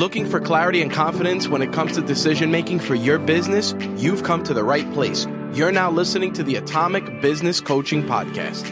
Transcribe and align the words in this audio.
Looking 0.00 0.24
for 0.24 0.40
clarity 0.40 0.80
and 0.80 0.90
confidence 0.90 1.46
when 1.46 1.60
it 1.60 1.74
comes 1.74 1.92
to 1.96 2.00
decision 2.00 2.50
making 2.50 2.78
for 2.78 2.94
your 2.94 3.18
business? 3.18 3.74
You've 3.98 4.22
come 4.22 4.42
to 4.44 4.54
the 4.54 4.64
right 4.64 4.90
place. 4.94 5.26
You're 5.52 5.72
now 5.72 5.90
listening 5.90 6.32
to 6.32 6.42
the 6.42 6.56
Atomic 6.56 7.20
Business 7.20 7.60
Coaching 7.60 8.04
Podcast. 8.04 8.66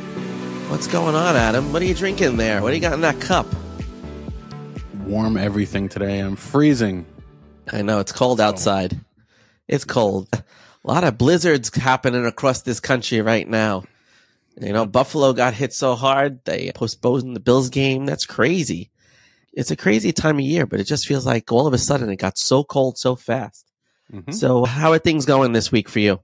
What's 0.70 0.86
going 0.86 1.14
on, 1.14 1.36
Adam? 1.36 1.70
What 1.70 1.82
are 1.82 1.84
you 1.84 1.94
drinking 1.94 2.38
there? 2.38 2.62
What 2.62 2.70
do 2.70 2.76
you 2.76 2.80
got 2.80 2.94
in 2.94 3.02
that 3.02 3.20
cup? 3.20 3.44
Warm 5.04 5.36
everything 5.36 5.90
today. 5.90 6.18
I'm 6.20 6.34
freezing. 6.34 7.04
I 7.70 7.82
know 7.82 8.00
it's 8.00 8.12
cold 8.12 8.40
outside. 8.40 8.98
It's 9.68 9.84
cold. 9.84 10.28
A 10.32 10.42
lot 10.82 11.04
of 11.04 11.18
blizzards 11.18 11.76
happening 11.76 12.24
across 12.24 12.62
this 12.62 12.80
country 12.80 13.20
right 13.20 13.46
now. 13.46 13.84
You 14.58 14.72
know, 14.72 14.86
Buffalo 14.86 15.34
got 15.34 15.52
hit 15.52 15.74
so 15.74 15.94
hard 15.94 16.42
they 16.46 16.72
postponed 16.74 17.36
the 17.36 17.40
Bills 17.40 17.68
game. 17.68 18.06
That's 18.06 18.24
crazy. 18.24 18.88
It's 19.52 19.70
a 19.70 19.76
crazy 19.76 20.12
time 20.12 20.36
of 20.36 20.44
year, 20.44 20.66
but 20.66 20.80
it 20.80 20.84
just 20.84 21.06
feels 21.06 21.26
like 21.26 21.50
all 21.50 21.66
of 21.66 21.74
a 21.74 21.78
sudden 21.78 22.10
it 22.10 22.16
got 22.16 22.38
so 22.38 22.62
cold 22.64 22.98
so 22.98 23.16
fast. 23.16 23.66
Mhm. 24.12 24.32
So, 24.32 24.64
how 24.64 24.92
are 24.92 24.98
things 24.98 25.26
going 25.26 25.52
this 25.52 25.70
week 25.72 25.88
for 25.88 25.98
you? 25.98 26.20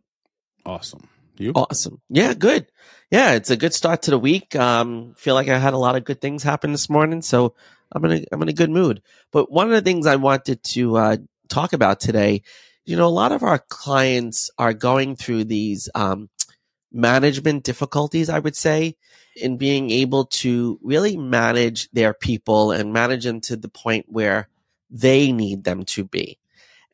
Awesome. 0.65 1.09
You? 1.37 1.53
Awesome. 1.55 2.01
Yeah, 2.09 2.33
good. 2.35 2.67
Yeah, 3.11 3.33
it's 3.33 3.51
a 3.51 3.57
good 3.57 3.75
start 3.75 4.03
to 4.03 4.11
the 4.11 4.19
week. 4.19 4.57
Um, 4.57 5.15
feel 5.17 5.35
like 5.35 5.49
I 5.49 5.59
had 5.59 5.75
a 5.75 5.79
lot 5.79 5.97
of 5.97 6.05
good 6.05 6.21
things 6.21 6.43
happen 6.43 6.73
this 6.73 6.89
morning, 6.89 7.23
so 7.23 7.55
I'm 7.93 8.05
in 8.07 8.13
a 8.13 8.25
I'm 8.33 8.43
in 8.43 8.49
a 8.49 8.53
good 8.53 8.71
mood. 8.71 9.03
But 9.33 9.51
one 9.51 9.67
of 9.67 9.73
the 9.73 9.83
things 9.83 10.07
I 10.07 10.17
wanted 10.17 10.63
to 10.65 10.97
uh, 10.97 11.17
talk 11.49 11.73
about 11.73 12.01
today, 12.01 12.43
you 12.85 12.97
know, 12.97 13.07
a 13.07 13.09
lot 13.09 13.33
of 13.33 13.43
our 13.43 13.59
clients 13.59 14.51
are 14.59 14.73
going 14.73 15.17
through 15.17 15.45
these 15.45 15.89
um, 15.95 16.29
management 16.95 17.65
difficulties. 17.65 18.31
I 18.31 18.39
would 18.39 18.57
say 18.57 18.97
in 19.37 19.57
being 19.57 19.91
able 19.91 20.27
to 20.27 20.79
really 20.83 21.17
manage 21.17 21.91
their 21.91 22.15
people 22.15 22.71
and 22.71 22.93
manage 22.93 23.25
them 23.25 23.41
to 23.43 23.57
the 23.57 23.69
point 23.69 24.07
where 24.09 24.49
they 24.91 25.33
need 25.33 25.65
them 25.65 25.85
to 25.85 26.05
be. 26.05 26.39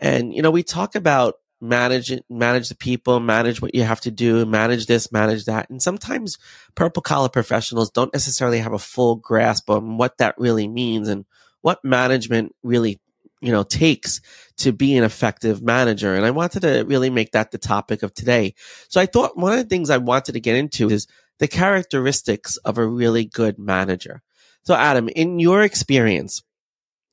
And 0.00 0.34
you 0.34 0.42
know, 0.42 0.50
we 0.50 0.62
talk 0.62 0.94
about 0.94 1.34
manage 1.60 2.10
it, 2.10 2.24
manage 2.30 2.70
the 2.70 2.74
people, 2.74 3.20
manage 3.20 3.60
what 3.60 3.74
you 3.74 3.82
have 3.82 4.00
to 4.00 4.10
do, 4.10 4.46
manage 4.46 4.86
this, 4.86 5.12
manage 5.12 5.44
that. 5.44 5.68
And 5.68 5.82
sometimes 5.82 6.38
purple 6.74 7.02
collar 7.02 7.28
professionals 7.28 7.90
don't 7.90 8.12
necessarily 8.12 8.58
have 8.58 8.72
a 8.72 8.78
full 8.78 9.16
grasp 9.16 9.68
on 9.68 9.98
what 9.98 10.18
that 10.18 10.34
really 10.38 10.66
means 10.66 11.08
and 11.08 11.26
what 11.60 11.84
management 11.84 12.54
really, 12.62 12.98
you 13.40 13.52
know, 13.52 13.62
takes 13.62 14.20
to 14.58 14.72
be 14.72 14.96
an 14.96 15.04
effective 15.04 15.62
manager. 15.62 16.14
And 16.14 16.26
I 16.26 16.30
wanted 16.30 16.60
to 16.60 16.84
really 16.86 17.10
make 17.10 17.32
that 17.32 17.50
the 17.50 17.58
topic 17.58 18.02
of 18.02 18.12
today. 18.12 18.54
So 18.88 19.00
I 19.00 19.06
thought 19.06 19.36
one 19.36 19.52
of 19.52 19.58
the 19.58 19.64
things 19.64 19.88
I 19.90 19.96
wanted 19.96 20.32
to 20.32 20.40
get 20.40 20.56
into 20.56 20.90
is 20.90 21.06
the 21.38 21.48
characteristics 21.48 22.56
of 22.58 22.76
a 22.76 22.86
really 22.86 23.24
good 23.24 23.58
manager. 23.58 24.22
So 24.64 24.74
Adam, 24.74 25.08
in 25.08 25.38
your 25.38 25.62
experience 25.62 26.42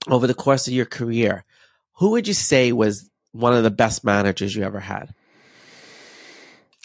over 0.09 0.28
the 0.28 0.34
course 0.34 0.67
of 0.67 0.73
your 0.73 0.86
career, 0.86 1.45
who 1.94 2.11
would 2.11 2.28
you 2.28 2.34
say 2.34 2.72
was 2.73 3.09
one 3.31 3.53
of 3.53 3.64
the 3.64 3.72
best 3.72 4.03
managers 4.03 4.56
you 4.56 4.64
ever 4.64 4.80
had? 4.81 5.14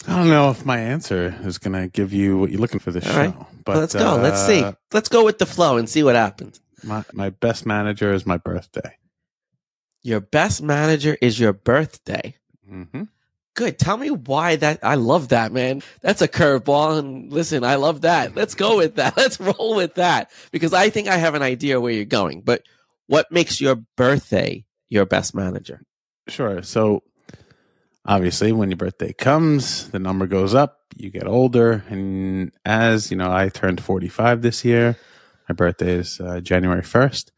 I 0.06 0.16
don't 0.16 0.28
know 0.28 0.50
if 0.50 0.64
my 0.64 0.78
answer 0.78 1.36
is 1.42 1.58
going 1.58 1.80
to 1.80 1.88
give 1.88 2.12
you 2.12 2.38
what 2.38 2.50
you're 2.50 2.60
looking 2.60 2.80
for 2.80 2.90
this 2.90 3.06
All 3.06 3.12
show. 3.12 3.18
right. 3.18 3.34
But 3.64 3.77
Let's 3.77 3.94
go. 3.94 4.16
Let's 4.16 4.44
see. 4.44 4.62
uh, 4.62 4.72
Let's 4.92 5.08
go 5.08 5.24
with 5.24 5.38
the 5.38 5.46
flow 5.46 5.77
and 5.77 5.88
see 5.88 6.02
what 6.02 6.16
happens. 6.16 6.60
My, 6.82 7.04
my 7.12 7.30
best 7.30 7.66
manager 7.66 8.12
is 8.12 8.27
my 8.27 8.36
birthday. 8.36 8.96
Your 10.03 10.20
best 10.20 10.62
manager 10.62 11.17
is 11.20 11.39
your 11.39 11.53
birthday. 11.53 12.36
hmm 12.69 13.05
Good. 13.55 13.78
Tell 13.78 13.98
me 13.98 14.11
why 14.11 14.56
that. 14.56 14.78
I 14.83 14.95
love 14.95 15.28
that, 15.28 15.53
man. 15.53 15.83
That's 16.00 16.22
a 16.22 16.28
curveball. 16.28 16.98
And 16.98 17.31
listen, 17.31 17.64
I 17.64 17.75
love 17.75 18.00
that. 18.00 18.34
Let's 18.34 18.55
go 18.55 18.78
with 18.78 18.95
that. 18.97 19.14
Let's 19.17 19.39
roll 19.39 19.77
with 19.77 19.97
that 19.97 20.30
because 20.53 20.73
I 20.73 20.89
think 20.89 21.06
I 21.06 21.19
have 21.19 21.34
an 21.34 21.42
idea 21.42 21.78
where 21.78 21.92
you're 21.92 22.06
going. 22.06 22.41
But 22.41 22.62
what 23.08 23.30
makes 23.30 23.61
your 23.61 23.77
birthday 23.97 24.64
your 24.89 25.05
best 25.05 25.35
manager? 25.35 25.83
Sure. 26.29 26.62
So 26.62 27.02
obviously, 28.07 28.52
when 28.52 28.70
your 28.70 28.79
birthday 28.79 29.12
comes, 29.12 29.91
the 29.91 29.98
number 29.98 30.27
goes 30.27 30.55
up. 30.55 30.79
You 30.96 31.11
get 31.11 31.27
older, 31.27 31.85
and 31.89 32.52
as 32.64 33.11
you 33.11 33.17
know, 33.18 33.30
I 33.30 33.51
turned 33.51 33.83
45 33.83 34.41
this 34.42 34.64
year. 34.64 34.96
My 35.48 35.55
birthday 35.55 35.95
is 35.96 36.20
uh, 36.20 36.41
January 36.41 36.83
1st, 36.83 37.30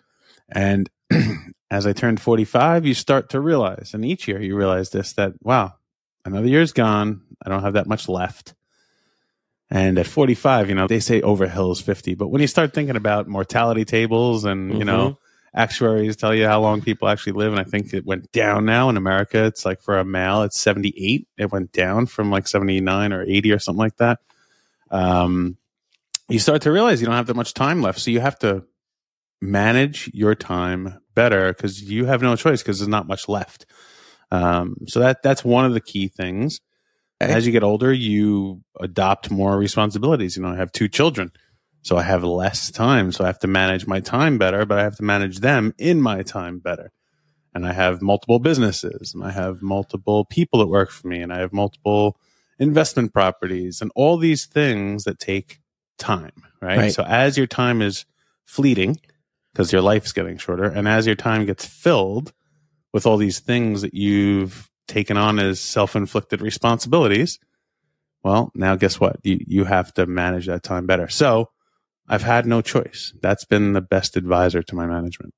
and 0.48 0.90
as 1.74 1.86
I 1.86 1.92
turned 1.92 2.20
45, 2.20 2.86
you 2.86 2.94
start 2.94 3.30
to 3.30 3.40
realize, 3.40 3.94
and 3.94 4.04
each 4.04 4.28
year 4.28 4.40
you 4.40 4.56
realize 4.56 4.90
this 4.90 5.12
that 5.14 5.32
wow, 5.42 5.74
another 6.24 6.46
year's 6.46 6.72
gone. 6.72 7.22
I 7.44 7.48
don't 7.50 7.62
have 7.62 7.74
that 7.74 7.88
much 7.88 8.08
left. 8.08 8.54
And 9.70 9.98
at 9.98 10.06
45, 10.06 10.68
you 10.68 10.76
know, 10.76 10.86
they 10.86 11.00
say 11.00 11.20
over 11.20 11.48
hill 11.48 11.72
is 11.72 11.80
50, 11.80 12.14
but 12.14 12.28
when 12.28 12.40
you 12.40 12.46
start 12.46 12.74
thinking 12.74 12.94
about 12.94 13.26
mortality 13.26 13.84
tables 13.84 14.44
and, 14.44 14.78
you 14.78 14.84
know, 14.84 15.18
actuaries 15.52 16.16
tell 16.16 16.32
you 16.32 16.46
how 16.46 16.60
long 16.60 16.80
people 16.80 17.08
actually 17.08 17.32
live, 17.32 17.50
and 17.50 17.60
I 17.60 17.64
think 17.64 17.92
it 17.92 18.06
went 18.06 18.30
down 18.30 18.66
now 18.66 18.88
in 18.88 18.96
America. 18.96 19.44
It's 19.44 19.64
like 19.64 19.82
for 19.82 19.98
a 19.98 20.04
male, 20.04 20.42
it's 20.42 20.60
78. 20.60 21.26
It 21.38 21.50
went 21.50 21.72
down 21.72 22.06
from 22.06 22.30
like 22.30 22.46
79 22.46 23.12
or 23.12 23.22
80 23.22 23.52
or 23.52 23.58
something 23.58 23.80
like 23.80 23.96
that. 23.96 24.20
Um, 24.92 25.56
you 26.28 26.38
start 26.38 26.62
to 26.62 26.70
realize 26.70 27.00
you 27.00 27.06
don't 27.06 27.16
have 27.16 27.26
that 27.26 27.34
much 27.34 27.52
time 27.52 27.82
left. 27.82 27.98
So 28.00 28.12
you 28.12 28.20
have 28.20 28.38
to 28.40 28.64
manage 29.40 30.08
your 30.14 30.36
time 30.36 31.00
better 31.14 31.52
because 31.52 31.82
you 31.82 32.06
have 32.06 32.22
no 32.22 32.36
choice 32.36 32.62
because 32.62 32.78
there's 32.78 32.88
not 32.88 33.06
much 33.06 33.28
left. 33.28 33.66
Um, 34.30 34.76
so 34.86 35.00
that 35.00 35.22
that's 35.22 35.44
one 35.44 35.64
of 35.64 35.74
the 35.74 35.80
key 35.80 36.08
things. 36.08 36.60
As 37.20 37.46
you 37.46 37.52
get 37.52 37.62
older, 37.62 37.92
you 37.92 38.62
adopt 38.80 39.30
more 39.30 39.56
responsibilities. 39.56 40.36
You 40.36 40.42
know, 40.42 40.50
I 40.50 40.56
have 40.56 40.72
two 40.72 40.88
children, 40.88 41.32
so 41.80 41.96
I 41.96 42.02
have 42.02 42.22
less 42.22 42.70
time. 42.70 43.12
So 43.12 43.24
I 43.24 43.28
have 43.28 43.38
to 43.38 43.46
manage 43.46 43.86
my 43.86 44.00
time 44.00 44.36
better, 44.36 44.66
but 44.66 44.78
I 44.78 44.82
have 44.82 44.96
to 44.96 45.04
manage 45.04 45.38
them 45.38 45.72
in 45.78 46.02
my 46.02 46.22
time 46.22 46.58
better. 46.58 46.92
And 47.54 47.66
I 47.66 47.72
have 47.72 48.02
multiple 48.02 48.40
businesses, 48.40 49.14
and 49.14 49.24
I 49.24 49.30
have 49.30 49.62
multiple 49.62 50.24
people 50.26 50.58
that 50.58 50.66
work 50.66 50.90
for 50.90 51.06
me, 51.06 51.22
and 51.22 51.32
I 51.32 51.38
have 51.38 51.52
multiple 51.52 52.18
investment 52.58 53.12
properties, 53.12 53.80
and 53.80 53.90
all 53.94 54.18
these 54.18 54.44
things 54.44 55.04
that 55.04 55.18
take 55.18 55.60
time. 55.96 56.32
Right. 56.60 56.78
Right. 56.78 56.92
So 56.92 57.04
as 57.04 57.38
your 57.38 57.46
time 57.46 57.80
is 57.80 58.04
fleeting, 58.44 58.98
because 59.54 59.72
your 59.72 59.80
life's 59.82 60.12
getting 60.12 60.36
shorter, 60.36 60.64
and 60.64 60.86
as 60.86 61.06
your 61.06 61.16
time 61.16 61.46
gets 61.46 61.64
filled 61.64 62.34
with 62.92 63.06
all 63.06 63.16
these 63.16 63.40
things 63.40 63.80
that 63.80 63.94
you've 63.94 64.68
taken 64.86 65.16
on 65.16 65.38
as 65.38 65.60
self-inflicted 65.60 66.42
responsibilities 66.42 67.38
well 68.22 68.50
now 68.54 68.74
guess 68.74 68.98
what? 68.98 69.16
You 69.22 69.38
you 69.46 69.64
have 69.64 69.92
to 69.94 70.06
manage 70.06 70.46
that 70.46 70.62
time 70.62 70.86
better. 70.86 71.08
So 71.08 71.50
i've 72.08 72.22
had 72.22 72.46
no 72.46 72.60
choice. 72.60 73.14
That's 73.22 73.44
been 73.44 73.72
the 73.72 73.80
best 73.80 74.16
advisor 74.16 74.62
to 74.62 74.74
my 74.74 74.86
management 74.86 75.34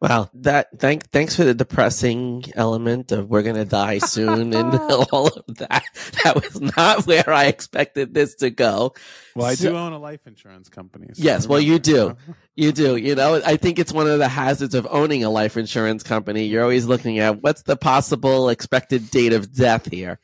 Wow, 0.00 0.30
that 0.32 0.68
thank 0.78 1.10
thanks 1.10 1.36
for 1.36 1.44
the 1.44 1.52
depressing 1.52 2.44
element 2.54 3.12
of 3.12 3.28
we're 3.28 3.42
gonna 3.42 3.66
die 3.66 3.98
soon 3.98 4.54
and 4.54 4.74
all 5.12 5.26
of 5.26 5.56
that. 5.58 5.84
That 6.24 6.36
was 6.36 6.58
not 6.58 7.06
where 7.06 7.28
I 7.30 7.46
expected 7.46 8.14
this 8.14 8.36
to 8.36 8.48
go. 8.48 8.94
well 9.36 9.46
i 9.46 9.54
So- 9.54 9.70
do 9.70 9.76
own 9.76 9.92
a 9.92 9.98
life 9.98 10.26
insurance 10.26 10.70
company 10.70 11.08
so 11.12 11.22
Yes, 11.22 11.46
well, 11.46 11.60
you 11.60 11.78
do. 11.78 12.16
You 12.56 12.72
do. 12.72 12.96
You 12.96 13.14
know, 13.14 13.40
I 13.42 13.56
think 13.56 13.78
it's 13.78 13.92
one 13.92 14.06
of 14.06 14.18
the 14.18 14.28
hazards 14.28 14.74
of 14.74 14.86
owning 14.90 15.24
a 15.24 15.30
life 15.30 15.56
insurance 15.56 16.02
company. 16.02 16.44
You're 16.44 16.62
always 16.62 16.84
looking 16.84 17.18
at 17.18 17.42
what's 17.42 17.62
the 17.62 17.74
possible 17.76 18.50
expected 18.50 19.10
date 19.10 19.32
of 19.32 19.50
death 19.54 19.90
here. 19.90 20.18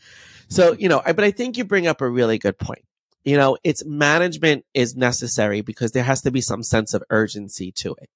So, 0.48 0.72
you 0.78 0.90
know, 0.90 1.00
I, 1.06 1.12
but 1.12 1.24
I 1.24 1.30
think 1.30 1.56
you 1.56 1.64
bring 1.64 1.86
up 1.86 2.02
a 2.02 2.10
really 2.10 2.36
good 2.36 2.58
point. 2.58 2.84
You 3.24 3.38
know, 3.38 3.56
it's 3.64 3.86
management 3.86 4.66
is 4.74 4.96
necessary 4.96 5.62
because 5.62 5.92
there 5.92 6.02
has 6.04 6.20
to 6.22 6.30
be 6.30 6.42
some 6.42 6.62
sense 6.62 6.92
of 6.92 7.02
urgency 7.08 7.72
to 7.72 7.96
it. 8.02 8.10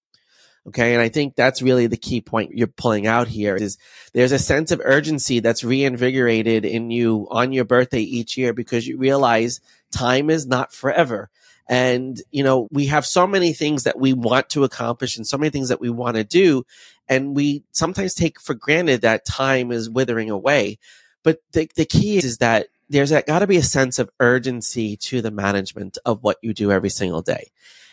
Okay. 0.67 0.93
And 0.93 1.03
I 1.03 1.09
think 1.09 1.37
that's 1.37 1.63
really 1.63 1.87
the 1.87 1.97
key 1.97 2.21
point 2.21 2.55
you're 2.55 2.67
pulling 2.67 3.07
out 3.07 3.29
here 3.29 3.57
is 3.57 3.79
there's 4.13 4.33
a 4.33 4.39
sense 4.39 4.71
of 4.71 4.81
urgency 4.85 5.41
that's 5.41 5.65
reinvigorated 5.65 6.65
in 6.65 6.91
you 6.91 7.27
on 7.31 7.53
your 7.53 7.65
birthday 7.65 8.03
each 8.03 8.37
year 8.37 8.53
because 8.53 8.87
you 8.87 8.99
realize 8.99 9.61
time 9.91 10.29
is 10.29 10.47
not 10.47 10.73
forever. 10.73 11.31
And, 11.67 12.21
you 12.31 12.43
know, 12.43 12.69
we 12.71 12.87
have 12.87 13.07
so 13.07 13.27
many 13.27 13.53
things 13.53 13.85
that 13.85 13.99
we 13.99 14.13
want 14.13 14.51
to 14.51 14.65
accomplish 14.65 15.17
and 15.17 15.27
so 15.27 15.39
many 15.39 15.51
things 15.51 15.69
that 15.69 15.81
we 15.81 15.89
want 15.89 16.17
to 16.17 16.25
do. 16.25 16.65
And 17.09 17.35
we 17.35 17.63
sometimes 17.73 18.15
take 18.15 18.41
for 18.41 18.55
granted 18.55 19.01
that 19.01 19.25
time 19.25 19.73
is 19.73 19.89
withering 19.89 20.31
away. 20.31 20.79
But 21.23 21.41
the, 21.53 21.71
the 21.75 21.85
key 21.85 22.19
is, 22.19 22.25
is 22.25 22.39
that 22.39 22.67
there's 22.89 23.13
got 23.13 23.39
to 23.39 23.47
be 23.47 23.57
a 23.57 23.63
sense 23.63 23.99
of 23.99 24.11
urgency 24.19 24.97
to 24.97 25.23
the 25.23 25.31
management 25.31 25.97
of 26.05 26.23
what 26.23 26.39
you 26.43 26.53
do 26.53 26.73
every 26.73 26.91
single 26.91 27.23
day. 27.23 27.51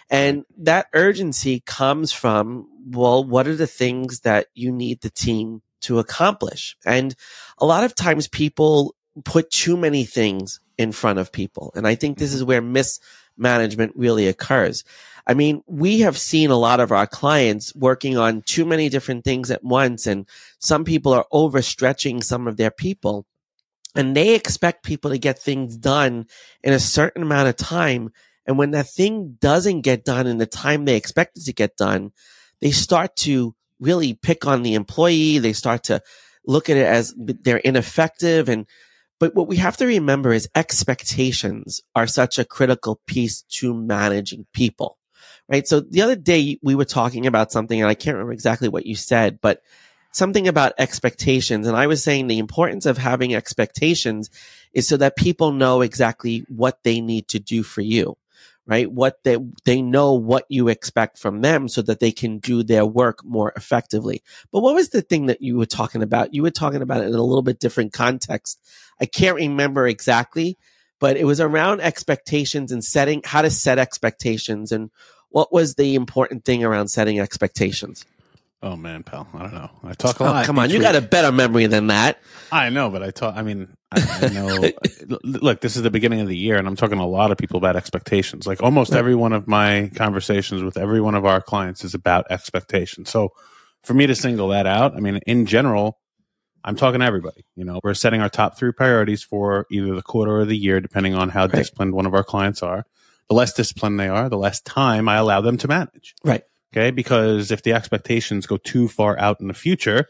And 0.10 0.46
that 0.60 0.88
urgency 0.94 1.62
comes 1.66 2.14
from, 2.14 2.68
well, 2.86 3.24
what 3.24 3.48
are 3.48 3.56
the 3.56 3.68
things 3.68 4.22
that 4.22 4.48
you 4.54 4.72
need 4.72 5.02
the 5.02 5.10
team 5.10 5.62
to 5.82 6.00
accomplish? 6.00 6.78
And 6.86 7.14
a 7.58 7.66
lot 7.66 7.84
of 7.84 7.94
times 7.94 8.28
people 8.28 8.96
put 9.26 9.50
too 9.52 9.76
many 9.76 10.06
things 10.06 10.60
in 10.78 10.92
front 10.92 11.20
of 11.20 11.32
people. 11.32 11.72
And 11.76 11.88
I 11.88 11.96
think 11.96 12.18
this 12.18 12.30
mm-hmm. 12.30 12.38
is 12.38 12.44
where 12.44 12.62
mismanagement 12.62 13.94
really 13.96 14.28
occurs. 14.28 14.84
I 15.26 15.34
mean, 15.34 15.62
we 15.68 16.00
have 16.02 16.18
seen 16.18 16.52
a 16.52 16.58
lot 16.58 16.80
of 16.80 16.94
our 16.94 17.06
clients 17.06 17.76
working 17.76 18.18
on 18.18 18.44
too 18.44 18.66
many 18.66 18.88
different 18.88 19.26
things 19.26 19.52
at 19.52 19.64
once, 19.64 20.08
and 20.08 20.26
some 20.60 20.86
people 20.86 21.12
are 21.14 21.26
overstretching 21.34 22.24
some 22.24 22.48
of 22.48 22.56
their 22.56 22.72
people. 22.72 23.26
And 23.94 24.16
they 24.16 24.36
expect 24.36 24.86
people 24.86 25.12
to 25.12 25.18
get 25.18 25.40
things 25.40 25.76
done 25.76 26.28
in 26.64 26.72
a 26.72 26.80
certain 26.80 27.24
amount 27.24 27.50
of 27.50 27.58
time. 27.58 28.12
And 28.48 28.58
when 28.58 28.72
that 28.72 28.90
thing 28.90 29.38
doesn't 29.42 29.82
get 29.82 30.06
done 30.06 30.26
in 30.26 30.38
the 30.38 30.46
time 30.46 30.86
they 30.86 30.96
expect 30.96 31.38
it 31.38 31.44
to 31.44 31.54
get 31.54 31.76
done, 31.76 32.14
they 32.62 32.72
start 32.72 33.16
to 33.18 33.54
really 33.80 34.14
pick 34.14 34.48
on 34.48 34.64
the 34.64 34.74
employee. 34.74 35.38
They 35.40 35.54
start 35.54 35.84
to 35.86 36.02
look 36.46 36.70
at 36.70 36.78
it 36.78 36.88
as 36.88 37.14
they're 37.18 37.58
ineffective. 37.58 38.48
And, 38.48 38.66
but 39.20 39.36
what 39.36 39.50
we 39.50 39.58
have 39.58 39.78
to 39.78 39.86
remember 39.86 40.32
is 40.32 40.50
expectations 40.56 41.82
are 41.94 42.08
such 42.08 42.40
a 42.40 42.46
critical 42.46 43.02
piece 43.06 43.42
to 43.60 43.74
managing 43.74 44.48
people, 44.54 44.98
right? 45.50 45.68
So 45.68 45.82
the 45.82 46.02
other 46.02 46.16
day 46.16 46.58
we 46.64 46.74
were 46.74 46.86
talking 46.86 47.28
about 47.28 47.52
something 47.52 47.80
and 47.80 47.90
I 47.90 47.96
can't 47.96 48.16
remember 48.16 48.34
exactly 48.34 48.70
what 48.70 48.86
you 48.86 48.96
said, 48.96 49.40
but 49.42 49.62
something 50.14 50.48
about 50.48 50.74
expectations. 50.80 51.68
And 51.68 51.76
I 51.76 51.88
was 51.88 52.02
saying 52.02 52.28
the 52.28 52.40
importance 52.40 52.86
of 52.86 52.98
having 52.98 53.36
expectations 53.36 54.30
is 54.74 54.88
so 54.88 54.96
that 54.98 55.18
people 55.18 55.52
know 55.52 55.82
exactly 55.82 56.46
what 56.48 56.82
they 56.84 57.02
need 57.02 57.28
to 57.28 57.40
do 57.40 57.62
for 57.62 57.82
you 57.82 58.18
right? 58.68 58.92
What 58.92 59.24
they, 59.24 59.38
they 59.66 59.82
know 59.82 60.14
what 60.14 60.46
you 60.50 60.68
expect 60.68 61.18
from 61.18 61.42
them 61.42 61.68
so 61.70 61.82
that 61.84 62.00
they 62.00 62.12
can 62.12 62.40
do 62.40 62.64
their 62.64 62.86
work 62.86 63.24
more 63.24 63.54
effectively. 63.56 64.22
But 64.52 64.62
what 64.62 64.76
was 64.76 64.90
the 64.90 65.02
thing 65.02 65.28
that 65.28 65.42
you 65.42 65.58
were 65.58 65.66
talking 65.66 66.04
about? 66.04 66.34
You 66.34 66.44
were 66.44 66.52
talking 66.52 66.82
about 66.82 67.02
it 67.02 67.08
in 67.08 67.16
a 67.16 67.24
little 67.24 67.42
bit 67.42 67.60
different 67.60 67.94
context. 67.94 68.60
I 69.00 69.06
can't 69.06 69.38
remember 69.38 69.88
exactly, 69.88 70.58
but 71.00 71.18
it 71.18 71.26
was 71.26 71.40
around 71.40 71.82
expectations 71.82 72.72
and 72.72 72.84
setting, 72.84 73.22
how 73.24 73.42
to 73.42 73.50
set 73.50 73.80
expectations 73.80 74.72
and 74.72 74.92
what 75.30 75.52
was 75.52 75.76
the 75.76 75.96
important 75.96 76.46
thing 76.46 76.64
around 76.64 76.90
setting 76.90 77.20
expectations? 77.20 78.06
Oh 78.64 78.76
man, 78.76 79.04
pal, 79.04 79.28
I 79.36 79.40
don't 79.44 79.54
know. 79.54 79.70
I 79.84 79.94
talk 79.94 80.20
a 80.20 80.24
Oh, 80.24 80.28
lot. 80.28 80.46
come 80.46 80.58
on. 80.58 80.72
You 80.72 80.82
got 80.82 80.96
a 80.96 81.02
better 81.02 81.32
memory 81.32 81.68
than 81.68 81.88
that. 81.88 82.20
I 82.52 82.70
know, 82.70 82.90
but 82.90 83.04
I 83.04 83.12
talk. 83.12 83.36
I 83.38 83.44
mean, 83.44 83.68
I, 83.92 84.20
I 84.22 84.28
know. 84.34 84.72
look, 85.24 85.62
this 85.62 85.76
is 85.76 85.84
the 85.84 85.92
beginning 85.92 86.22
of 86.22 86.28
the 86.28 86.36
year, 86.36 86.58
and 86.58 86.68
I'm 86.68 86.76
talking 86.76 86.98
to 86.98 87.04
a 87.04 87.06
lot 87.06 87.30
of 87.32 87.38
people 87.38 87.58
about 87.58 87.76
expectations. 87.76 88.48
Like 88.48 88.64
almost 88.64 88.92
Right. 88.92 88.98
every 88.98 89.14
one 89.16 89.32
of 89.34 89.48
my 89.48 89.92
conversations 89.96 90.64
with 90.64 90.76
every 90.76 91.00
one 91.02 91.14
of 91.14 91.24
our 91.24 91.40
clients 91.40 91.84
is 91.84 91.94
about 91.94 92.26
expectations. 92.32 93.12
So, 93.12 93.30
for 93.84 93.94
me 93.94 94.08
to 94.08 94.16
single 94.16 94.48
that 94.50 94.66
out, 94.66 94.96
I 94.96 95.02
mean, 95.02 95.18
in 95.28 95.46
general, 95.46 96.00
I'm 96.64 96.76
talking 96.76 97.02
to 97.02 97.06
everybody. 97.06 97.46
You 97.56 97.64
know, 97.64 97.80
we're 97.84 97.94
setting 97.94 98.22
our 98.22 98.30
top 98.30 98.58
three 98.58 98.72
priorities 98.72 99.22
for 99.24 99.68
either 99.72 99.94
the 99.94 100.02
quarter 100.02 100.36
or 100.36 100.46
the 100.46 100.58
year, 100.58 100.82
depending 100.82 101.14
on 101.14 101.30
how 101.30 101.46
disciplined 101.46 101.94
one 101.94 102.08
of 102.08 102.14
our 102.16 102.24
clients 102.24 102.64
are. 102.64 102.86
The 103.30 103.36
less 103.36 103.54
disciplined 103.54 104.00
they 104.00 104.08
are, 104.08 104.30
the 104.30 104.38
less 104.38 104.62
time 104.62 105.08
I 105.08 105.18
allow 105.18 105.42
them 105.42 105.58
to 105.58 105.68
manage. 105.68 106.16
Right. 106.24 106.44
Okay. 106.74 106.92
Because 106.92 107.52
if 107.52 107.64
the 107.64 107.74
expectations 107.74 108.46
go 108.46 108.58
too 108.58 108.88
far 108.88 109.18
out 109.20 109.40
in 109.42 109.48
the 109.48 109.54
future, 109.54 110.08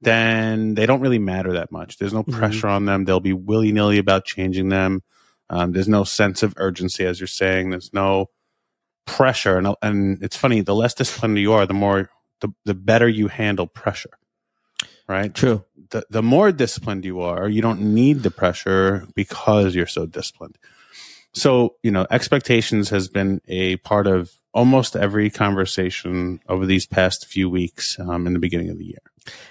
then 0.00 0.74
they 0.74 0.86
don't 0.86 1.00
really 1.00 1.18
matter 1.18 1.52
that 1.54 1.72
much. 1.72 1.98
There's 1.98 2.14
no 2.14 2.22
Mhm. 2.24 2.32
pressure 2.32 2.68
on 2.68 2.84
them. 2.84 3.04
They'll 3.04 3.20
be 3.20 3.32
willy 3.32 3.72
nilly 3.72 3.98
about 3.98 4.24
changing 4.24 4.68
them. 4.68 5.02
Um, 5.50 5.72
there's 5.72 5.88
no 5.88 6.04
sense 6.04 6.42
of 6.42 6.54
urgency, 6.56 7.04
as 7.04 7.20
you're 7.20 7.26
saying. 7.26 7.70
There's 7.70 7.92
no 7.92 8.26
pressure. 9.06 9.58
And, 9.58 9.74
and 9.82 10.22
it's 10.22 10.36
funny, 10.36 10.60
the 10.60 10.74
less 10.74 10.94
disciplined 10.94 11.38
you 11.38 11.52
are, 11.52 11.66
the 11.66 11.74
more, 11.74 12.10
the, 12.40 12.48
the 12.64 12.74
better 12.74 13.08
you 13.08 13.28
handle 13.28 13.66
pressure. 13.66 14.18
Right. 15.08 15.34
True. 15.34 15.64
The, 15.90 16.04
the 16.10 16.22
more 16.22 16.52
disciplined 16.52 17.04
you 17.06 17.20
are, 17.22 17.48
you 17.48 17.62
don't 17.62 17.80
need 17.80 18.22
the 18.22 18.30
pressure 18.30 19.06
because 19.14 19.74
you're 19.74 19.86
so 19.86 20.04
disciplined. 20.04 20.58
So, 21.32 21.76
you 21.82 21.90
know, 21.90 22.06
expectations 22.10 22.90
has 22.90 23.08
been 23.08 23.40
a 23.48 23.76
part 23.78 24.06
of 24.06 24.30
almost 24.58 24.96
every 24.96 25.30
conversation 25.30 26.40
over 26.48 26.66
these 26.66 26.84
past 26.84 27.26
few 27.26 27.48
weeks 27.48 27.96
um, 28.00 28.26
in 28.26 28.32
the 28.32 28.40
beginning 28.40 28.70
of 28.70 28.76
the 28.76 28.86
year. 28.86 28.98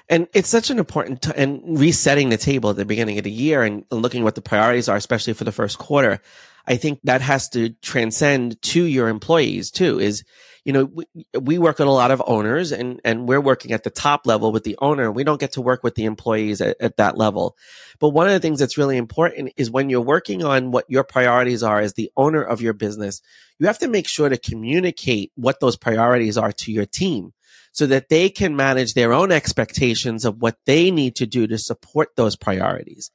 And 0.10 0.28
it's 0.34 0.50
such 0.50 0.70
an 0.70 0.80
important 0.80 1.22
t- 1.22 1.32
and 1.34 1.80
resetting 1.80 2.28
the 2.28 2.36
table 2.36 2.72
at 2.72 2.76
the 2.76 2.84
beginning 2.84 3.18
of 3.18 3.24
the 3.24 3.32
year 3.32 3.64
and 3.64 3.86
looking 3.90 4.26
what 4.26 4.36
the 4.36 4.42
priorities 4.42 4.90
are, 4.90 4.98
especially 4.98 5.32
for 5.32 5.46
the 5.46 5.54
first 5.54 5.78
quarter. 5.78 6.20
I 6.68 6.76
think 6.76 7.00
that 7.06 7.22
has 7.22 7.48
to 7.52 7.70
transcend 7.82 8.62
to 8.64 8.84
your 8.84 9.08
employees 9.08 9.72
too. 9.72 9.98
Is 9.98 10.26
you 10.68 10.74
know 10.74 10.84
we, 10.84 11.06
we 11.40 11.58
work 11.58 11.80
with 11.80 11.88
a 11.88 11.92
lot 11.92 12.12
of 12.12 12.22
owners 12.28 12.74
and 12.74 13.00
and 13.06 13.26
we're 13.26 13.40
working 13.40 13.72
at 13.72 13.84
the 13.86 13.90
top 13.90 14.28
level 14.28 14.52
with 14.52 14.66
the 14.66 14.78
owner. 14.82 15.10
We 15.10 15.24
don't 15.24 15.40
get 15.40 15.54
to 15.54 15.62
work 15.62 15.82
with 15.82 15.96
the 15.96 16.04
employees 16.04 16.60
at, 16.60 16.76
at 16.82 16.98
that 16.98 17.18
level. 17.18 17.56
But 18.02 18.10
one 18.10 18.28
of 18.28 18.34
the 18.34 18.42
things 18.42 18.60
that's 18.60 18.78
really 18.78 18.98
important 18.98 19.54
is 19.56 19.72
when 19.72 19.90
you're 19.90 20.02
working 20.02 20.44
on 20.44 20.72
what 20.72 20.84
your 20.90 21.06
priorities 21.06 21.64
are 21.64 21.80
as 21.80 21.94
the 21.94 22.12
owner 22.18 22.44
of 22.44 22.62
your 22.62 22.74
business, 22.74 23.22
you 23.60 23.68
have 23.68 23.80
to 23.80 23.88
make 23.88 24.10
sure 24.10 24.28
to 24.28 24.38
communicate 24.38 25.32
what 25.36 25.62
those 25.62 25.78
priorities 25.78 26.38
are 26.38 26.52
to 26.52 26.74
your 26.74 26.86
team 26.86 27.32
so 27.72 27.86
that 27.86 28.10
they 28.10 28.30
can 28.30 28.58
manage 28.58 28.94
their 28.94 29.14
own 29.14 29.32
expectations 29.32 30.26
of 30.26 30.42
what 30.42 30.58
they 30.66 30.92
need 30.92 31.16
to 31.16 31.26
do 31.26 31.48
to 31.48 31.58
support 31.58 32.10
those 32.18 32.36
priorities. 32.36 33.10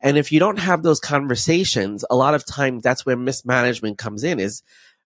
And 0.00 0.16
if 0.16 0.32
you 0.32 0.40
don't 0.40 0.58
have 0.58 0.82
those 0.82 1.00
conversations, 1.00 2.02
a 2.08 2.16
lot 2.16 2.34
of 2.34 2.46
times 2.46 2.82
that's 2.82 3.04
where 3.04 3.16
mismanagement 3.16 3.98
comes 3.98 4.24
in 4.24 4.40
is 4.40 4.62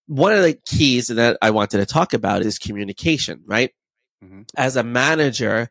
one 0.08 0.32
of 0.32 0.42
the 0.42 0.58
keys 0.66 1.08
that 1.08 1.38
I 1.40 1.50
wanted 1.50 1.78
to 1.78 1.86
talk 1.86 2.12
about 2.14 2.42
is 2.42 2.58
communication, 2.58 3.42
right? 3.46 3.70
Mhm. 4.24 4.48
As 4.56 4.74
a 4.74 4.82
manager, 4.82 5.70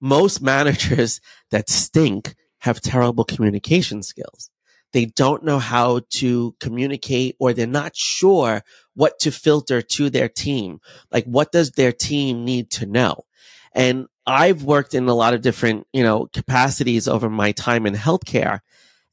most 0.00 0.42
managers 0.54 1.20
that 1.50 1.70
stink 1.70 2.34
have 2.60 2.80
terrible 2.80 3.24
communication 3.24 4.02
skills. 4.02 4.50
They 4.92 5.04
don't 5.06 5.44
know 5.44 5.58
how 5.58 6.00
to 6.14 6.56
communicate 6.60 7.36
or 7.38 7.52
they're 7.52 7.66
not 7.66 7.94
sure 7.94 8.62
what 8.94 9.18
to 9.20 9.30
filter 9.30 9.80
to 9.80 10.10
their 10.10 10.28
team. 10.28 10.80
Like 11.12 11.24
what 11.24 11.52
does 11.52 11.72
their 11.72 11.92
team 11.92 12.44
need 12.44 12.70
to 12.72 12.86
know? 12.86 13.24
And 13.72 14.06
I've 14.26 14.64
worked 14.64 14.94
in 14.94 15.08
a 15.08 15.14
lot 15.14 15.34
of 15.34 15.42
different, 15.42 15.86
you 15.92 16.02
know, 16.02 16.26
capacities 16.32 17.06
over 17.06 17.30
my 17.30 17.52
time 17.52 17.86
in 17.86 17.94
healthcare. 17.94 18.60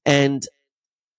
And 0.05 0.45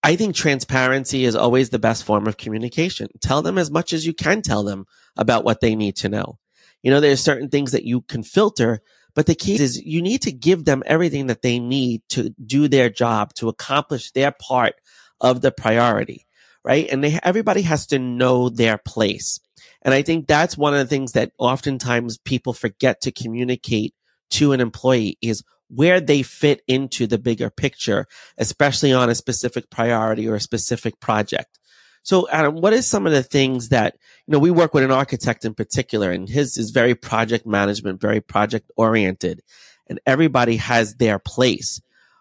I 0.07 0.15
think 0.15 0.37
transparency 0.37 1.25
is 1.25 1.35
always 1.35 1.71
the 1.71 1.81
best 1.81 2.05
form 2.05 2.29
of 2.29 2.37
communication. 2.37 3.09
Tell 3.21 3.43
them 3.43 3.59
as 3.59 3.73
much 3.73 3.93
as 3.93 4.07
you 4.07 4.15
can 4.15 4.41
tell 4.41 4.63
them 4.63 4.87
about 5.17 5.43
what 5.43 5.61
they 5.61 5.75
need 5.75 5.97
to 5.97 6.09
know. 6.09 6.39
You 6.85 6.93
know, 6.93 7.01
there's 7.01 7.21
certain 7.21 7.49
things 7.49 7.73
that 7.73 7.83
you 7.83 8.03
can 8.03 8.23
filter, 8.23 8.83
but 9.17 9.27
the 9.27 9.35
key 9.35 9.61
is 9.61 9.83
you 9.83 10.01
need 10.01 10.23
to 10.23 10.31
give 10.31 10.65
them 10.65 10.85
everything 10.87 11.27
that 11.27 11.43
they 11.43 11.59
need 11.59 12.03
to 12.11 12.31
do 12.31 12.69
their 12.69 12.89
job, 12.89 13.35
to 13.35 13.49
accomplish 13.49 14.13
their 14.13 14.31
part 14.31 14.77
of 15.21 15.41
the 15.41 15.51
priority, 15.51 16.25
right? 16.65 16.87
And 16.89 17.03
they, 17.03 17.19
everybody 17.25 17.63
has 17.63 17.89
to 17.89 17.99
know 17.99 18.49
their 18.49 18.79
place. 18.79 19.41
And 19.83 19.93
I 19.93 20.03
think 20.03 20.29
that's 20.29 20.57
one 20.57 20.73
of 20.73 20.79
the 20.79 20.87
things 20.87 21.13
that 21.13 21.33
oftentimes 21.37 22.19
people 22.19 22.53
forget 22.53 23.01
to 23.01 23.11
communicate 23.11 23.93
to 24.31 24.53
an 24.53 24.61
employee 24.61 25.19
is 25.21 25.43
where 25.69 26.01
they 26.01 26.23
fit 26.23 26.63
into 26.69 27.07
the 27.07 27.19
bigger 27.19 27.51
picture, 27.51 28.07
especially 28.39 28.93
on 28.93 29.11
a 29.11 29.15
specific 29.15 29.71
priority 29.71 30.29
or 30.29 30.35
a 30.35 30.41
specific 30.41 31.01
project. 31.01 31.59
So, 32.03 32.29
Adam, 32.31 32.57
what 32.57 32.73
is 32.73 32.87
some 32.87 33.07
of 33.07 33.13
the 33.13 33.23
things 33.23 33.71
that, 33.71 33.97
you 34.27 34.33
know, 34.33 34.39
we 34.39 34.53
work 34.53 34.75
with 34.75 34.85
an 34.85 34.93
architect 34.93 35.45
in 35.45 35.55
particular 35.55 36.11
and 36.13 36.29
his 36.29 36.57
is 36.57 36.71
very 36.71 36.95
project 36.95 37.47
management, 37.47 38.01
very 38.01 38.21
project 38.21 38.71
oriented 38.77 39.43
and 39.89 40.01
everybody 40.07 40.57
has 40.57 40.95
their 40.97 41.19
place. 41.19 41.81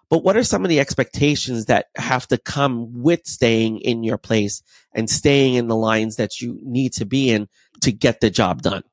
But 0.10 0.24
what 0.24 0.38
are 0.38 0.43
some 0.43 0.63
of 0.63 0.69
the 0.69 0.79
expectations 0.79 1.65
that 1.65 1.88
have 1.98 2.27
to 2.27 2.38
come 2.38 3.01
with 3.01 3.25
staying 3.25 3.79
in 3.79 4.03
your 4.03 4.17
place 4.17 4.62
and 4.93 5.10
staying 5.10 5.55
in 5.55 5.67
the 5.67 5.75
lines 5.75 6.15
that 6.15 6.41
you 6.41 6.60
need 6.63 6.93
to 6.93 7.05
be 7.05 7.31
in 7.31 7.48
to 7.81 7.91
get 7.91 8.22
the 8.22 8.29
job 8.29 8.62
done 8.62 8.84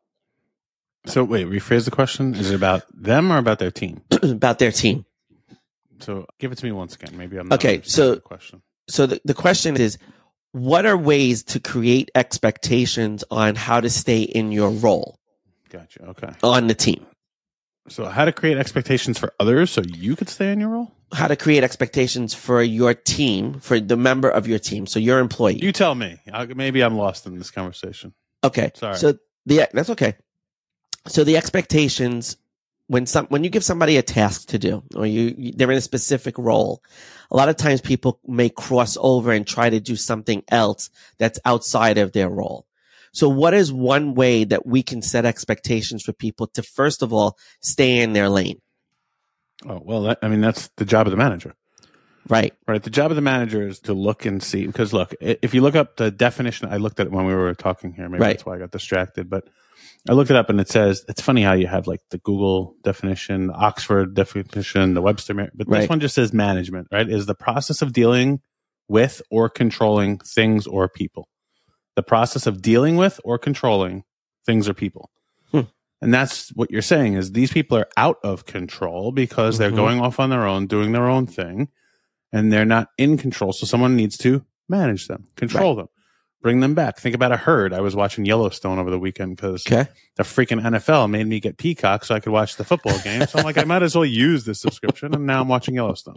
So, 1.07 1.25
wait, 1.25 1.47
rephrase 1.49 1.85
the 1.85 1.91
question. 1.91 2.35
Is 2.35 2.51
it 2.51 2.55
about 2.55 2.85
them 2.95 3.33
or 3.33 3.39
about 3.39 3.59
their 3.59 3.71
team? 3.73 4.03
about 4.23 4.59
their 4.59 4.71
team? 4.71 5.05
So, 6.01 6.27
give 6.39 6.53
it 6.53 6.59
to 6.59 6.65
me 6.65 6.73
once 6.73 6.95
again. 6.95 7.17
Maybe 7.17 7.37
I'm 7.39 7.49
not 7.49 7.59
Okay, 7.59 7.81
so- 7.85 8.15
the 8.17 8.21
question. 8.21 8.63
So 8.89 9.07
the, 9.07 9.21
the 9.25 9.35
question 9.35 9.77
is, 9.77 9.97
what 10.51 10.87
are 10.87 10.97
ways 10.97 11.45
to 11.45 11.61
create 11.61 12.11
expectations 12.15 13.25
on 13.31 13.55
how 13.55 13.81
to 13.81 13.89
stay 13.89 14.23
in 14.23 14.51
your 14.53 14.71
role 14.71 15.19
Gotcha. 15.71 16.05
Okay. 16.09 16.31
on 16.43 16.67
the 16.67 16.75
team? 16.75 17.07
So, 17.89 18.05
how 18.07 18.25
to 18.25 18.33
create 18.33 18.59
expectations 18.59 19.19
for 19.19 19.33
others 19.41 19.71
so 19.71 19.83
you 19.83 20.15
could 20.17 20.29
stay 20.29 20.53
in 20.53 20.61
your 20.61 20.69
role? 20.69 20.93
How 21.13 21.29
to 21.29 21.37
create 21.37 21.65
expectations 21.65 22.35
for 22.35 22.63
your 22.63 22.93
team, 22.95 23.61
for 23.61 23.81
the 23.81 23.97
member 23.97 24.29
of 24.29 24.47
your 24.47 24.59
team, 24.59 24.87
so 24.87 24.99
your 24.99 25.19
employee. 25.21 25.59
You 25.63 25.73
tell 25.73 25.95
me. 25.95 26.19
I, 26.33 26.47
maybe 26.47 26.83
I'm 26.83 26.97
lost 26.97 27.27
in 27.27 27.39
this 27.39 27.51
conversation. 27.51 28.13
Okay. 28.45 28.71
Sorry. 28.75 28.97
So 28.97 29.15
the 29.47 29.69
that's 29.73 29.91
okay. 29.91 30.17
So 31.07 31.25
the 31.25 31.37
expectations 31.37 32.37
when 32.89 33.07
some 33.07 33.27
when 33.27 33.43
you 33.43 33.51
give 33.51 33.65
somebody 33.65 33.97
a 33.97 34.03
task 34.03 34.49
to 34.49 34.59
do 34.59 34.83
or 34.95 35.07
you, 35.07 35.53
they're 35.57 35.71
in 35.71 35.79
a 35.79 35.81
specific 35.81 36.37
role, 36.37 36.83
a 37.31 37.37
lot 37.37 37.49
of 37.49 37.57
times 37.57 37.81
people 37.81 38.21
may 38.27 38.51
cross 38.51 38.99
over 39.01 39.33
and 39.33 39.47
try 39.47 39.71
to 39.71 39.81
do 39.81 39.97
something 39.97 40.43
else 40.49 40.91
that's 41.19 41.39
outside 41.45 41.97
of 41.99 42.13
their 42.13 42.29
role. 42.29 42.67
So 43.13 43.29
what 43.29 43.55
is 43.55 43.73
one 43.73 44.15
way 44.15 44.45
that 44.45 44.67
we 44.67 44.83
can 44.83 45.03
set 45.03 45.25
expectations 45.25 46.03
for 46.03 46.13
people 46.13 46.47
to 46.49 46.63
first 46.63 47.03
of 47.03 47.13
all 47.13 47.39
stay 47.61 48.01
in 48.01 48.13
their 48.13 48.29
lane? 48.29 48.61
Oh, 49.67 49.81
well, 49.83 50.03
that, 50.03 50.19
I 50.23 50.29
mean, 50.29 50.41
that's 50.41 50.69
the 50.77 50.85
job 50.85 51.07
of 51.07 51.13
the 51.13 51.17
manager. 51.17 51.55
Right. 52.29 52.55
Right. 52.67 52.83
The 52.83 52.91
job 52.91 53.11
of 53.11 53.17
the 53.17 53.23
manager 53.23 53.67
is 53.67 53.81
to 53.81 53.95
look 53.95 54.25
and 54.25 54.43
see 54.43 54.67
because 54.67 54.93
look, 54.93 55.15
if 55.21 55.55
you 55.55 55.61
look 55.61 55.77
up 55.77 55.97
the 55.97 56.11
definition, 56.11 56.69
I 56.71 56.77
looked 56.77 57.01
at 57.01 57.07
it 57.07 57.13
when 57.13 57.27
we 57.27 57.35
were 57.35 57.55
talking 57.55 57.93
here. 57.93 58.09
Maybe 58.09 58.21
Right. 58.21 58.37
that's 58.37 58.47
why 58.47 58.57
I 58.57 58.59
got 58.59 58.71
distracted. 58.71 59.29
But 59.29 59.49
I 60.09 60.15
looked 60.15 60.31
it 60.31 60.37
up 60.37 60.51
and 60.51 60.61
it 60.61 60.69
says 60.69 61.05
it's 61.09 61.21
funny 61.21 61.43
how 61.43 61.53
you 61.53 61.67
have 61.69 61.87
like 61.87 62.01
the 62.11 62.19
Google 62.19 62.75
definition, 62.83 63.47
the 63.49 63.53
Oxford 63.55 64.15
definition, 64.15 64.95
the 64.95 65.03
Webster, 65.03 65.33
but 65.35 65.51
this 65.57 65.67
Right. 65.69 65.89
one 65.89 66.01
just 66.01 66.15
says 66.17 66.33
management. 66.33 66.89
Right, 66.91 67.09
is 67.09 67.27
the 67.27 67.35
process 67.37 67.83
of 67.83 67.93
dealing 67.93 68.41
with 68.89 69.23
or 69.31 69.49
controlling 69.49 70.19
things 70.19 70.67
or 70.67 70.89
people. 70.89 71.29
The 71.95 72.03
process 72.03 72.47
of 72.47 72.61
dealing 72.61 72.97
with 72.97 73.21
or 73.23 73.39
controlling 73.39 74.03
things 74.45 74.69
or 74.69 74.75
people. 74.75 75.11
Hmm. 75.53 75.61
And 76.01 76.13
that's 76.13 76.49
what 76.51 76.73
you're 76.73 76.83
saying 76.83 77.15
is 77.15 77.31
these 77.33 77.53
people 77.53 77.79
are 77.79 77.89
out 77.97 78.19
of 78.25 78.45
control 78.45 79.13
because 79.13 79.59
they're 79.59 79.71
Mhm. 79.71 79.77
going 79.77 80.01
off 80.01 80.19
on 80.19 80.31
their 80.31 80.47
own, 80.47 80.67
doing 80.67 80.91
their 80.91 81.09
own 81.09 81.27
thing, 81.27 81.69
and 82.33 82.53
they're 82.53 82.65
not 82.65 82.89
in 82.99 83.19
control. 83.19 83.53
So 83.53 83.67
someone 83.67 83.95
needs 83.95 84.17
to 84.19 84.45
manage 84.69 85.07
them, 85.07 85.29
control 85.37 85.77
them, 85.77 85.89
bring 86.43 86.61
them 86.61 86.75
back. 86.75 86.99
Think 86.99 87.15
about 87.15 87.33
a 87.33 87.37
herd. 87.37 87.73
I 87.73 87.81
was 87.81 87.95
watching 87.97 88.25
Yellowstone 88.25 88.79
over 88.79 88.91
the 88.91 88.99
weekend 88.99 89.37
because 89.37 89.67
Okay. 89.67 89.89
the 90.17 90.23
freaking 90.25 90.61
NFL 90.61 91.09
made 91.11 91.27
me 91.27 91.41
get 91.41 91.57
Peacock 91.57 92.05
so 92.05 92.15
I 92.15 92.21
could 92.21 92.33
watch 92.33 92.57
the 92.57 92.65
football 92.65 92.99
game. 93.01 93.27
So 93.27 93.39
I'm 93.39 93.45
like, 93.45 93.59
I 93.59 93.65
might 93.65 93.83
as 93.83 93.95
well 93.95 94.05
use 94.05 94.45
this 94.45 94.61
subscription. 94.61 95.15
And 95.15 95.27
now 95.27 95.41
I'm 95.41 95.49
watching 95.49 95.75
Yellowstone. 95.75 96.17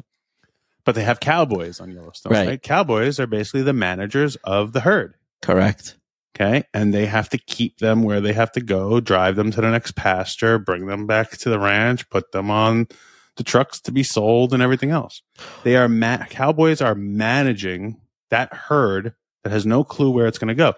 But 0.83 0.95
they 0.95 1.03
have 1.03 1.19
cowboys 1.19 1.79
on 1.79 1.91
Yellowstone, 1.91 2.33
Right. 2.33 2.47
right? 2.47 2.61
Cowboys 2.61 3.19
are 3.19 3.27
basically 3.27 3.61
the 3.63 3.73
managers 3.73 4.35
of 4.43 4.73
the 4.73 4.81
herd. 4.81 5.15
Correct. 5.41 5.97
Okay. 6.35 6.63
And 6.73 6.93
they 6.93 7.05
have 7.05 7.29
to 7.29 7.37
keep 7.37 7.77
them 7.77 8.03
where 8.03 8.19
they 8.21 8.33
have 8.33 8.51
to 8.53 8.61
go, 8.61 8.99
drive 8.99 9.35
them 9.35 9.51
to 9.51 9.61
the 9.61 9.71
next 9.71 9.95
pasture, 9.95 10.59
bring 10.59 10.85
them 10.87 11.07
back 11.07 11.31
to 11.37 11.49
the 11.49 11.59
ranch, 11.59 12.09
put 12.09 12.31
them 12.33 12.51
on 12.51 12.87
the 13.37 13.43
trucks 13.43 13.79
to 13.81 13.91
be 13.91 14.03
sold 14.03 14.53
and 14.53 14.61
everything 14.61 14.91
else. 14.91 15.21
They 15.63 15.75
are, 15.75 15.87
ma- 15.89 16.25
cowboys 16.29 16.81
are 16.81 16.95
managing 16.95 17.99
that 18.29 18.53
herd 18.53 19.13
that 19.45 19.51
has 19.53 19.65
no 19.65 19.83
clue 19.83 20.09
where 20.09 20.25
it's 20.25 20.39
going 20.39 20.47
to 20.49 20.55
go. 20.55 20.73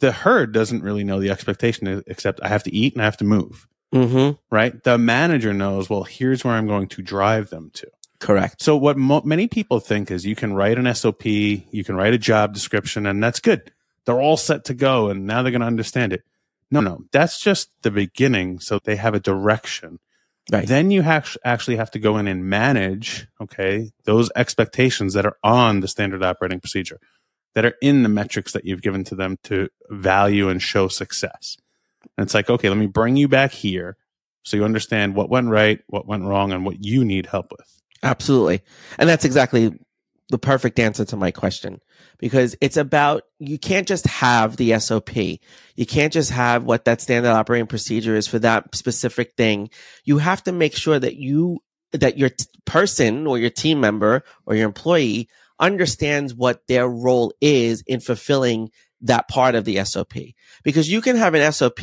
The 0.00 0.12
herd 0.12 0.52
doesn't 0.52 0.82
really 0.82 1.02
know 1.02 1.18
the 1.18 1.30
expectation 1.30 2.02
except 2.06 2.40
I 2.42 2.48
have 2.48 2.62
to 2.64 2.74
eat 2.74 2.92
and 2.92 3.00
I 3.00 3.06
have 3.06 3.16
to 3.16 3.24
move, 3.24 3.66
Mm-hmm. 3.94 4.36
right? 4.54 4.82
The 4.84 4.98
manager 4.98 5.54
knows, 5.54 5.88
well, 5.88 6.04
here's 6.04 6.44
where 6.44 6.52
I'm 6.52 6.66
going 6.66 6.88
to 6.88 7.00
drive 7.02 7.48
them 7.48 7.70
to. 7.74 7.86
Correct. 8.20 8.60
So 8.62 8.76
what 8.76 8.98
mo- 8.98 9.22
many 9.24 9.48
people 9.48 9.80
think 9.80 10.10
is 10.10 10.26
you 10.26 10.34
can 10.36 10.52
write 10.52 10.76
an 10.78 10.94
SOP, 10.94 11.24
you 11.24 11.84
can 11.84 11.96
write 11.96 12.12
a 12.12 12.18
job 12.18 12.52
description, 12.52 13.06
and 13.06 13.22
that's 13.24 13.40
good. 13.40 13.72
They're 14.04 14.20
all 14.20 14.36
set 14.36 14.66
to 14.66 14.74
go, 14.74 15.08
and 15.08 15.26
now 15.26 15.42
they're 15.42 15.50
going 15.50 15.60
to 15.62 15.66
understand 15.66 16.12
it. 16.12 16.22
No, 16.70 16.80
no, 16.80 17.04
that's 17.12 17.40
just 17.40 17.70
the 17.80 17.90
beginning. 17.90 18.60
So 18.60 18.78
they 18.84 18.96
have 18.96 19.14
a 19.14 19.20
direction. 19.20 19.98
Right. 20.52 20.68
Then 20.68 20.90
you 20.90 21.00
have 21.02 21.36
actually 21.44 21.76
have 21.76 21.90
to 21.92 21.98
go 21.98 22.18
in 22.18 22.28
and 22.28 22.44
manage, 22.44 23.26
okay, 23.40 23.90
those 24.04 24.30
expectations 24.36 25.14
that 25.14 25.24
are 25.26 25.36
on 25.42 25.80
the 25.80 25.88
standard 25.88 26.22
operating 26.22 26.60
procedure, 26.60 27.00
that 27.56 27.64
are 27.64 27.74
in 27.80 28.02
the 28.02 28.08
metrics 28.10 28.52
that 28.52 28.66
you've 28.66 28.82
given 28.82 29.02
to 29.02 29.14
them 29.14 29.38
to 29.42 29.70
value 29.88 30.50
and 30.50 30.60
show 30.60 30.88
success. 30.88 31.56
And 32.16 32.26
it's 32.26 32.34
like, 32.34 32.50
okay, 32.50 32.68
let 32.68 32.76
me 32.76 32.86
bring 32.86 33.16
you 33.16 33.28
back 33.28 33.50
here 33.50 33.96
so 34.44 34.58
you 34.58 34.64
understand 34.64 35.14
what 35.14 35.30
went 35.30 35.48
right, 35.48 35.80
what 35.86 36.06
went 36.06 36.24
wrong, 36.24 36.52
and 36.52 36.66
what 36.66 36.84
you 36.84 37.02
need 37.02 37.24
help 37.24 37.50
with. 37.50 37.82
Absolutely. 38.02 38.60
And 38.98 39.08
that's 39.08 39.24
exactly 39.24 39.72
the 40.28 40.38
perfect 40.38 40.78
answer 40.78 41.06
to 41.06 41.16
my 41.16 41.30
question 41.30 41.80
because 42.18 42.54
it's 42.60 42.76
about 42.76 43.22
you 43.38 43.58
can't 43.58 43.88
just 43.88 44.06
have 44.06 44.58
the 44.58 44.78
SOP. 44.78 45.16
You 45.16 45.86
can't 45.88 46.12
just 46.12 46.32
have 46.32 46.64
what 46.64 46.84
that 46.84 47.00
standard 47.00 47.30
operating 47.30 47.68
procedure 47.68 48.16
is 48.16 48.28
for 48.28 48.38
that 48.40 48.74
specific 48.74 49.32
thing. 49.38 49.70
You 50.04 50.18
have 50.18 50.42
to 50.42 50.52
make 50.52 50.76
sure 50.76 50.98
that 50.98 51.16
you 51.16 51.60
that 51.92 52.18
your 52.18 52.28
t- 52.28 52.44
person 52.66 53.26
or 53.26 53.38
your 53.38 53.48
team 53.48 53.80
member 53.80 54.24
or 54.44 54.54
your 54.54 54.66
employee 54.66 55.30
understands 55.58 56.34
what 56.34 56.66
their 56.68 56.88
role 56.88 57.32
is 57.40 57.82
in 57.86 58.00
fulfilling 58.00 58.70
that 59.00 59.28
part 59.28 59.54
of 59.54 59.64
the 59.64 59.84
SOP. 59.84 60.14
Because 60.64 60.90
you 60.90 61.00
can 61.00 61.16
have 61.16 61.34
an 61.34 61.52
SOP 61.52 61.80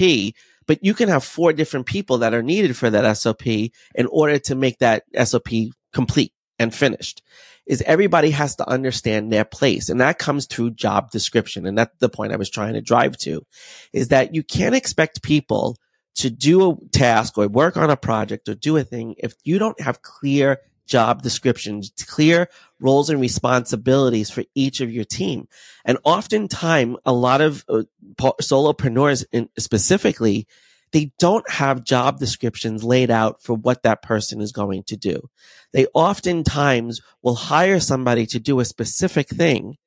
but 0.66 0.80
you 0.84 0.94
can 0.94 1.10
have 1.10 1.24
four 1.24 1.54
different 1.54 1.86
people 1.86 2.20
that 2.20 2.34
are 2.34 2.44
needed 2.44 2.76
for 2.78 2.90
that 2.90 3.18
SOP 3.18 3.46
in 3.48 4.06
order 4.10 4.40
to 4.40 4.56
make 4.56 4.80
that 4.80 5.04
SOP 5.24 5.50
complete 5.94 6.34
and 6.60 6.74
finished 6.74 7.22
is 7.66 7.82
everybody 7.84 8.30
has 8.32 8.58
to 8.58 8.70
understand 8.70 9.32
their 9.32 9.46
place. 9.46 9.90
And 9.90 10.02
that 10.02 10.20
comes 10.20 10.46
through 10.46 10.72
job 10.72 11.12
description. 11.12 11.66
And 11.66 11.78
that's 11.78 11.96
the 12.00 12.10
point 12.10 12.34
I 12.34 12.38
was 12.38 12.50
trying 12.50 12.74
to 12.74 12.82
drive 12.82 13.18
to 13.20 13.46
is 13.94 14.10
that 14.10 14.36
you 14.36 14.44
can't 14.44 14.76
expect 14.76 15.24
people 15.24 15.78
to 16.16 16.30
do 16.30 16.72
a 16.72 16.76
task 16.92 17.38
or 17.38 17.48
work 17.48 17.78
on 17.78 17.90
a 17.90 17.98
project 17.98 18.50
or 18.50 18.56
do 18.56 18.78
a 18.78 18.84
thing 18.84 19.16
if 19.18 19.34
you 19.44 19.60
don't 19.60 19.80
have 19.80 20.02
clear 20.02 20.60
job 20.86 21.22
descriptions, 21.22 21.92
clear 22.08 22.50
roles 22.80 23.10
and 23.10 23.22
responsibilities 23.22 24.30
for 24.30 24.44
each 24.56 24.82
of 24.82 24.92
your 24.92 25.06
team. 25.06 25.48
And 25.86 25.98
oftentimes 26.04 26.98
a 27.06 27.14
lot 27.14 27.42
of 27.42 27.64
uh, 27.70 27.84
solopreneurs 28.18 29.26
in, 29.32 29.50
specifically, 29.58 30.48
they 30.92 31.12
don't 31.18 31.50
have 31.50 31.84
job 31.84 32.20
descriptions 32.20 32.84
laid 32.84 33.10
out 33.10 33.42
for 33.42 33.56
what 33.56 33.84
that 33.84 34.04
person 34.04 34.40
is 34.40 34.52
going 34.52 34.84
to 34.84 34.96
do. 34.96 35.30
They 35.74 35.88
oftentimes 35.94 37.02
will 37.22 37.36
hire 37.36 37.80
somebody 37.80 38.26
to 38.28 38.40
do 38.40 38.60
a 38.60 38.66
specific 38.66 39.28
thing. 39.28 39.78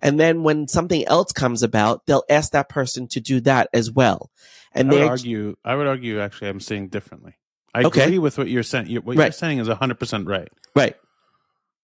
And 0.00 0.20
then 0.20 0.42
when 0.44 0.68
something 0.68 1.06
else 1.08 1.32
comes 1.32 1.62
about, 1.62 2.06
they'll 2.06 2.22
ask 2.30 2.52
that 2.52 2.68
person 2.68 3.08
to 3.08 3.20
do 3.20 3.40
that 3.40 3.68
as 3.72 3.90
well. 3.90 4.30
And 4.72 4.88
I 4.88 4.92
would 4.92 5.00
they 5.00 5.08
argue. 5.08 5.56
I 5.64 5.74
would 5.74 5.86
argue. 5.86 6.20
Actually, 6.20 6.50
I'm 6.50 6.60
saying 6.60 6.88
differently. 6.88 7.34
I 7.76 7.84
Okay. 7.84 8.04
agree 8.04 8.18
with 8.18 8.38
what 8.38 8.48
you're 8.48 8.62
saying. 8.62 8.86
What 9.02 9.14
you're 9.14 9.22
Right. 9.24 9.34
saying 9.34 9.58
is 9.58 9.68
100 9.68 9.98
percent 9.98 10.26
right. 10.26 10.48
right. 10.74 10.96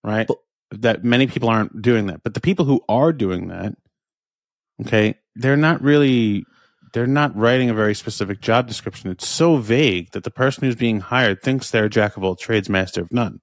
Right. 0.04 0.26
But- 0.26 0.38
that 0.72 1.04
many 1.04 1.26
people 1.26 1.50
aren't 1.50 1.82
doing 1.82 2.06
that, 2.06 2.22
but 2.22 2.32
the 2.32 2.40
people 2.40 2.64
who 2.64 2.80
are 2.88 3.12
doing 3.12 3.48
that, 3.48 3.74
okay, 4.86 5.16
they're 5.36 5.56
not 5.56 5.82
really. 5.82 6.44
They're 6.94 7.06
not 7.06 7.34
writing 7.36 7.70
a 7.70 7.74
very 7.74 7.94
specific 7.94 8.40
job 8.42 8.68
description. 8.68 9.10
It's 9.10 9.26
so 9.26 9.56
vague 9.56 10.10
that 10.12 10.24
the 10.24 10.30
person 10.30 10.64
who's 10.64 10.74
being 10.76 11.00
hired 11.00 11.40
thinks 11.42 11.70
they're 11.70 11.86
a 11.86 11.90
jack 11.90 12.16
of 12.18 12.22
all 12.24 12.36
trades, 12.36 12.68
master 12.68 13.00
of 13.00 13.10
none. 13.12 13.40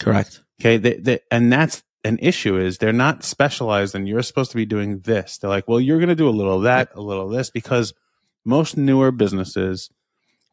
Correct. 0.00 0.40
Okay, 0.60 0.76
they, 0.76 0.94
they, 0.98 1.18
and 1.30 1.52
that's 1.52 1.82
an 2.04 2.18
issue 2.22 2.56
is 2.56 2.78
they're 2.78 2.92
not 2.92 3.24
specialized 3.24 3.96
and 3.96 4.06
you're 4.06 4.22
supposed 4.22 4.52
to 4.52 4.56
be 4.56 4.64
doing 4.64 5.00
this. 5.00 5.38
They're 5.38 5.50
like, 5.50 5.66
well, 5.66 5.80
you're 5.80 5.98
going 5.98 6.08
to 6.08 6.14
do 6.14 6.28
a 6.28 6.30
little 6.30 6.58
of 6.58 6.62
that, 6.64 6.90
a 6.94 7.00
little 7.00 7.26
of 7.26 7.32
this, 7.32 7.50
because 7.50 7.94
most 8.44 8.76
newer 8.76 9.10
businesses, 9.10 9.90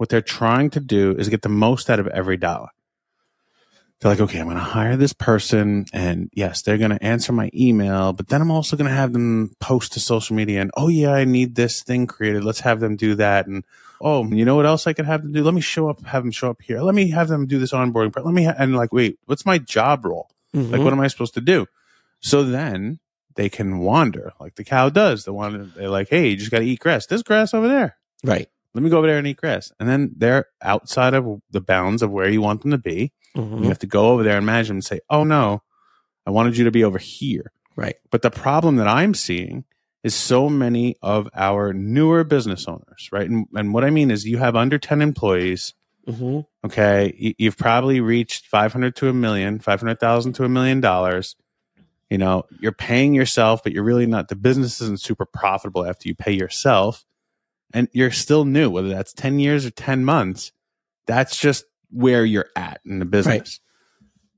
what 0.02 0.10
they're 0.10 0.20
trying 0.20 0.68
to 0.72 0.80
do 0.80 1.12
is 1.20 1.30
get 1.30 1.44
the 1.44 1.48
most 1.68 1.88
out 1.88 2.00
of 2.00 2.08
every 2.08 2.36
dollar. 2.36 2.70
They're 4.00 4.10
like, 4.10 4.20
okay, 4.22 4.40
I'm 4.40 4.46
going 4.48 4.58
to 4.58 4.64
hire 4.64 4.98
this 4.98 5.14
person 5.14 5.86
and 5.94 6.28
yes, 6.34 6.64
they're 6.64 6.80
going 6.80 6.90
to 6.90 7.04
answer 7.04 7.32
my 7.32 7.52
email, 7.54 8.12
but 8.12 8.28
then 8.30 8.42
I'm 8.42 8.50
also 8.50 8.76
going 8.76 8.90
to 8.90 8.96
have 8.96 9.14
them 9.14 9.56
post 9.60 9.94
to 9.94 10.00
social 10.00 10.36
media 10.36 10.60
and, 10.60 10.72
oh 10.76 10.88
yeah, 10.88 11.12
I 11.12 11.24
need 11.26 11.54
this 11.54 11.84
thing 11.84 12.08
created. 12.08 12.44
Let's 12.44 12.62
have 12.62 12.80
them 12.80 12.96
do 12.96 13.14
that. 13.14 13.46
And, 13.46 13.64
oh, 14.02 14.26
you 14.26 14.44
know 14.44 14.56
what 14.56 14.66
else 14.66 14.88
I 14.88 14.94
could 14.94 15.06
have 15.06 15.22
them 15.22 15.34
do? 15.34 15.44
Let 15.44 15.54
me 15.54 15.62
show 15.62 15.88
up, 15.88 16.04
have 16.08 16.24
them 16.24 16.32
show 16.32 16.50
up 16.50 16.64
here. 16.64 16.82
Let 16.82 16.96
me 16.96 17.12
have 17.12 17.28
them 17.28 17.46
do 17.46 17.60
this 17.60 17.74
onboarding 17.74 18.12
part. 18.12 18.26
Let 18.26 18.34
me, 18.34 18.46
ha-, 18.46 18.56
and 18.58 18.76
like, 18.76 18.92
wait, 18.92 19.20
what's 19.28 19.46
my 19.46 19.60
job 19.60 20.04
role? 20.04 20.32
Like, 20.52 20.82
Mhm. 20.82 20.84
what 20.84 20.94
am 20.94 21.00
I 21.00 21.10
supposed 21.10 21.36
to 21.36 21.42
do? 21.42 21.68
So 22.22 22.42
then 22.42 22.98
they 23.36 23.50
can 23.50 23.78
wander 23.78 24.32
like 24.40 24.56
the 24.56 24.64
cow 24.64 24.90
does. 24.90 25.26
The 25.26 25.34
one 25.34 25.74
they're 25.76 25.90
like, 25.90 26.10
hey, 26.10 26.30
you 26.30 26.38
just 26.38 26.50
got 26.50 26.60
to 26.60 26.66
eat 26.66 26.80
grass. 26.80 27.06
There's 27.06 27.22
grass 27.22 27.54
over 27.54 27.68
there. 27.68 27.98
right. 28.24 28.48
Let 28.74 28.84
me 28.84 28.90
go 28.90 28.98
over 29.00 29.08
there 29.08 29.18
and 29.18 29.28
eat 29.28 29.38
grass. 29.38 29.72
And 29.80 29.90
then 29.90 30.12
they're 30.16 30.46
outside 30.62 31.14
of 31.14 31.42
the 31.52 31.62
bounds 31.62 32.02
of 32.02 32.12
where 32.12 32.30
you 32.30 32.42
want 32.42 32.62
them 32.62 32.72
to 32.72 32.78
be. 32.78 33.12
Mhm. 33.36 33.64
You 33.64 33.68
have 33.70 33.80
to 33.80 33.88
go 33.88 34.12
over 34.12 34.24
there 34.24 34.38
and 34.38 34.46
manage 34.46 34.68
them 34.68 34.78
and 34.78 34.84
say, 34.86 35.00
oh 35.10 35.24
no, 35.24 35.62
I 36.26 36.32
wanted 36.32 36.58
you 36.58 36.64
to 36.66 36.72
be 36.72 36.84
over 36.84 36.98
here. 36.98 37.52
Right. 37.76 37.96
But 38.12 38.22
the 38.22 38.32
problem 38.32 38.76
that 38.78 38.88
I'm 38.88 39.14
seeing 39.14 39.66
is 40.04 40.16
so 40.16 40.50
many 40.50 40.96
of 41.02 41.30
our 41.36 41.74
newer 41.74 42.24
business 42.24 42.68
owners, 42.68 43.10
right? 43.12 43.30
And, 43.30 43.46
and 43.54 43.74
what 43.74 43.84
I 43.84 43.90
mean 43.90 44.10
is 44.12 44.26
you 44.26 44.38
have 44.40 44.56
under 44.56 44.78
10 44.78 45.02
employees. 45.02 45.74
Mhm. 46.08 46.46
Okay. 46.66 47.14
You, 47.18 47.34
you've 47.38 47.58
probably 47.58 48.02
reached 48.02 48.48
500 48.48 48.96
to 48.98 49.10
a 49.10 49.14
million, 49.14 49.60
500,000 49.60 50.34
to 50.34 50.44
a 50.44 50.50
million 50.50 50.82
dollars. 50.82 51.36
You 52.10 52.18
know, 52.18 52.44
you're 52.60 52.72
paying 52.74 53.14
yourself, 53.14 53.64
but 53.64 53.72
you're 53.72 53.84
really 53.86 54.06
not, 54.06 54.28
the 54.28 54.36
business 54.36 54.82
isn't 54.82 55.00
super 55.00 55.26
profitable 55.26 55.86
after 55.86 56.10
you 56.10 56.16
pay 56.16 56.34
yourself. 56.34 57.06
And 57.74 57.88
you're 57.94 58.12
still 58.12 58.46
new, 58.46 58.70
whether 58.70 58.90
that's 58.90 59.14
10 59.14 59.40
years 59.40 59.66
or 59.66 59.72
10 59.72 60.04
months. 60.06 60.52
That's 61.08 61.38
just 61.40 61.66
where 61.90 62.26
you're 62.26 62.50
at 62.56 62.82
in 62.86 63.00
the 63.00 63.06
business. 63.06 63.60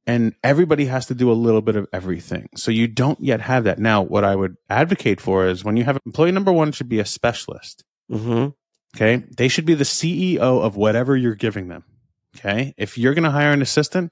And 0.05 0.35
everybody 0.43 0.85
has 0.85 1.05
to 1.07 1.15
do 1.15 1.31
a 1.31 1.33
little 1.33 1.61
bit 1.61 1.75
of 1.75 1.87
everything. 1.93 2.49
So 2.55 2.71
you 2.71 2.87
don't 2.87 3.21
yet 3.21 3.41
have 3.41 3.63
that. 3.63 3.79
Now, 3.79 4.01
what 4.01 4.23
I 4.23 4.35
would 4.35 4.57
advocate 4.69 5.21
for 5.21 5.47
is 5.47 5.63
when 5.63 5.77
you 5.77 5.85
have 5.85 5.97
employee 6.05 6.31
number 6.31 6.51
one 6.51 6.71
should 6.73 6.89
be 6.89 6.99
a 6.99 7.05
specialist. 7.05 7.83
Mhm. 8.11 8.53
Okay. 8.95 9.23
They 9.37 9.47
should 9.47 9.65
be 9.65 9.75
the 9.75 9.85
CEO 9.85 10.61
of 10.61 10.75
whatever 10.75 11.15
you're 11.15 11.35
giving 11.35 11.69
them. 11.69 11.83
Okay. 12.35 12.73
If 12.77 12.97
you're 12.97 13.13
going 13.13 13.23
to 13.23 13.31
hire 13.31 13.51
an 13.51 13.61
assistant, 13.61 14.11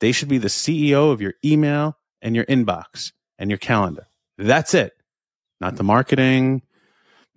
they 0.00 0.12
should 0.12 0.28
be 0.28 0.38
the 0.38 0.48
CEO 0.48 1.10
of 1.10 1.20
your 1.22 1.34
email 1.44 1.96
and 2.20 2.36
your 2.36 2.44
inbox 2.44 3.12
and 3.38 3.50
your 3.50 3.58
calendar. 3.58 4.08
That's 4.36 4.74
it. 4.74 4.92
Not 5.60 5.76
the 5.76 5.84
marketing, 5.84 6.62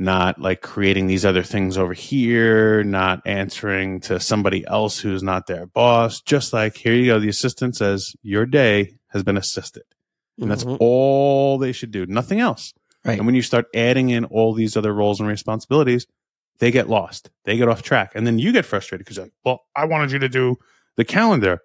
not 0.03 0.39
like 0.39 0.61
creating 0.61 1.07
these 1.07 1.25
other 1.25 1.43
things 1.43 1.77
over 1.77 1.93
here, 1.93 2.83
not 2.83 3.21
answering 3.25 3.99
to 4.01 4.19
somebody 4.19 4.65
else 4.67 4.99
who's 4.99 5.23
not 5.23 5.47
their 5.47 5.65
boss. 5.65 6.21
Just 6.21 6.53
like, 6.53 6.75
here 6.77 6.93
you 6.93 7.07
go. 7.07 7.19
The 7.19 7.29
assistant 7.29 7.75
says, 7.75 8.15
your 8.21 8.45
day 8.45 8.97
has 9.07 9.23
been 9.23 9.37
assisted. 9.37 9.83
And 10.39 10.49
that's 10.49 10.63
Mhm. 10.63 10.77
all 10.79 11.57
they 11.57 11.71
should 11.71 11.91
do. 11.91 12.05
Nothing 12.05 12.39
else. 12.39 12.73
Right. 13.05 13.17
And 13.17 13.25
when 13.25 13.35
you 13.35 13.41
start 13.41 13.65
adding 13.75 14.09
in 14.09 14.25
all 14.25 14.53
these 14.53 14.75
other 14.77 14.93
roles 14.93 15.19
and 15.19 15.27
responsibilities, 15.29 16.07
they 16.59 16.71
get 16.71 16.89
lost. 16.89 17.29
They 17.45 17.57
get 17.57 17.67
off 17.67 17.81
track. 17.83 18.11
And 18.15 18.25
then 18.25 18.39
you 18.39 18.51
get 18.51 18.65
frustrated 18.65 19.05
because 19.05 19.17
you're 19.17 19.25
like, 19.25 19.33
well, 19.43 19.61
I 19.75 19.85
wanted 19.85 20.11
you 20.11 20.19
to 20.19 20.29
do 20.29 20.57
the 20.97 21.05
calendar. 21.05 21.59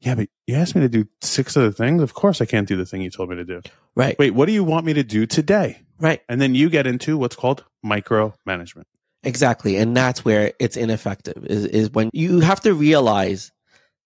Yeah, 0.00 0.16
but 0.16 0.28
you 0.46 0.56
asked 0.56 0.74
me 0.74 0.80
to 0.82 0.88
do 0.88 1.06
six 1.20 1.56
other 1.56 1.70
things. 1.72 2.02
Of 2.02 2.12
course 2.14 2.40
I 2.40 2.44
can't 2.44 2.66
do 2.68 2.76
the 2.76 2.84
thing 2.84 3.02
you 3.02 3.10
told 3.10 3.30
me 3.30 3.36
to 3.36 3.44
do. 3.44 3.62
Right. 3.94 4.18
Wait, 4.18 4.32
what 4.32 4.46
do 4.46 4.52
you 4.52 4.64
want 4.64 4.84
me 4.84 4.92
to 4.94 5.04
do 5.04 5.26
today? 5.26 5.78
Right. 5.98 6.20
And 6.28 6.40
then 6.40 6.54
you 6.54 6.68
get 6.70 6.86
into 6.86 7.16
what's 7.16 7.36
called 7.36 7.64
micromanagement. 7.84 8.84
Exactly. 9.24 9.76
And 9.76 9.96
that's 9.96 10.24
where 10.24 10.52
it's 10.58 10.76
ineffective 10.76 11.44
is, 11.46 11.64
is 11.64 11.90
when 11.90 12.10
you 12.12 12.40
have 12.40 12.60
to 12.62 12.74
realize 12.74 13.52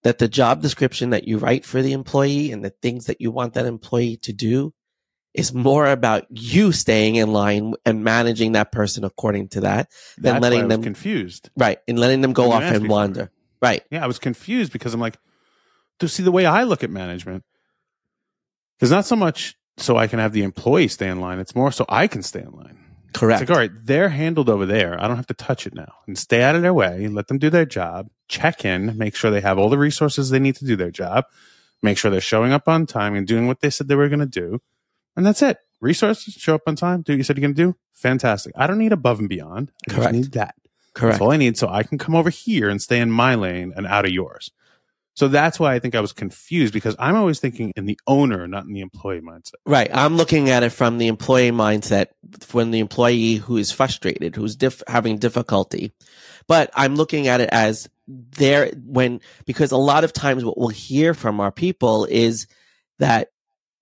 that 0.03 0.19
the 0.19 0.29
job 0.29 0.63
description 0.63 1.11
that 1.11 1.27
you 1.27 1.39
write 1.39 1.65
for 1.65 1.83
the 1.83 1.93
employee 1.93 2.53
and 2.53 2.65
the 2.65 2.71
things 2.83 3.07
that 3.07 3.21
you 3.21 3.31
want 3.31 3.55
that 3.55 3.67
employee 3.67 4.19
to 4.19 4.33
do 4.33 4.73
is 5.35 5.53
more 5.53 5.87
about 5.87 6.27
you 6.31 6.73
staying 6.73 7.17
in 7.17 7.33
line 7.33 7.75
and 7.85 8.05
managing 8.05 8.53
that 8.53 8.73
person 8.73 9.05
according 9.05 9.49
to 9.49 9.61
that 9.61 9.91
than 10.17 10.35
That's 10.35 10.43
letting 10.43 10.59
why 10.59 10.65
I 10.65 10.67
was 10.67 10.75
them 10.77 10.83
confused. 10.83 11.51
right 11.57 11.79
and 11.87 11.99
letting 11.99 12.21
them 12.21 12.33
go 12.33 12.53
off 12.53 12.63
and 12.63 12.89
wander. 12.89 13.31
Right. 13.61 13.83
Yeah, 13.91 14.05
I 14.05 14.07
was 14.07 14.19
confused 14.19 14.73
because 14.73 14.95
I'm 14.95 15.01
like, 15.01 15.19
to 15.99 16.09
see 16.09 16.23
the 16.23 16.33
way 16.33 16.47
I 16.47 16.65
look 16.65 16.85
at 16.85 16.91
management, 16.91 17.43
there's 18.79 18.91
not 18.91 19.07
so 19.07 19.17
much 19.17 19.57
so 19.79 19.97
I 19.97 20.07
can 20.07 20.19
have 20.19 20.33
the 20.33 20.43
employee 20.43 20.89
stay 20.89 21.09
in 21.09 21.21
line. 21.21 21.39
It's 21.39 21.55
more 21.55 21.73
so 21.73 21.85
I 21.89 22.07
can 22.07 22.23
stay 22.23 22.41
in 22.41 22.53
line. 22.53 22.79
Correct. 23.13 23.43
It's 23.43 23.51
like, 23.51 23.57
all 23.57 23.61
right, 23.61 23.71
they're 23.85 24.09
handled 24.09 24.49
over 24.49 24.67
there. 24.67 25.01
I 25.03 25.09
don't 25.09 25.17
have 25.17 25.27
to 25.29 25.35
touch 25.35 25.67
it 25.67 25.75
now 25.75 25.93
and 26.07 26.19
stay 26.19 26.43
out 26.43 26.55
of 26.55 26.63
their 26.63 26.75
way. 26.75 27.09
Let 27.09 27.29
them 27.29 27.39
do 27.39 27.51
their 27.51 27.65
job. 27.65 28.09
Check 28.29 28.65
in, 28.65 28.97
make 28.99 29.15
sure 29.15 29.31
they 29.31 29.41
have 29.41 29.59
all 29.59 29.69
the 29.69 29.79
resources 29.79 30.31
they 30.31 30.39
need 30.39 30.57
to 30.57 30.65
do 30.65 30.77
their 30.77 30.91
job. 30.91 31.25
Make 31.83 31.99
sure 31.99 32.11
they're 32.11 32.21
showing 32.21 32.53
up 32.53 32.69
on 32.69 32.87
time 32.87 33.15
and 33.15 33.27
doing 33.27 33.47
what 33.47 33.61
they 33.61 33.71
said 33.71 33.89
they 33.89 33.95
were 33.95 34.09
going 34.09 34.21
to 34.21 34.27
do. 34.27 34.61
And 35.17 35.25
that's 35.25 35.43
it. 35.43 35.59
Resources, 35.81 36.35
show 36.35 36.55
up 36.55 36.63
on 36.67 36.77
time, 36.77 37.03
do 37.03 37.13
what 37.13 37.19
you 37.19 37.23
said 37.23 37.37
you're 37.37 37.43
going 37.43 37.55
to 37.55 37.63
do. 37.73 37.77
Fantastic. 37.95 38.53
I 38.57 38.67
don't 38.67 38.79
need 38.79 38.93
above 38.93 39.19
and 39.19 39.29
beyond. 39.29 39.73
I 39.89 39.93
Correct. 39.93 40.13
just 40.13 40.15
need 40.15 40.33
that. 40.33 40.55
Correct. 40.95 41.15
That's 41.15 41.21
all 41.21 41.33
I 41.33 41.37
need 41.37 41.59
so 41.59 41.69
I 41.69 41.83
can 41.83 41.99
come 41.99 42.15
over 42.15 42.31
here 42.31 42.69
and 42.69 42.81
stay 42.81 43.01
in 43.01 43.11
my 43.11 43.35
lane 43.35 43.73
and 43.77 43.87
out 43.87 44.07
of 44.07 44.11
yours. 44.11 44.51
So 45.17 45.29
that's 45.29 45.59
why 45.59 45.75
I 45.75 45.79
think 45.79 45.95
I 45.95 46.01
was 46.01 46.13
confused 46.13 46.75
because 46.75 46.95
I'm 46.99 47.17
always 47.17 47.41
thinking 47.41 47.73
in 47.75 47.87
the 47.87 47.99
owner, 48.07 48.47
not 48.47 48.67
in 48.67 48.75
the 48.75 48.83
employee 48.83 49.23
mindset. 49.23 49.55
Right. 49.65 49.91
I'm 49.93 50.19
looking 50.19 50.51
at 50.51 50.63
it 50.63 50.71
from 50.71 50.99
the 50.99 51.09
employee 51.09 51.53
mindset, 51.53 52.09
when 52.53 52.71
the 52.71 52.81
employee 52.81 53.37
who 53.37 53.57
is 53.57 53.73
frustrated, 53.73 54.37
who's 54.37 54.59
having 54.87 55.17
difficulty. 55.17 55.93
But 56.47 56.71
I'm 56.75 56.97
looking 56.97 57.29
at 57.29 57.41
it 57.41 57.49
as 57.51 57.89
there 58.07 58.71
when, 58.85 59.23
because 59.47 59.73
a 59.73 59.79
lot 59.79 60.05
of 60.05 60.13
times 60.13 60.45
what 60.45 60.59
we'll 60.59 60.69
hear 60.69 61.15
from 61.15 61.41
our 61.41 61.51
people 61.51 62.05
is 62.05 62.47
that 62.99 63.31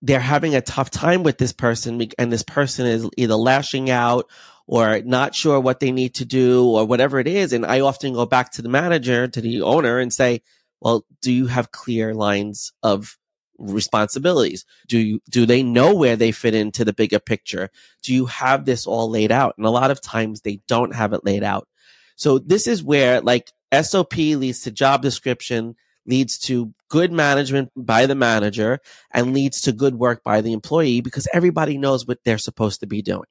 they're 0.01 0.21
having 0.21 0.55
a 0.55 0.61
tough 0.61 0.89
time 0.89 1.23
with 1.23 1.37
this 1.37 1.51
person 1.51 2.01
and 2.17 2.31
this 2.31 2.43
person 2.43 2.85
is 2.85 3.09
either 3.17 3.35
lashing 3.35 3.89
out 3.89 4.29
or 4.67 5.01
not 5.01 5.35
sure 5.35 5.59
what 5.59 5.81
they 5.81 5.91
need 5.91 6.15
to 6.15 6.25
do 6.25 6.65
or 6.65 6.85
whatever 6.85 7.19
it 7.19 7.27
is. 7.27 7.51
And 7.51 7.65
I 7.65 7.81
often 7.81 8.13
go 8.13 8.25
back 8.25 8.53
to 8.53 8.61
the 8.61 8.69
manager, 8.69 9.27
to 9.27 9.41
the 9.41 9.63
owner 9.63 9.99
and 9.99 10.13
say, 10.13 10.41
well, 10.81 11.05
do 11.21 11.31
you 11.31 11.47
have 11.47 11.71
clear 11.71 12.13
lines 12.13 12.73
of 12.83 13.17
responsibilities? 13.57 14.65
Do 14.87 14.99
you, 14.99 15.21
do 15.29 15.45
they 15.45 15.63
know 15.63 15.95
where 15.95 16.15
they 16.15 16.31
fit 16.31 16.53
into 16.53 16.85
the 16.85 16.93
bigger 16.93 17.19
picture? 17.19 17.69
Do 18.03 18.13
you 18.13 18.25
have 18.25 18.65
this 18.65 18.85
all 18.85 19.09
laid 19.09 19.31
out? 19.31 19.55
And 19.57 19.65
a 19.65 19.71
lot 19.71 19.91
of 19.91 20.01
times 20.01 20.41
they 20.41 20.61
don't 20.67 20.93
have 20.93 21.13
it 21.13 21.25
laid 21.25 21.43
out. 21.43 21.67
So 22.15 22.39
this 22.39 22.67
is 22.67 22.83
where 22.83 23.21
like 23.21 23.51
SOP 23.81 24.15
leads 24.15 24.61
to 24.61 24.71
job 24.71 25.01
description, 25.01 25.75
leads 26.05 26.37
to 26.39 26.73
good 26.89 27.11
management 27.11 27.71
by 27.75 28.05
the 28.05 28.15
manager 28.15 28.79
and 29.11 29.33
leads 29.33 29.61
to 29.61 29.71
good 29.71 29.95
work 29.95 30.23
by 30.23 30.41
the 30.41 30.53
employee 30.53 31.01
because 31.01 31.27
everybody 31.33 31.77
knows 31.77 32.05
what 32.05 32.23
they're 32.23 32.37
supposed 32.37 32.79
to 32.81 32.87
be 32.87 33.01
doing. 33.01 33.25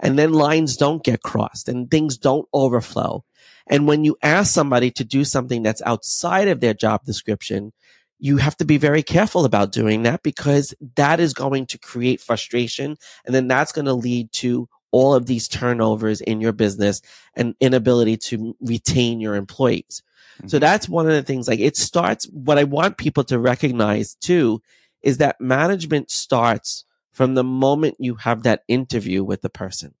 And 0.00 0.18
then 0.18 0.32
lines 0.32 0.76
don't 0.76 1.04
get 1.04 1.22
crossed 1.22 1.68
and 1.68 1.90
things 1.90 2.16
don't 2.16 2.48
overflow. 2.52 3.24
And 3.66 3.86
when 3.86 4.04
you 4.04 4.16
ask 4.22 4.52
somebody 4.52 4.90
to 4.92 5.04
do 5.04 5.24
something 5.24 5.62
that's 5.62 5.82
outside 5.82 6.48
of 6.48 6.60
their 6.60 6.74
job 6.74 7.04
description, 7.04 7.72
you 8.18 8.36
have 8.36 8.56
to 8.58 8.64
be 8.64 8.78
very 8.78 9.02
careful 9.02 9.44
about 9.44 9.72
doing 9.72 10.02
that 10.02 10.22
because 10.22 10.74
that 10.96 11.20
is 11.20 11.34
going 11.34 11.66
to 11.66 11.78
create 11.78 12.20
frustration. 12.20 12.96
And 13.24 13.34
then 13.34 13.48
that's 13.48 13.72
going 13.72 13.86
to 13.86 13.94
lead 13.94 14.30
to 14.34 14.68
all 14.92 15.14
of 15.14 15.26
these 15.26 15.48
turnovers 15.48 16.20
in 16.20 16.40
your 16.40 16.52
business 16.52 17.00
and 17.34 17.54
inability 17.60 18.16
to 18.18 18.54
retain 18.60 19.20
your 19.20 19.34
employees. 19.34 20.02
So 20.46 20.58
Mhm. 20.58 20.60
that's 20.60 20.88
one 20.88 21.06
of 21.06 21.14
the 21.14 21.22
things 21.22 21.48
like 21.48 21.60
it 21.60 21.76
starts. 21.76 22.26
What 22.26 22.58
I 22.58 22.64
want 22.64 22.98
people 22.98 23.24
to 23.24 23.38
recognize 23.38 24.14
too 24.16 24.62
is 25.02 25.18
that 25.18 25.40
management 25.40 26.10
starts 26.10 26.84
from 27.12 27.34
the 27.34 27.44
moment 27.44 27.96
you 27.98 28.16
have 28.16 28.42
that 28.42 28.62
interview 28.68 29.22
with 29.22 29.42
the 29.42 29.50
person. 29.50 29.94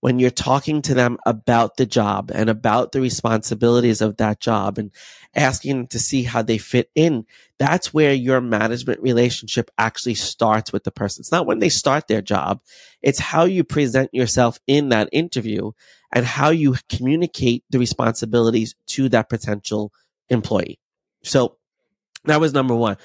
When 0.00 0.18
you're 0.18 0.30
talking 0.30 0.82
to 0.82 0.94
them 0.94 1.16
about 1.24 1.76
the 1.78 1.86
job 1.86 2.30
and 2.32 2.50
about 2.50 2.92
the 2.92 3.00
responsibilities 3.00 4.02
of 4.02 4.18
that 4.18 4.38
job 4.38 4.78
and 4.78 4.90
asking 5.34 5.76
them 5.76 5.86
to 5.88 5.98
see 5.98 6.22
how 6.22 6.42
they 6.42 6.58
fit 6.58 6.90
in, 6.94 7.24
that's 7.58 7.94
where 7.94 8.12
your 8.12 8.42
management 8.42 9.00
relationship 9.00 9.70
actually 9.78 10.14
starts 10.14 10.72
with 10.72 10.84
the 10.84 10.90
person. 10.90 11.22
It's 11.22 11.32
not 11.32 11.46
when 11.46 11.58
they 11.58 11.70
start 11.70 12.06
their 12.06 12.20
job. 12.20 12.60
It's 13.02 13.18
how 13.18 13.44
you 13.44 13.64
present 13.64 14.12
yourself 14.12 14.60
in 14.66 14.90
that 14.90 15.08
interview 15.12 15.72
and 16.12 16.26
how 16.26 16.50
you 16.50 16.76
communicate 16.90 17.64
the 17.70 17.78
responsibilities 17.78 18.74
to 18.88 19.08
that 19.08 19.30
potential 19.30 19.92
employee. 20.28 20.78
So 21.24 21.56
that 22.24 22.40
was 22.40 22.52
number 22.52 22.74
one. 22.74 22.98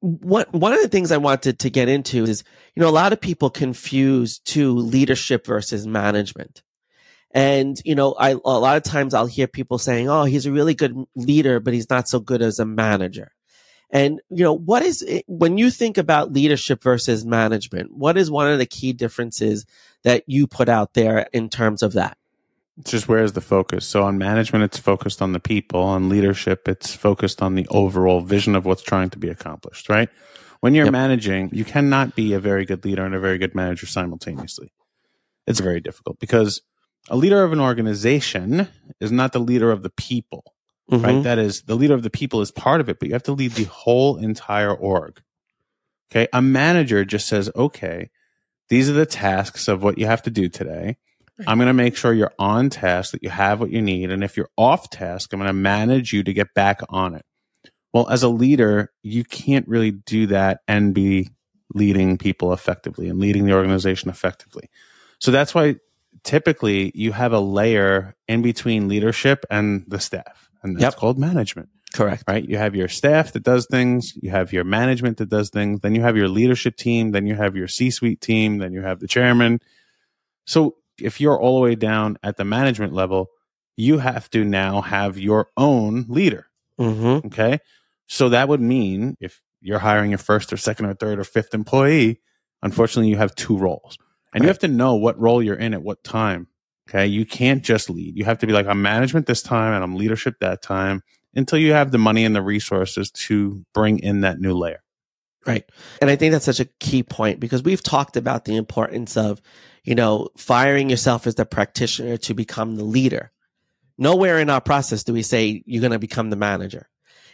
What, 0.00 0.52
one 0.52 0.72
of 0.72 0.80
the 0.80 0.88
things 0.88 1.12
I 1.12 1.18
wanted 1.18 1.58
to 1.60 1.70
get 1.70 1.88
into 1.88 2.24
is, 2.24 2.42
you 2.74 2.82
know, 2.82 2.88
a 2.88 2.90
lot 2.90 3.12
of 3.12 3.20
people 3.20 3.50
confuse 3.50 4.38
to 4.46 4.74
leadership 4.74 5.46
versus 5.46 5.86
management. 5.86 6.62
And, 7.32 7.80
you 7.84 7.94
know, 7.94 8.14
I, 8.18 8.30
a 8.30 8.36
lot 8.36 8.76
of 8.76 8.82
times 8.82 9.14
I'll 9.14 9.26
hear 9.26 9.46
people 9.46 9.78
saying, 9.78 10.08
Oh, 10.08 10.24
he's 10.24 10.46
a 10.46 10.52
really 10.52 10.74
good 10.74 10.96
leader, 11.14 11.60
but 11.60 11.74
he's 11.74 11.90
not 11.90 12.08
so 12.08 12.18
good 12.18 12.42
as 12.42 12.58
a 12.58 12.64
manager. 12.64 13.32
And, 13.92 14.20
you 14.30 14.44
know, 14.44 14.52
what 14.56 14.82
is 14.82 15.02
it, 15.02 15.24
when 15.26 15.58
you 15.58 15.70
think 15.70 15.98
about 15.98 16.32
leadership 16.32 16.82
versus 16.82 17.24
management, 17.24 17.92
what 17.92 18.16
is 18.16 18.30
one 18.30 18.48
of 18.50 18.58
the 18.58 18.66
key 18.66 18.92
differences 18.92 19.66
that 20.04 20.24
you 20.26 20.46
put 20.46 20.68
out 20.68 20.94
there 20.94 21.28
in 21.32 21.48
terms 21.48 21.82
of 21.82 21.94
that? 21.94 22.16
It's 22.80 22.90
just 22.92 23.08
where's 23.08 23.32
the 23.34 23.40
focus? 23.42 23.86
So 23.86 24.04
on 24.04 24.16
management, 24.16 24.64
it's 24.64 24.78
focused 24.78 25.20
on 25.20 25.32
the 25.32 25.40
people. 25.40 25.82
On 25.82 26.08
leadership, 26.08 26.66
it's 26.66 26.94
focused 26.94 27.42
on 27.42 27.54
the 27.54 27.66
overall 27.68 28.22
vision 28.22 28.54
of 28.56 28.64
what's 28.64 28.82
trying 28.82 29.10
to 29.10 29.18
be 29.18 29.28
accomplished, 29.28 29.88
right? 29.90 30.08
When 30.60 30.74
you're 30.74 30.86
Yep. 30.86 30.92
managing, 30.92 31.50
you 31.52 31.64
cannot 31.64 32.16
be 32.16 32.32
a 32.32 32.40
very 32.40 32.64
good 32.64 32.84
leader 32.84 33.04
and 33.04 33.14
a 33.14 33.20
very 33.20 33.36
good 33.38 33.54
manager 33.54 33.86
simultaneously. 33.86 34.72
It's 35.46 35.60
very 35.60 35.80
difficult 35.80 36.18
because 36.20 36.62
a 37.10 37.16
leader 37.16 37.44
of 37.44 37.52
an 37.52 37.60
organization 37.60 38.68
is 39.00 39.12
not 39.12 39.32
the 39.32 39.40
leader 39.40 39.70
of 39.70 39.82
the 39.82 39.90
people, 39.90 40.54
right? 40.88 41.16
Mhm. 41.16 41.22
That 41.22 41.38
is 41.38 41.62
the 41.62 41.74
leader 41.74 41.94
of 41.94 42.02
the 42.02 42.10
people 42.10 42.40
is 42.40 42.50
part 42.50 42.80
of 42.80 42.88
it, 42.88 42.98
but 42.98 43.08
you 43.08 43.14
have 43.14 43.22
to 43.24 43.32
lead 43.32 43.52
the 43.52 43.64
whole 43.64 44.16
entire 44.16 44.72
org. 44.72 45.20
Okay. 46.10 46.28
A 46.32 46.40
manager 46.42 47.04
just 47.04 47.28
says, 47.28 47.50
okay, 47.54 48.10
these 48.68 48.88
are 48.88 48.94
the 48.94 49.06
tasks 49.06 49.68
of 49.68 49.82
what 49.82 49.98
you 49.98 50.06
have 50.06 50.22
to 50.22 50.30
do 50.30 50.48
today. 50.48 50.96
I'm 51.46 51.58
going 51.58 51.68
to 51.68 51.74
make 51.74 51.96
sure 51.96 52.12
you're 52.12 52.32
on 52.38 52.70
task, 52.70 53.12
that 53.12 53.22
you 53.22 53.30
have 53.30 53.60
what 53.60 53.70
you 53.70 53.82
need. 53.82 54.10
And 54.10 54.22
if 54.24 54.36
you're 54.36 54.50
off 54.56 54.90
task, 54.90 55.32
I'm 55.32 55.38
going 55.38 55.48
to 55.48 55.52
manage 55.52 56.12
you 56.12 56.22
to 56.22 56.32
get 56.32 56.54
back 56.54 56.80
on 56.88 57.14
it. 57.14 57.24
Well, 57.92 58.08
as 58.08 58.22
a 58.22 58.28
leader, 58.28 58.92
you 59.02 59.24
can't 59.24 59.66
really 59.66 59.90
do 59.90 60.26
that 60.28 60.60
and 60.68 60.94
be 60.94 61.30
leading 61.74 62.18
people 62.18 62.52
effectively 62.52 63.08
and 63.08 63.18
leading 63.18 63.46
the 63.46 63.52
organization 63.52 64.10
effectively. 64.10 64.70
So 65.18 65.30
that's 65.30 65.54
why 65.54 65.76
typically 66.24 66.92
you 66.94 67.12
have 67.12 67.32
a 67.32 67.40
layer 67.40 68.14
in 68.28 68.42
between 68.42 68.88
leadership 68.88 69.44
and 69.50 69.84
the 69.88 69.98
staff, 70.00 70.50
and 70.62 70.76
that's 70.76 70.82
Yep. 70.82 70.96
called 70.96 71.18
management 71.18 71.68
Correct. 71.92 72.24
right? 72.28 72.46
You 72.46 72.58
have 72.58 72.74
your 72.74 72.88
staff 72.88 73.32
that 73.32 73.42
does 73.42 73.66
things, 73.70 74.12
you 74.20 74.30
have 74.30 74.52
your 74.52 74.64
management 74.64 75.18
that 75.18 75.28
does 75.28 75.50
things, 75.50 75.80
then 75.80 75.94
you 75.94 76.02
have 76.02 76.16
your 76.16 76.28
leadership 76.28 76.76
team, 76.76 77.10
then 77.12 77.26
you 77.26 77.34
have 77.34 77.56
your 77.56 77.68
C 77.68 77.90
suite 77.90 78.20
team, 78.20 78.58
then 78.58 78.72
you 78.72 78.82
have 78.82 79.00
the 79.00 79.08
chairman. 79.08 79.60
So 80.46 80.76
if 81.02 81.20
you're 81.20 81.38
all 81.38 81.56
the 81.56 81.62
way 81.62 81.74
down 81.74 82.18
at 82.22 82.36
the 82.36 82.44
management 82.44 82.92
level, 82.92 83.28
you 83.76 83.98
have 83.98 84.28
to 84.30 84.44
now 84.44 84.80
have 84.80 85.18
your 85.18 85.48
own 85.56 86.06
leader. 86.08 86.46
Mm-hmm. 86.78 87.26
Okay. 87.28 87.58
So 88.06 88.28
that 88.30 88.48
would 88.48 88.60
mean 88.60 89.16
if 89.20 89.40
you're 89.60 89.78
hiring 89.78 90.10
your 90.10 90.18
first 90.18 90.52
or 90.52 90.56
second 90.56 90.86
or 90.86 90.94
third 90.94 91.18
or 91.18 91.24
fifth 91.24 91.54
employee, 91.54 92.20
unfortunately, 92.62 93.10
you 93.10 93.16
have 93.16 93.34
two 93.34 93.56
roles 93.56 93.96
and 94.34 94.42
you 94.42 94.48
have 94.48 94.58
to 94.60 94.68
know 94.68 94.96
what 94.96 95.18
role 95.18 95.42
you're 95.42 95.54
in 95.54 95.74
at 95.74 95.82
what 95.82 96.02
time. 96.02 96.48
Okay. 96.88 97.06
You 97.06 97.24
can't 97.24 97.62
just 97.62 97.88
lead. 97.88 98.16
You 98.16 98.24
have 98.24 98.38
to 98.38 98.46
be 98.46 98.52
like, 98.52 98.66
I'm 98.66 98.82
management 98.82 99.26
this 99.26 99.42
time 99.42 99.74
and 99.74 99.84
I'm 99.84 99.96
leadership 99.96 100.36
that 100.40 100.62
time 100.62 101.02
until 101.34 101.58
you 101.58 101.72
have 101.72 101.92
the 101.92 101.98
money 101.98 102.24
and 102.24 102.34
the 102.34 102.42
resources 102.42 103.10
to 103.12 103.64
bring 103.72 104.00
in 104.00 104.22
that 104.22 104.40
new 104.40 104.54
layer. 104.54 104.82
Right. 105.46 105.64
And 106.00 106.10
I 106.10 106.16
think 106.16 106.32
that's 106.32 106.44
such 106.44 106.60
a 106.60 106.68
key 106.80 107.02
point 107.02 107.40
because 107.40 107.62
we've 107.62 107.82
talked 107.82 108.16
about 108.16 108.44
the 108.44 108.56
importance 108.56 109.16
of, 109.16 109.40
you 109.84 109.94
know, 109.94 110.28
firing 110.36 110.90
yourself 110.90 111.26
as 111.26 111.34
the 111.36 111.46
practitioner 111.46 112.16
to 112.18 112.34
become 112.34 112.76
the 112.76 112.84
leader. 112.84 113.32
Nowhere 113.98 114.38
in 114.38 114.48
our 114.50 114.60
process 114.60 115.04
do 115.04 115.12
we 115.12 115.22
say 115.22 115.62
you're 115.66 115.80
going 115.80 115.92
to 115.92 115.98
become 115.98 116.30
the 116.30 116.36
manager. 116.36 116.88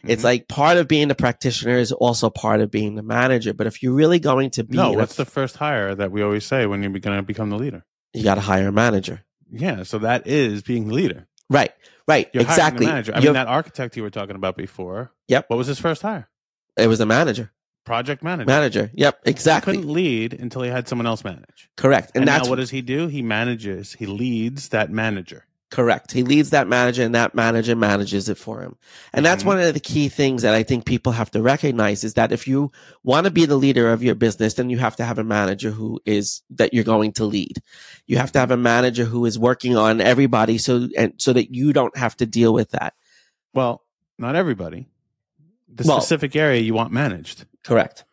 It's 0.04 0.22
Mhm. 0.22 0.24
like 0.24 0.48
part 0.48 0.76
of 0.76 0.88
being 0.88 1.08
the 1.08 1.14
practitioner 1.14 1.76
is 1.78 1.90
also 1.92 2.28
part 2.30 2.60
of 2.60 2.70
being 2.70 2.94
the 2.96 3.02
manager. 3.02 3.52
But 3.54 3.66
if 3.66 3.82
you're 3.82 3.92
really 3.94 4.18
going 4.18 4.50
to 4.50 4.64
be, 4.64 4.76
no, 4.76 4.92
what's 4.92 5.16
the 5.16 5.24
first 5.24 5.56
hire 5.56 5.94
that 5.94 6.10
we 6.12 6.22
always 6.22 6.44
say 6.44 6.66
when 6.66 6.82
you're 6.82 6.92
going 6.92 7.16
to 7.16 7.22
become 7.22 7.50
the 7.50 7.56
leader? 7.58 7.84
you 8.14 8.22
got 8.24 8.36
to 8.36 8.40
hire 8.40 8.68
a 8.68 8.72
manager. 8.72 9.22
Yeah. 9.50 9.82
So 9.82 9.98
that 9.98 10.26
is 10.26 10.62
being 10.62 10.88
the 10.88 10.94
leader. 10.94 11.26
Right. 11.50 11.72
Right. 12.08 12.28
You're 12.32 12.42
exactly. 12.44 12.86
manager. 12.86 13.12
I 13.14 13.16
You're- 13.18 13.28
mean, 13.28 13.34
that 13.34 13.46
architect 13.48 13.96
you 13.96 14.02
were 14.02 14.10
talking 14.10 14.36
about 14.36 14.56
before. 14.56 15.12
Yep. 15.28 15.46
What 15.48 15.56
was 15.56 15.66
his 15.66 15.78
first 15.78 16.02
hire? 16.02 16.28
it 16.78 16.86
was 16.88 17.00
a 17.00 17.06
manager. 17.06 17.52
Project 17.86 18.22
manager. 18.22 18.46
Manager. 18.46 18.90
Yep. 18.94 19.20
Exactly. 19.24 19.72
He 19.74 19.78
couldn't 19.78 19.92
lead 19.94 20.32
until 20.34 20.60
he 20.62 20.68
had 20.70 20.88
someone 20.88 21.06
else 21.06 21.24
manage. 21.24 21.70
Correct. 21.76 22.10
And, 22.14 22.22
And, 22.22 22.28
that's 22.28 22.44
now 22.44 22.50
what 22.50 22.56
does 22.56 22.70
he 22.70 22.82
do? 22.82 23.06
He 23.06 23.22
manages, 23.22 23.94
he 23.94 24.04
leads 24.06 24.68
that 24.70 24.90
manager. 24.90 25.44
Correct. 25.70 26.12
He 26.12 26.22
leads 26.22 26.50
that 26.50 26.68
manager 26.68 27.02
and 27.02 27.14
that 27.16 27.34
manager 27.34 27.74
manages 27.74 28.28
it 28.28 28.38
for 28.38 28.60
him. 28.62 28.76
And 29.12 29.24
that's 29.26 29.42
Mhm. 29.42 29.46
one 29.46 29.60
of 29.60 29.74
the 29.74 29.80
key 29.80 30.08
things 30.08 30.42
that 30.42 30.54
I 30.54 30.62
think 30.62 30.84
people 30.84 31.10
have 31.12 31.30
to 31.32 31.42
recognize 31.42 32.04
is 32.04 32.14
that 32.14 32.30
if 32.30 32.46
you 32.46 32.70
want 33.02 33.24
to 33.24 33.32
be 33.32 33.46
the 33.46 33.56
leader 33.56 33.90
of 33.92 34.02
your 34.02 34.14
business, 34.14 34.54
then 34.54 34.70
you 34.70 34.78
have 34.78 34.94
to 34.96 35.04
have 35.04 35.18
a 35.18 35.24
manager 35.24 35.70
who 35.72 36.00
is 36.06 36.42
that 36.50 36.72
you're 36.72 36.84
going 36.84 37.12
to 37.14 37.24
lead. 37.24 37.58
You 38.06 38.16
have 38.18 38.30
to 38.32 38.38
have 38.38 38.52
a 38.52 38.56
manager 38.56 39.04
who 39.04 39.26
is 39.26 39.38
working 39.40 39.76
on 39.76 40.00
everybody 40.00 40.56
so 40.58 40.88
and 40.96 41.14
so 41.18 41.32
that 41.32 41.52
you 41.54 41.72
don't 41.72 41.96
have 41.96 42.16
to 42.18 42.26
deal 42.26 42.52
with 42.54 42.70
that. 42.70 42.94
Well, 43.54 43.82
not 44.18 44.36
everybody. 44.36 44.86
The 45.68 45.84
Well- 45.86 46.00
specific 46.00 46.36
area 46.36 46.60
you 46.62 46.74
want 46.74 46.92
managed. 46.92 47.44
Correct. 47.66 48.04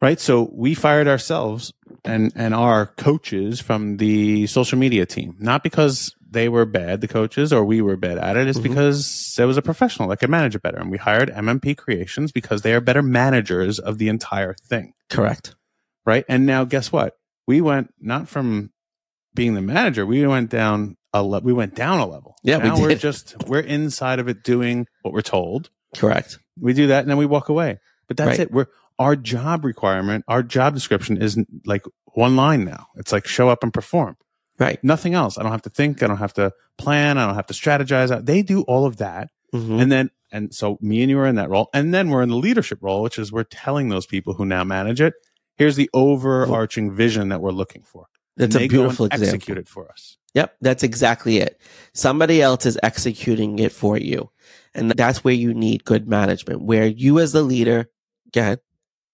right? 0.00 0.18
So 0.18 0.50
we 0.52 0.74
fired 0.74 1.06
ourselves 1.08 1.72
and 2.04 2.32
and 2.34 2.54
our 2.54 2.86
coaches 2.86 3.60
from 3.60 3.98
the 3.98 4.46
social 4.48 4.76
media 4.78 5.06
team, 5.06 5.36
not 5.38 5.62
because 5.62 6.14
they 6.28 6.48
were 6.48 6.64
bad, 6.64 7.00
the 7.02 7.08
coaches, 7.08 7.52
or 7.52 7.64
we 7.64 7.80
were 7.82 7.96
bad 7.96 8.18
at 8.18 8.36
it. 8.36 8.48
It's 8.48 8.58
Mhm. 8.58 8.62
because 8.64 9.34
there 9.36 9.46
was 9.46 9.56
a 9.58 9.62
professional 9.62 10.08
that 10.08 10.18
could 10.18 10.30
manage 10.30 10.54
it 10.56 10.62
better, 10.62 10.78
and 10.78 10.90
we 10.90 10.98
hired 10.98 11.30
MMP 11.30 11.74
Creations 11.76 12.32
because 12.32 12.62
they 12.62 12.72
are 12.74 12.80
better 12.80 13.02
managers 13.02 13.78
of 13.78 13.98
the 13.98 14.08
entire 14.08 14.54
thing, 14.54 14.94
Correct. 15.10 15.54
right? 16.06 16.24
And 16.28 16.46
now, 16.46 16.64
guess 16.64 16.90
what? 16.90 17.14
We 17.46 17.60
went 17.60 17.92
not 18.00 18.28
from 18.28 18.70
being 19.34 19.54
the 19.54 19.62
manager, 19.62 20.04
we 20.06 20.26
went 20.26 20.50
down 20.50 20.96
a 21.14 21.22
le- 21.22 21.40
we 21.40 21.52
went 21.52 21.74
down 21.76 21.98
a 22.00 22.06
level. 22.06 22.34
Yeah, 22.42 22.56
we 22.58 22.68
now 22.70 22.80
we're 22.80 22.94
just 22.96 23.36
we're 23.46 23.60
inside 23.60 24.18
of 24.18 24.26
it 24.28 24.42
doing 24.42 24.86
what 25.02 25.12
we're 25.14 25.20
told. 25.22 25.70
Correct. 25.94 26.38
We 26.58 26.72
do 26.72 26.86
that 26.88 27.02
and 27.02 27.10
then 27.10 27.18
we 27.18 27.26
walk 27.26 27.50
away. 27.50 27.78
But 28.08 28.16
that's 28.16 28.38
Right. 28.38 28.40
it. 28.40 28.52
We're 28.52 28.66
our 28.98 29.16
job 29.16 29.64
requirement, 29.64 30.24
our 30.28 30.42
job 30.42 30.74
description 30.74 31.16
is 31.20 31.38
like 31.64 31.84
one 32.14 32.36
line 32.36 32.64
now. 32.64 32.88
It's 32.96 33.10
like 33.12 33.26
show 33.26 33.48
up 33.48 33.62
and 33.62 33.72
perform. 33.72 34.16
Right. 34.58 34.82
Nothing 34.84 35.14
else. 35.14 35.38
I 35.38 35.42
don't 35.42 35.50
have 35.52 35.62
to 35.62 35.70
think. 35.70 36.02
I 36.02 36.06
don't 36.06 36.18
have 36.18 36.34
to 36.34 36.52
plan. 36.78 37.18
I 37.18 37.26
don't 37.26 37.34
have 37.34 37.46
to 37.46 37.54
strategize. 37.54 38.24
They 38.24 38.42
do 38.42 38.62
all 38.62 38.84
of 38.86 38.98
that. 38.98 39.30
Mhm. 39.54 39.80
And 39.80 39.90
then, 39.90 40.10
and 40.30 40.54
so 40.54 40.78
me 40.80 41.00
and 41.02 41.10
you 41.10 41.18
are 41.18 41.26
in 41.26 41.34
that 41.36 41.48
role. 41.50 41.68
And 41.74 41.92
then 41.92 42.10
we're 42.10 42.22
in 42.22 42.28
the 42.28 42.36
leadership 42.36 42.78
role, 42.82 43.02
which 43.02 43.18
is 43.18 43.32
we're 43.32 43.44
telling 43.44 43.88
those 43.88 44.06
people 44.06 44.34
who 44.34 44.44
now 44.44 44.62
manage 44.62 45.00
it, 45.00 45.14
here's 45.56 45.76
the 45.76 45.90
overarching 45.94 46.92
vision 46.94 47.28
that 47.30 47.40
we're 47.40 47.50
looking 47.50 47.82
for. 47.82 48.06
That's 48.36 48.54
a 48.54 48.58
they 48.60 48.68
go 48.68 48.76
and 48.76 48.82
beautiful 48.84 49.06
example. 49.06 49.28
Execute 49.34 49.58
it 49.58 49.68
for 49.68 49.90
us. 49.90 50.16
Yep, 50.34 50.56
that's 50.60 50.82
exactly 50.82 51.38
it. 51.38 51.60
Somebody 51.92 52.40
else 52.40 52.64
is 52.64 52.78
executing 52.82 53.58
it 53.58 53.72
for 53.72 53.98
you. 53.98 54.30
And 54.74 54.90
that's 54.90 55.22
where 55.22 55.34
you 55.34 55.52
need 55.52 55.84
good 55.84 56.08
management, 56.08 56.62
where 56.62 56.86
you 56.86 57.18
as 57.18 57.32
the 57.32 57.42
leader, 57.42 57.90
go 58.32 58.40
ahead. 58.40 58.60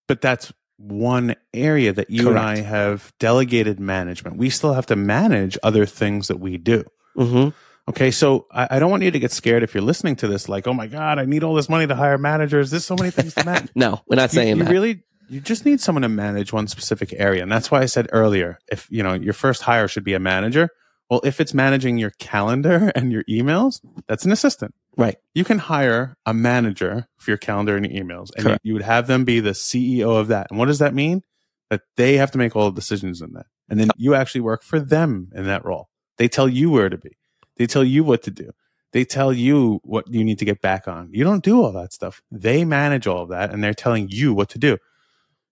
But 0.06 0.20
that's 0.20 0.52
one 0.76 1.34
area 1.52 1.92
that 1.92 2.08
you 2.08 2.28
and 2.28 2.38
I 2.38 2.58
have 2.58 3.12
delegated 3.18 3.80
management. 3.80 4.36
We 4.36 4.50
still 4.50 4.74
have 4.74 4.86
to 4.86 4.96
manage 4.96 5.58
other 5.64 5.86
things 5.86 6.28
that 6.28 6.38
we 6.38 6.56
do. 6.56 6.84
Mm-hmm. 7.16 7.48
Okay, 7.88 8.10
so 8.12 8.46
I, 8.52 8.68
I 8.72 8.78
don't 8.78 8.90
want 8.90 9.02
you 9.02 9.10
to 9.10 9.18
get 9.18 9.32
scared 9.32 9.64
if 9.64 9.74
you're 9.74 9.82
listening 9.82 10.14
to 10.16 10.28
this, 10.28 10.48
like, 10.48 10.68
oh 10.68 10.74
my 10.74 10.86
God, 10.86 11.18
I 11.18 11.24
need 11.24 11.42
all 11.42 11.54
this 11.54 11.68
money 11.68 11.86
to 11.86 11.96
hire 11.96 12.18
managers. 12.18 12.70
There's 12.70 12.84
so 12.84 12.94
many 12.96 13.10
things 13.10 13.34
to 13.34 13.44
manage. 13.46 13.70
No, 13.74 14.00
we're 14.06 14.16
not 14.16 14.32
you, 14.32 14.36
saying 14.36 14.56
you 14.58 14.64
that. 14.64 14.70
really 14.70 15.02
you 15.28 15.40
just 15.40 15.64
need 15.64 15.80
someone 15.80 16.02
to 16.02 16.08
manage 16.08 16.52
one 16.52 16.66
specific 16.66 17.12
area. 17.16 17.42
And 17.42 17.52
that's 17.52 17.70
why 17.70 17.80
I 17.80 17.86
said 17.86 18.08
earlier, 18.12 18.58
if 18.70 18.86
you 18.90 19.02
know 19.02 19.14
your 19.14 19.34
first 19.34 19.62
hire 19.62 19.88
should 19.88 20.04
be 20.04 20.14
a 20.14 20.20
manager. 20.20 20.70
Well, 21.10 21.20
if 21.24 21.40
it's 21.40 21.54
managing 21.54 21.98
your 21.98 22.10
calendar 22.18 22.92
and 22.94 23.12
your 23.12 23.24
emails, 23.24 23.80
that's 24.06 24.24
an 24.24 24.32
assistant. 24.32 24.74
right. 24.96 25.16
You 25.34 25.44
can 25.44 25.58
hire 25.58 26.16
a 26.26 26.34
manager 26.34 27.06
for 27.16 27.30
your 27.30 27.38
calendar 27.38 27.76
and 27.76 27.86
your 27.86 28.04
emails, 28.04 28.30
and 28.36 28.46
you, 28.46 28.56
you 28.62 28.72
would 28.74 28.82
have 28.82 29.06
them 29.06 29.24
be 29.24 29.40
the 29.40 29.50
CEO 29.50 30.18
of 30.18 30.28
that. 30.28 30.48
And 30.50 30.58
what 30.58 30.66
does 30.66 30.80
that 30.80 30.94
mean? 30.94 31.22
That 31.70 31.82
they 31.96 32.16
have 32.16 32.30
to 32.32 32.38
make 32.38 32.56
all 32.56 32.70
the 32.70 32.74
decisions 32.74 33.20
in 33.20 33.32
that. 33.34 33.46
And 33.68 33.78
then 33.78 33.90
you 33.96 34.14
actually 34.14 34.40
work 34.40 34.62
for 34.62 34.80
them 34.80 35.30
in 35.34 35.44
that 35.44 35.64
role. 35.64 35.88
They 36.16 36.28
tell 36.28 36.48
you 36.48 36.70
where 36.70 36.88
to 36.88 36.96
be. 36.96 37.16
They 37.56 37.66
tell 37.66 37.84
you 37.84 38.04
what 38.04 38.22
to 38.22 38.30
do. 38.30 38.52
They 38.92 39.04
tell 39.04 39.32
you 39.32 39.80
what 39.84 40.06
you 40.12 40.24
need 40.24 40.38
to 40.38 40.44
get 40.44 40.62
back 40.62 40.88
on. 40.88 41.10
You 41.12 41.24
don't 41.24 41.44
do 41.44 41.62
all 41.62 41.72
that 41.72 41.92
stuff. 41.92 42.22
They 42.30 42.64
manage 42.64 43.06
all 43.06 43.24
of 43.24 43.28
that 43.28 43.52
and 43.52 43.62
they're 43.62 43.74
telling 43.74 44.08
you 44.08 44.32
what 44.32 44.48
to 44.50 44.58
do. 44.58 44.78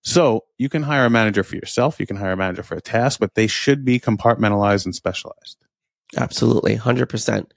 So 0.06 0.44
you 0.56 0.68
can 0.68 0.84
hire 0.84 1.04
a 1.04 1.10
manager 1.10 1.42
for 1.42 1.56
yourself. 1.56 1.98
You 1.98 2.06
can 2.06 2.16
hire 2.16 2.30
a 2.30 2.36
manager 2.36 2.62
for 2.62 2.76
a 2.76 2.80
task, 2.80 3.18
but 3.18 3.34
they 3.34 3.48
should 3.48 3.84
be 3.84 3.98
compartmentalized 3.98 4.84
and 4.84 4.94
specialized. 4.94 5.56
Absolutely. 6.16 6.76
100%. 6.76 7.50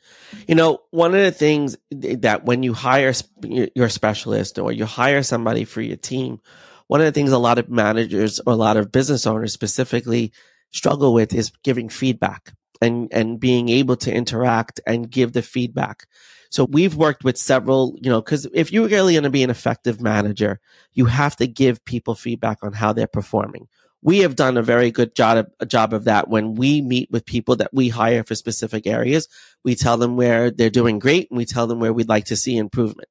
You 0.48 0.56
know, 0.56 0.80
one 0.90 1.14
of 1.14 1.22
the 1.22 1.32
things 1.32 1.78
that 1.92 2.46
when 2.46 2.64
you 2.64 2.74
hire 2.74 3.14
your 3.44 3.88
specialist 3.88 4.58
or 4.58 4.72
you 4.72 4.86
hire 4.86 5.22
somebody 5.22 5.64
for 5.64 5.82
your 5.82 5.96
team, 5.96 6.42
one 6.88 7.02
of 7.02 7.06
the 7.06 7.12
things 7.12 7.32
a 7.32 7.38
lot 7.38 7.60
of 7.60 7.70
managers 7.70 8.40
or 8.40 8.54
a 8.54 8.56
lot 8.56 8.78
of 8.78 8.92
business 8.92 9.28
owners 9.28 9.54
specifically 9.54 10.32
struggle 10.72 11.14
with 11.14 11.36
is 11.36 11.52
giving 11.64 11.88
feedback 11.88 12.54
and, 12.82 13.10
and 13.12 13.40
being 13.40 13.70
able 13.70 13.96
to 13.98 14.12
interact 14.12 14.82
and 14.88 15.12
give 15.12 15.34
the 15.34 15.44
feedback. 15.44 16.08
So 16.50 16.66
we've 16.66 16.96
worked 16.96 17.24
with 17.24 17.38
several, 17.38 17.96
you 18.02 18.10
know, 18.10 18.22
cause 18.22 18.48
if 18.54 18.72
you're 18.72 18.88
really 18.88 19.14
going 19.14 19.24
to 19.24 19.30
be 19.30 19.44
an 19.44 19.50
effective 19.50 20.02
manager, 20.02 20.60
you 20.94 21.06
have 21.06 21.36
to 21.38 21.48
give 21.48 21.86
people 21.86 22.16
feedback 22.16 22.60
on 22.64 22.74
how 22.74 22.92
they're 22.92 23.08
performing. 23.08 23.68
We 24.02 24.20
have 24.20 24.36
done 24.36 24.58
a 24.58 24.64
very 24.64 24.92
good 24.92 25.14
job, 25.14 25.48
a 25.60 25.66
job 25.66 25.94
of 25.94 26.06
that 26.06 26.30
when 26.30 26.56
we 26.56 26.82
meet 26.82 27.12
with 27.12 27.26
people 27.26 27.58
that 27.58 27.74
we 27.74 27.90
hire 27.90 28.24
for 28.24 28.34
specific 28.34 28.88
areas. 28.88 29.28
We 29.64 29.76
tell 29.76 29.98
them 29.98 30.16
where 30.16 30.52
they're 30.52 30.70
doing 30.70 31.00
great 31.00 31.30
and 31.30 31.38
we 31.38 31.46
tell 31.46 31.68
them 31.68 31.80
where 31.80 31.94
we'd 31.94 32.10
like 32.10 32.26
to 32.26 32.38
see 32.38 32.58
improvement. 32.58 33.10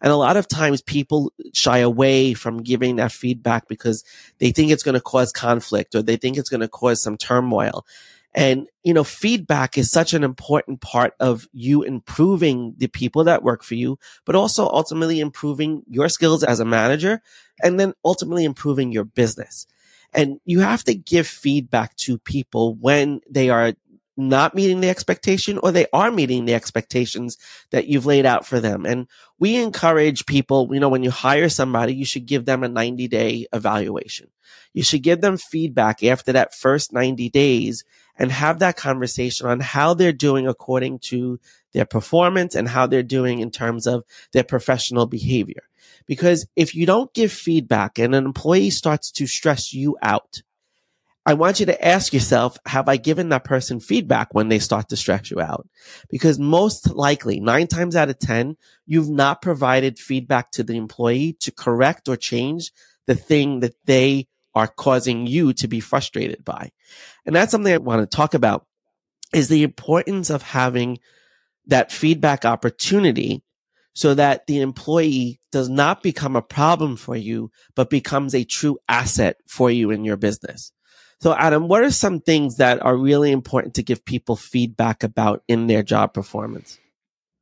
And 0.00 0.10
a 0.10 0.16
lot 0.16 0.36
of 0.36 0.48
times 0.48 0.80
people 0.80 1.32
shy 1.52 1.78
away 1.78 2.32
from 2.32 2.62
giving 2.62 2.96
that 2.96 3.12
feedback 3.12 3.68
because 3.68 4.02
they 4.38 4.50
think 4.50 4.70
it's 4.70 4.82
going 4.82 4.94
to 4.94 5.00
cause 5.00 5.30
conflict 5.30 5.94
or 5.94 6.02
they 6.02 6.16
think 6.16 6.38
it's 6.38 6.48
going 6.48 6.62
to 6.62 6.68
cause 6.68 7.02
some 7.02 7.18
turmoil. 7.18 7.84
And, 8.32 8.68
you 8.84 8.94
know, 8.94 9.02
feedback 9.02 9.76
is 9.76 9.90
such 9.90 10.14
an 10.14 10.22
important 10.22 10.80
part 10.80 11.14
of 11.18 11.48
you 11.52 11.82
improving 11.82 12.74
the 12.76 12.86
people 12.86 13.24
that 13.24 13.42
work 13.42 13.64
for 13.64 13.74
you, 13.74 13.98
but 14.24 14.36
also 14.36 14.68
ultimately 14.68 15.18
improving 15.18 15.82
your 15.88 16.08
skills 16.08 16.44
as 16.44 16.60
a 16.60 16.64
manager 16.64 17.22
and 17.62 17.78
then 17.80 17.92
ultimately 18.04 18.44
improving 18.44 18.92
your 18.92 19.04
business. 19.04 19.66
And 20.12 20.40
you 20.44 20.60
have 20.60 20.84
to 20.84 20.94
give 20.94 21.26
feedback 21.26 21.96
to 21.96 22.18
people 22.18 22.74
when 22.74 23.20
they 23.28 23.50
are 23.50 23.74
not 24.20 24.54
meeting 24.54 24.80
the 24.80 24.88
expectation 24.88 25.58
or 25.58 25.72
they 25.72 25.86
are 25.92 26.10
meeting 26.10 26.44
the 26.44 26.54
expectations 26.54 27.38
that 27.70 27.86
you've 27.86 28.06
laid 28.06 28.26
out 28.26 28.46
for 28.46 28.60
them. 28.60 28.86
And 28.86 29.06
we 29.38 29.56
encourage 29.56 30.26
people, 30.26 30.68
you 30.72 30.80
know, 30.80 30.88
when 30.88 31.02
you 31.02 31.10
hire 31.10 31.48
somebody, 31.48 31.94
you 31.94 32.04
should 32.04 32.26
give 32.26 32.44
them 32.44 32.62
a 32.62 32.68
90 32.68 33.08
day 33.08 33.46
evaluation. 33.52 34.28
You 34.72 34.82
should 34.82 35.02
give 35.02 35.20
them 35.20 35.36
feedback 35.36 36.02
after 36.04 36.32
that 36.32 36.54
first 36.54 36.92
90 36.92 37.28
days 37.30 37.84
and 38.16 38.30
have 38.30 38.58
that 38.58 38.76
conversation 38.76 39.46
on 39.46 39.60
how 39.60 39.94
they're 39.94 40.12
doing 40.12 40.46
according 40.46 40.98
to 40.98 41.40
their 41.72 41.86
performance 41.86 42.54
and 42.54 42.68
how 42.68 42.86
they're 42.86 43.02
doing 43.02 43.40
in 43.40 43.50
terms 43.50 43.86
of 43.86 44.04
their 44.32 44.44
professional 44.44 45.06
behavior. 45.06 45.62
Because 46.06 46.46
if 46.56 46.74
you 46.74 46.86
don't 46.86 47.12
give 47.14 47.32
feedback 47.32 47.98
and 47.98 48.14
an 48.14 48.24
employee 48.24 48.70
starts 48.70 49.10
to 49.12 49.26
stress 49.26 49.72
you 49.72 49.96
out, 50.02 50.42
I 51.26 51.34
want 51.34 51.60
you 51.60 51.66
to 51.66 51.86
ask 51.86 52.14
yourself, 52.14 52.56
have 52.66 52.88
I 52.88 52.96
given 52.96 53.28
that 53.28 53.44
person 53.44 53.78
feedback 53.78 54.32
when 54.32 54.48
they 54.48 54.58
start 54.58 54.88
to 54.88 54.96
stress 54.96 55.30
you 55.30 55.40
out? 55.40 55.68
Because 56.08 56.38
most 56.38 56.90
likely, 56.90 57.40
nine 57.40 57.66
times 57.66 57.94
out 57.94 58.08
of 58.08 58.18
10, 58.18 58.56
you've 58.86 59.10
not 59.10 59.42
provided 59.42 59.98
feedback 59.98 60.50
to 60.52 60.62
the 60.62 60.76
employee 60.76 61.36
to 61.40 61.52
correct 61.52 62.08
or 62.08 62.16
change 62.16 62.72
the 63.06 63.14
thing 63.14 63.60
that 63.60 63.74
they 63.84 64.28
are 64.54 64.66
causing 64.66 65.26
you 65.26 65.52
to 65.54 65.68
be 65.68 65.80
frustrated 65.80 66.44
by. 66.44 66.70
And 67.26 67.36
that's 67.36 67.52
something 67.52 67.72
I 67.72 67.78
want 67.78 68.08
to 68.08 68.16
talk 68.16 68.34
about 68.34 68.66
is 69.32 69.48
the 69.48 69.62
importance 69.62 70.30
of 70.30 70.42
having 70.42 70.98
that 71.66 71.92
feedback 71.92 72.44
opportunity 72.44 73.42
so 73.92 74.14
that 74.14 74.46
the 74.46 74.60
employee 74.60 75.40
does 75.52 75.68
not 75.68 76.02
become 76.02 76.34
a 76.34 76.42
problem 76.42 76.96
for 76.96 77.14
you, 77.14 77.50
but 77.74 77.90
becomes 77.90 78.34
a 78.34 78.44
true 78.44 78.78
asset 78.88 79.36
for 79.46 79.70
you 79.70 79.90
in 79.90 80.04
your 80.04 80.16
business. 80.16 80.72
So 81.20 81.34
Adam, 81.34 81.68
what 81.68 81.82
are 81.82 81.90
some 81.90 82.20
things 82.20 82.56
that 82.56 82.82
are 82.82 82.96
really 82.96 83.30
important 83.30 83.74
to 83.74 83.82
give 83.82 84.04
people 84.04 84.36
feedback 84.36 85.02
about 85.02 85.42
in 85.48 85.66
their 85.66 85.82
job 85.82 86.14
performance? 86.14 86.78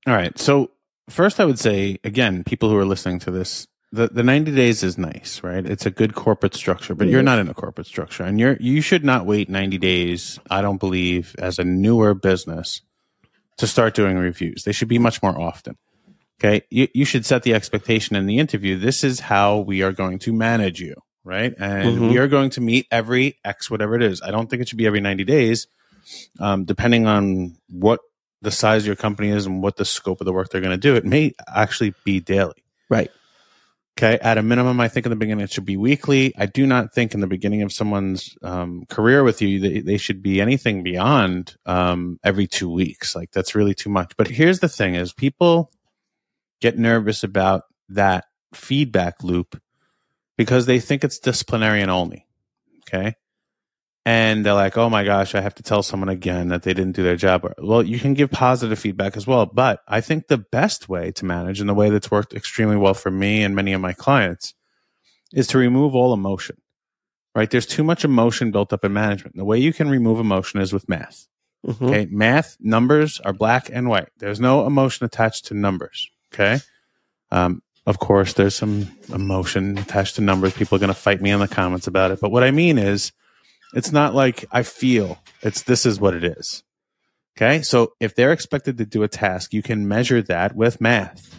All 0.07 0.15
right. 0.15 0.37
So 0.39 0.71
first 1.09 1.39
I 1.39 1.45
would 1.45 1.59
say, 1.59 1.99
again, 2.03 2.43
people 2.43 2.69
who 2.71 2.77
are 2.77 2.85
listening 2.85 3.21
to 3.21 3.31
this, 3.31 3.69
the, 3.93 4.09
the 4.09 4.25
90 4.25 4.55
days 4.55 4.83
is 4.83 4.99
nice, 4.99 5.43
right? 5.45 5.65
It's 5.65 5.87
a 5.87 5.91
good 5.91 6.15
corporate 6.15 6.55
structure, 6.55 6.95
but 6.95 7.07
you're 7.07 7.21
mm-hmm. 7.21 7.27
not 7.27 7.39
in 7.39 7.49
a 7.49 7.55
corporate 7.55 7.87
structure 7.87 8.25
and 8.25 8.41
you're, 8.41 8.57
you 8.59 8.81
should 8.81 9.05
not 9.05 9.27
wait 9.27 9.49
90 9.49 9.79
days. 9.79 10.41
I 10.51 10.61
don't 10.61 10.81
believe 10.81 11.37
as 11.39 11.59
a 11.59 11.65
newer 11.65 12.15
business 12.15 12.83
to 13.59 13.67
start 13.67 13.95
doing 13.95 14.17
reviews. 14.17 14.65
They 14.65 14.73
should 14.73 14.89
be 14.89 14.99
much 14.99 15.23
more 15.23 15.39
often. 15.39 15.77
Okay. 16.41 16.65
You, 16.71 16.89
you 16.95 17.05
should 17.05 17.25
set 17.25 17.45
the 17.45 17.55
expectation 17.55 18.17
in 18.17 18.27
the 18.27 18.39
interview. 18.39 18.77
This 18.77 19.05
is 19.05 19.21
how 19.21 19.59
we 19.59 19.83
are 19.83 19.93
going 19.93 20.19
to 20.21 20.33
manage 20.33 20.81
you, 20.81 20.95
right? 21.29 21.55
And 21.59 21.99
Mhm. 21.99 22.11
we 22.11 22.19
are 22.19 22.27
going 22.27 22.51
to 22.51 22.61
meet 22.61 22.87
every 22.91 23.39
X, 23.45 23.71
whatever 23.71 23.95
it 23.95 24.03
is. 24.03 24.23
I 24.23 24.31
don't 24.31 24.49
think 24.49 24.63
it 24.63 24.69
should 24.69 24.79
be 24.79 24.87
every 24.87 25.01
90 25.01 25.25
days. 25.25 25.67
Um, 26.41 26.65
depending 26.65 27.07
on 27.07 27.57
what 27.69 28.01
the 28.41 28.51
size 28.51 28.83
of 28.83 28.87
your 28.87 28.97
company 28.97 29.29
is 29.29 29.45
and 29.47 29.63
what 29.63 29.77
the 29.77 29.85
scope 29.85 30.21
of 30.21 30.25
the 30.25 30.33
work 30.33 30.49
they're 30.49 30.63
going 30.63 30.71
to 30.73 30.79
do, 30.79 30.97
it 30.97 31.05
may 31.05 31.35
actually 31.55 31.93
be 32.05 32.19
daily. 32.21 32.65
Right. 32.89 33.11
Okay. 33.99 34.19
At 34.23 34.39
a 34.39 34.43
minimum, 34.43 34.81
I 34.81 34.87
think 34.89 35.07
in 35.07 35.11
the 35.11 35.17
beginning 35.17 35.45
it 35.45 35.53
should 35.53 35.65
be 35.67 35.77
weekly. 35.77 36.33
I 36.39 36.47
do 36.47 36.67
not 36.67 36.95
think 36.95 37.15
in 37.15 37.21
the 37.21 37.27
beginning 37.27 37.63
of 37.63 37.73
someone's 37.73 38.39
um, 38.43 38.85
career 38.89 39.23
with 39.25 39.43
you, 39.43 39.59
they, 39.61 39.81
they 39.81 39.97
should 39.99 40.23
be 40.23 40.41
anything 40.41 40.83
beyond 40.85 41.57
um, 41.67 42.19
every 42.25 42.47
two 42.47 42.71
weeks. 42.71 43.15
Like 43.17 43.33
that's 43.33 43.55
really 43.57 43.75
too 43.75 43.91
much. 43.91 44.17
But 44.17 44.29
here's 44.29 44.61
the 44.61 44.69
thing 44.69 44.95
is 44.95 45.13
people 45.13 45.73
get 46.61 46.79
nervous 46.79 47.23
about 47.25 47.65
that 47.91 48.25
feedback 48.55 49.23
loop 49.25 49.61
because 50.39 50.65
they 50.65 50.81
think 50.81 51.05
it's 51.05 51.19
disciplinarian 51.19 51.91
only. 51.91 52.27
Okay. 52.87 53.15
And 54.07 54.47
they're 54.47 54.55
like, 54.55 54.79
oh 54.79 54.89
my 54.89 55.05
gosh, 55.05 55.35
I 55.35 55.43
have 55.43 55.57
to 55.57 55.63
tell 55.63 55.83
someone 55.83 56.09
again 56.09 56.49
that 56.49 56.63
they 56.63 56.73
didn't 56.73 56.97
do 56.97 57.03
their 57.03 57.17
job. 57.17 57.53
Well, 57.59 57.83
you 57.83 57.99
can 57.99 58.15
give 58.15 58.31
positive 58.31 58.79
feedback 58.79 59.19
as 59.19 59.27
well. 59.27 59.45
But 59.45 59.81
I 59.87 60.01
think 60.01 60.29
the 60.29 60.39
best 60.39 60.89
way 60.89 61.13
to 61.13 61.27
manage 61.27 61.61
and 61.61 61.69
the 61.69 61.75
way 61.75 61.91
that's 61.91 62.11
worked 62.11 62.33
extremely 62.33 62.77
well 62.77 62.95
for 62.95 63.11
me 63.11 63.43
and 63.43 63.55
many 63.55 63.75
of 63.75 63.83
my 63.83 63.93
clients 63.93 64.55
is 65.35 65.47
to 65.49 65.59
remove 65.59 65.95
all 65.95 66.15
emotion, 66.15 66.57
right? 67.35 67.51
There's 67.51 67.67
too 67.67 67.85
much 67.85 68.03
emotion 68.03 68.51
built 68.51 68.73
up 68.73 68.83
in 68.83 68.95
management. 68.95 69.37
The 69.37 69.45
way 69.45 69.59
you 69.59 69.75
can 69.75 69.91
remove 69.91 70.19
emotion 70.21 70.61
is 70.61 70.73
with 70.73 70.89
math. 70.89 71.27
Mhm. 71.67 71.83
Okay. 71.91 72.07
Math 72.11 72.57
numbers 72.61 73.21
are 73.21 73.35
black 73.35 73.69
and 73.71 73.91
white. 73.91 74.09
There's 74.19 74.41
no 74.41 74.67
emotion 74.67 75.05
attached 75.05 75.47
to 75.47 75.55
numbers. 75.55 76.09
Okay. 76.33 76.61
Um, 77.31 77.63
of 77.87 77.99
course, 77.99 78.35
there's 78.35 78.55
some 78.55 78.91
emotion 79.13 79.79
attached 79.79 80.17
to 80.17 80.21
numbers. 80.23 80.55
People 80.55 80.77
are 80.77 80.79
going 80.81 80.89
to 80.89 80.95
fight 80.95 81.21
me 81.21 81.31
in 81.31 81.41
the 81.41 81.49
comments 81.49 81.87
about 81.87 82.11
it. 82.11 82.21
But 82.21 82.31
what 82.31 82.45
I 82.45 82.51
mean 82.51 82.79
is, 82.79 83.13
it's 83.75 83.93
not 83.93 84.15
like 84.15 84.45
I 84.51 84.63
feel. 84.63 85.19
It's 85.43 85.63
this 85.63 85.85
is 85.87 86.01
what 86.01 86.15
it 86.15 86.25
is. 86.25 86.63
Okay. 87.37 87.63
So 87.63 87.93
if 88.01 88.15
they're 88.15 88.33
expected 88.33 88.79
to 88.79 88.87
do 88.87 89.03
a 89.03 89.09
task, 89.09 89.53
you 89.53 89.63
can 89.63 89.87
measure 89.87 90.23
that 90.23 90.57
with 90.57 90.81
math. 90.81 91.35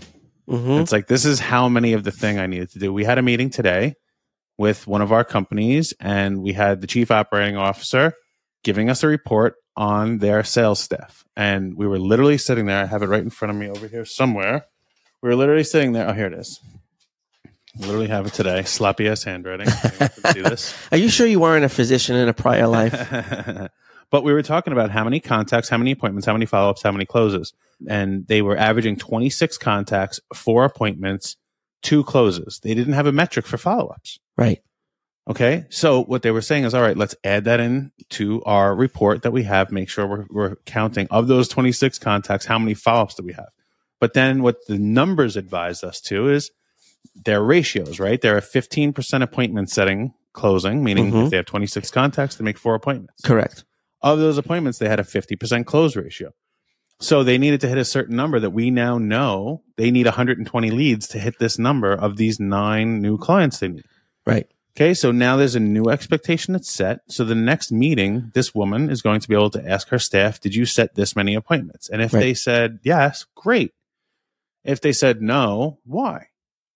Mhm. 0.47 0.81
It's 0.81 0.91
like, 0.91 1.07
this 1.07 1.25
is 1.25 1.39
how 1.39 1.69
many 1.69 1.93
of 1.93 2.03
the 2.03 2.11
thing 2.11 2.39
I 2.39 2.47
needed 2.47 2.71
to 2.71 2.79
do. 2.79 2.93
We 2.93 3.03
had 3.03 3.17
a 3.17 3.21
meeting 3.21 3.49
today 3.49 3.95
with 4.57 4.87
one 4.87 5.01
of 5.01 5.11
our 5.11 5.23
companies, 5.23 5.93
and 5.99 6.41
we 6.41 6.53
had 6.53 6.81
the 6.81 6.87
chief 6.87 7.11
operating 7.11 7.57
officer 7.57 8.13
giving 8.63 8.89
us 8.89 9.03
a 9.03 9.07
report 9.07 9.55
on 9.75 10.17
their 10.17 10.43
sales 10.43 10.79
staff. 10.79 11.23
And 11.35 11.75
we 11.77 11.87
were 11.87 11.99
literally 11.99 12.37
sitting 12.37 12.65
there. 12.65 12.81
I 12.81 12.85
have 12.85 13.01
it 13.03 13.07
right 13.07 13.23
in 13.23 13.29
front 13.29 13.51
of 13.51 13.57
me 13.57 13.69
over 13.69 13.87
here 13.87 14.05
somewhere. 14.05 14.65
We 15.21 15.29
were 15.29 15.35
literally 15.35 15.63
sitting 15.63 15.91
there. 15.91 16.07
Oh, 16.07 16.13
here 16.13 16.27
it 16.27 16.33
is. 16.33 16.61
Literally 17.77 18.07
have 18.07 18.25
it 18.25 18.33
today. 18.33 18.63
Sloppy 18.63 19.07
ass 19.07 19.23
handwriting. 19.23 19.67
See 19.67 20.41
this. 20.41 20.73
Are 20.91 20.97
you 20.97 21.09
sure 21.09 21.27
you 21.27 21.39
weren't 21.39 21.65
a 21.65 21.69
physician 21.69 22.15
in 22.15 22.27
a 22.27 22.33
prior 22.33 22.67
life? 22.67 22.93
but 24.11 24.23
we 24.23 24.33
were 24.33 24.41
talking 24.41 24.73
about 24.73 24.91
how 24.91 25.03
many 25.03 25.19
contacts, 25.19 25.69
how 25.69 25.77
many 25.77 25.91
appointments, 25.91 26.25
how 26.25 26.33
many 26.33 26.45
follow 26.45 26.71
ups, 26.71 26.81
how 26.81 26.91
many 26.91 27.05
closes. 27.05 27.53
And 27.87 28.27
they 28.27 28.41
were 28.41 28.57
averaging 28.57 28.97
26 28.97 29.57
contacts, 29.57 30.19
four 30.33 30.65
appointments, 30.65 31.37
two 31.81 32.03
closes. 32.03 32.59
They 32.63 32.73
didn't 32.73 32.93
have 32.93 33.07
a 33.07 33.11
metric 33.11 33.45
for 33.45 33.57
follow 33.57 33.87
ups. 33.87 34.19
right. 34.37 34.61
Okay. 35.29 35.65
So 35.69 36.03
what 36.05 36.23
they 36.23 36.31
were 36.31 36.41
saying 36.41 36.63
is, 36.63 36.73
all 36.73 36.81
right, 36.81 36.97
let's 36.97 37.15
add 37.23 37.43
that 37.43 37.59
in 37.59 37.91
to 38.11 38.41
our 38.45 38.73
report 38.73 39.21
that 39.21 39.29
we 39.29 39.43
have. 39.43 39.71
Make 39.71 39.87
sure 39.87 40.07
we're, 40.07 40.25
we're 40.31 40.55
counting 40.65 41.07
of 41.11 41.27
those 41.27 41.47
26 41.47 41.99
contacts, 41.99 42.47
how 42.47 42.57
many 42.57 42.73
follow 42.73 43.03
ups 43.03 43.13
do 43.13 43.23
we 43.23 43.33
have? 43.33 43.49
But 43.99 44.13
then 44.13 44.41
what 44.43 44.65
the 44.67 44.77
numbers 44.77 45.35
advised 45.35 45.83
us 45.83 45.99
to 46.01 46.29
is 46.29 46.51
their 47.15 47.41
ratios, 47.43 47.99
right? 47.99 48.19
They're 48.21 48.37
a 48.37 48.41
15% 48.41 49.23
appointment 49.23 49.69
setting 49.69 50.13
closing, 50.33 50.83
meaning 50.83 51.11
Mhm. 51.11 51.25
if 51.25 51.29
they 51.31 51.37
have 51.37 51.45
26 51.45 51.91
contacts, 51.91 52.35
they 52.35 52.43
make 52.45 52.57
four 52.57 52.75
appointments. 52.75 53.21
Correct. 53.23 53.65
Of 54.01 54.19
those 54.19 54.37
appointments, 54.37 54.77
they 54.79 54.87
had 54.87 54.99
a 54.99 55.03
50% 55.03 55.65
close 55.65 55.95
ratio. 55.95 56.31
So 57.01 57.23
they 57.23 57.37
needed 57.37 57.61
to 57.61 57.67
hit 57.67 57.77
a 57.77 57.85
certain 57.85 58.15
number 58.15 58.39
that 58.39 58.49
we 58.51 58.71
now 58.71 58.97
know 58.97 59.63
they 59.77 59.89
need 59.91 60.05
120 60.05 60.69
leads 60.69 61.07
to 61.09 61.19
hit 61.19 61.39
this 61.39 61.57
number 61.57 61.93
of 61.93 62.17
these 62.17 62.39
nine 62.39 63.01
new 63.01 63.17
clients 63.17 63.59
they 63.59 63.69
need. 63.69 63.85
Right. 64.25 64.47
Okay, 64.77 64.93
so 64.93 65.11
now 65.11 65.35
there's 65.35 65.55
a 65.55 65.59
new 65.61 65.85
expectation 65.89 66.53
that's 66.53 66.71
set. 66.71 66.99
So 67.09 67.25
the 67.25 67.35
next 67.35 67.71
meeting, 67.71 68.31
this 68.33 68.53
woman 68.53 68.89
is 68.89 69.01
going 69.01 69.19
to 69.21 69.27
be 69.27 69.33
able 69.35 69.49
to 69.51 69.67
ask 69.69 69.89
her 69.89 69.99
staff, 69.99 70.39
Did 70.39 70.55
you 70.55 70.65
set 70.65 70.95
this 70.95 71.15
many 71.15 71.35
appointments? 71.35 71.89
And 71.89 72.01
if 72.01 72.13
Right. 72.13 72.19
they 72.19 72.33
said 72.33 72.79
yes, 72.83 73.25
great. 73.35 73.71
If 74.63 74.81
they 74.81 74.91
said 74.91 75.21
no, 75.21 75.79
why? 75.85 76.27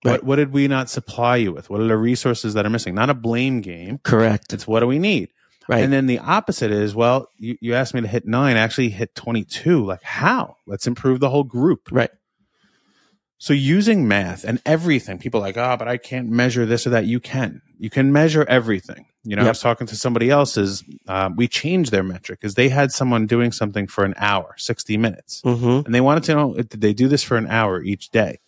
What, 0.04 0.24
what 0.24 0.36
did 0.36 0.52
we 0.52 0.68
not 0.68 0.90
supply 0.90 1.38
you 1.38 1.54
with? 1.54 1.70
What 1.70 1.80
are 1.80 1.88
the 1.88 1.98
resources 1.98 2.56
that 2.56 2.66
are 2.66 2.70
missing? 2.70 2.94
Not 2.94 3.10
a 3.10 3.14
blame 3.14 3.62
game. 3.62 4.00
Correct. 4.04 4.52
It's 4.52 4.68
what 4.68 4.82
do 4.82 4.88
we 4.88 5.00
need? 5.00 5.30
Right. 5.70 5.82
And 5.82 5.94
then 5.94 6.08
the 6.08 6.20
opposite 6.20 6.72
is, 6.72 6.94
well, 6.94 7.30
you, 7.38 7.58
you 7.62 7.74
asked 7.74 7.94
me 7.94 8.02
to 8.02 8.08
hit 8.08 8.28
nine, 8.28 8.58
I 8.58 8.60
actually 8.60 8.90
hit 8.90 9.16
22. 9.16 9.86
Like, 9.86 10.04
how? 10.04 10.58
Let's 10.68 10.88
improve 10.88 11.22
the 11.22 11.30
whole 11.30 11.46
group. 11.46 11.90
right. 11.92 12.12
So 13.44 13.52
using 13.52 14.08
math 14.08 14.46
and 14.46 14.62
everything, 14.66 15.20
people 15.20 15.42
are 15.42 15.44
like, 15.44 15.58
oh, 15.58 15.76
but 15.78 15.86
I 15.86 15.98
can't 15.98 16.30
measure 16.30 16.66
this 16.66 16.88
or 16.88 16.92
that. 16.92 17.08
You 17.08 17.20
can. 17.20 17.62
You 17.78 17.90
can 17.90 18.14
measure 18.14 18.46
everything. 18.48 19.06
You 19.26 19.36
know, 19.36 19.44
I 19.44 19.50
was 19.50 19.60
talking 19.60 19.86
to 19.88 19.98
somebody 19.98 20.30
else's. 20.30 20.82
Uh, 21.10 21.30
we 21.36 21.50
changed 21.50 21.92
their 21.92 22.04
metric 22.04 22.40
because 22.40 22.56
they 22.56 22.70
had 22.70 22.94
someone 22.94 23.28
doing 23.28 23.52
something 23.52 23.86
for 23.86 24.06
an 24.06 24.14
hour, 24.16 24.56
60 24.58 24.96
minutes. 24.96 25.42
Mm-hmm. 25.42 25.86
And 25.86 25.94
they 25.94 26.00
wanted 26.00 26.24
to 26.24 26.36
know, 26.36 26.54
did 26.54 26.80
they 26.80 26.94
do 26.94 27.10
this 27.10 27.22
for 27.22 27.36
an 27.36 27.48
hour 27.48 27.84
each 27.84 28.12
day? 28.12 28.40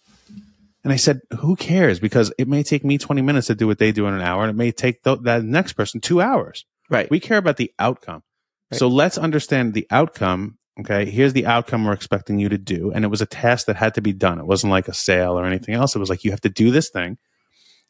And 0.85 0.93
I 0.93 0.95
said, 0.95 1.19
who 1.39 1.57
cares? 1.57 1.99
Because 1.99 2.31
it 2.37 2.47
may 2.47 2.63
take 2.63 2.85
me 2.85 2.97
20 2.97 3.21
minutes 3.21 3.47
to 3.47 3.55
do 3.55 3.67
what 3.67 3.79
they 3.79 3.91
do 3.91 4.07
in 4.07 4.13
an 4.13 4.21
hour. 4.21 4.43
And 4.43 4.49
it 4.49 4.55
may 4.55 4.71
take 4.71 5.03
th- 5.03 5.19
that 5.23 5.43
next 5.43 5.73
person 5.73 5.99
two 5.99 6.21
hours. 6.21 6.63
Right. 6.89 7.11
We 7.11 7.19
care 7.19 7.37
about 7.37 7.57
the 7.57 7.73
outcome. 7.79 8.23
Right. 8.71 8.79
So 8.79 8.87
let's 8.87 9.17
understand 9.17 9.73
the 9.73 9.87
outcome. 9.91 10.57
Okay. 10.79 11.05
Here's 11.05 11.33
the 11.33 11.45
outcome 11.45 11.85
we're 11.85 11.93
expecting 11.93 12.37
you 12.37 12.49
to 12.49 12.57
do. 12.57 12.91
And 12.91 13.05
it 13.05 13.09
was 13.09 13.21
a 13.21 13.25
task 13.25 13.67
that 13.67 13.77
had 13.77 13.93
to 13.95 14.01
be 14.01 14.11
done. 14.11 14.39
It 14.39 14.45
wasn't 14.45 14.71
like 14.71 14.87
a 14.87 14.93
sale 14.93 15.39
or 15.39 15.45
anything 15.45 15.73
else. 15.73 15.95
It 15.95 15.99
was 15.99 16.09
like, 16.09 16.23
you 16.23 16.31
have 16.31 16.41
to 16.41 16.49
do 16.49 16.71
this 16.71 16.89
thing. 16.89 17.17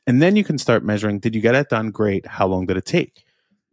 And 0.05 0.21
then 0.21 0.35
you 0.35 0.43
can 0.43 0.59
start 0.59 0.85
measuring, 0.85 1.19
did 1.19 1.33
you 1.33 1.41
get 1.41 1.55
it 1.55 1.69
done? 1.69 1.89
Great. 1.89 2.27
How 2.27 2.45
long 2.45 2.67
did 2.67 2.77
it 2.77 2.85
take? 2.85 3.25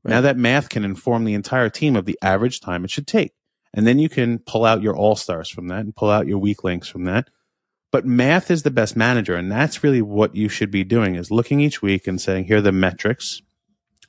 Right. 0.03 0.13
Now 0.13 0.21
that 0.23 0.39
math 0.39 0.71
can 0.71 0.85
inform 0.85 1.25
the 1.25 1.35
entire 1.35 1.69
team 1.69 1.95
of 1.95 2.07
the 2.07 2.19
average 2.23 2.61
time 2.61 2.85
it 2.85 2.91
should 2.91 3.07
take. 3.07 3.33
And 3.75 3.87
then 3.87 3.99
you 3.99 4.09
can 4.09 4.39
pull 4.39 4.65
out 4.65 4.83
your 4.83 4.97
all 4.97 5.17
stars 5.17 5.51
from 5.51 5.69
that 5.69 5.81
and 5.81 5.95
pull 5.95 6.11
out 6.11 6.27
your 6.27 6.39
weak 6.39 6.65
links 6.65 6.89
from 6.89 7.05
that. 7.05 7.29
But 7.91 8.07
math 8.07 8.51
is 8.51 8.63
the 8.63 8.71
best 8.71 8.97
manager. 8.97 9.37
And 9.37 9.53
that's 9.53 9.85
really 9.85 10.01
what 10.01 10.35
you 10.35 10.49
should 10.49 10.71
be 10.71 10.85
doing 10.85 11.15
is 11.17 11.31
looking 11.31 11.61
each 11.61 11.83
week 11.83 12.07
and 12.07 12.19
saying, 12.19 12.45
here 12.45 12.57
are 12.57 12.63
the 12.63 12.73
metrics 12.73 13.43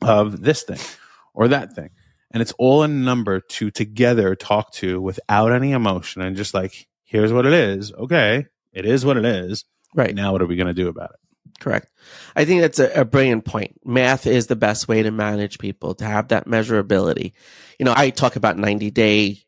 of 0.02 0.42
this 0.42 0.64
thing 0.64 0.80
or 1.34 1.50
that 1.50 1.74
thing. 1.74 1.90
And 2.34 2.42
it's 2.42 2.54
all 2.58 2.84
a 2.84 2.88
number 2.88 3.40
to 3.40 3.72
together 3.72 4.36
talk 4.36 4.74
to 4.74 5.00
without 5.00 5.52
any 5.52 5.72
emotion 5.72 6.22
and 6.22 6.36
just 6.36 6.54
like, 6.54 6.88
here's 7.04 7.32
what 7.32 7.46
it 7.46 7.54
is. 7.54 7.94
Okay. 7.94 8.48
It 8.74 8.86
is 8.86 9.06
what 9.06 9.18
it 9.18 9.26
is. 9.26 9.66
Right. 9.94 10.16
Now, 10.16 10.32
what 10.32 10.42
are 10.42 10.48
we 10.48 10.56
going 10.56 10.68
to 10.68 10.74
do 10.74 10.88
about 10.88 11.12
it? 11.12 11.20
Correct. 11.60 11.88
I 12.36 12.46
think 12.46 12.62
that's 12.62 12.80
a, 12.80 13.02
a 13.02 13.06
brilliant 13.06 13.46
point. 13.46 13.80
Math 13.86 14.26
is 14.26 14.48
the 14.48 14.56
best 14.56 14.88
way 14.88 15.04
to 15.04 15.12
manage 15.12 15.60
people, 15.60 15.94
to 15.96 16.06
have 16.06 16.30
that 16.30 16.48
measurability. 16.48 17.34
You 17.80 17.86
know, 17.86 17.94
I 17.96 18.10
talk 18.10 18.36
about 18.36 18.58
90 18.58 18.90
day 18.92 19.44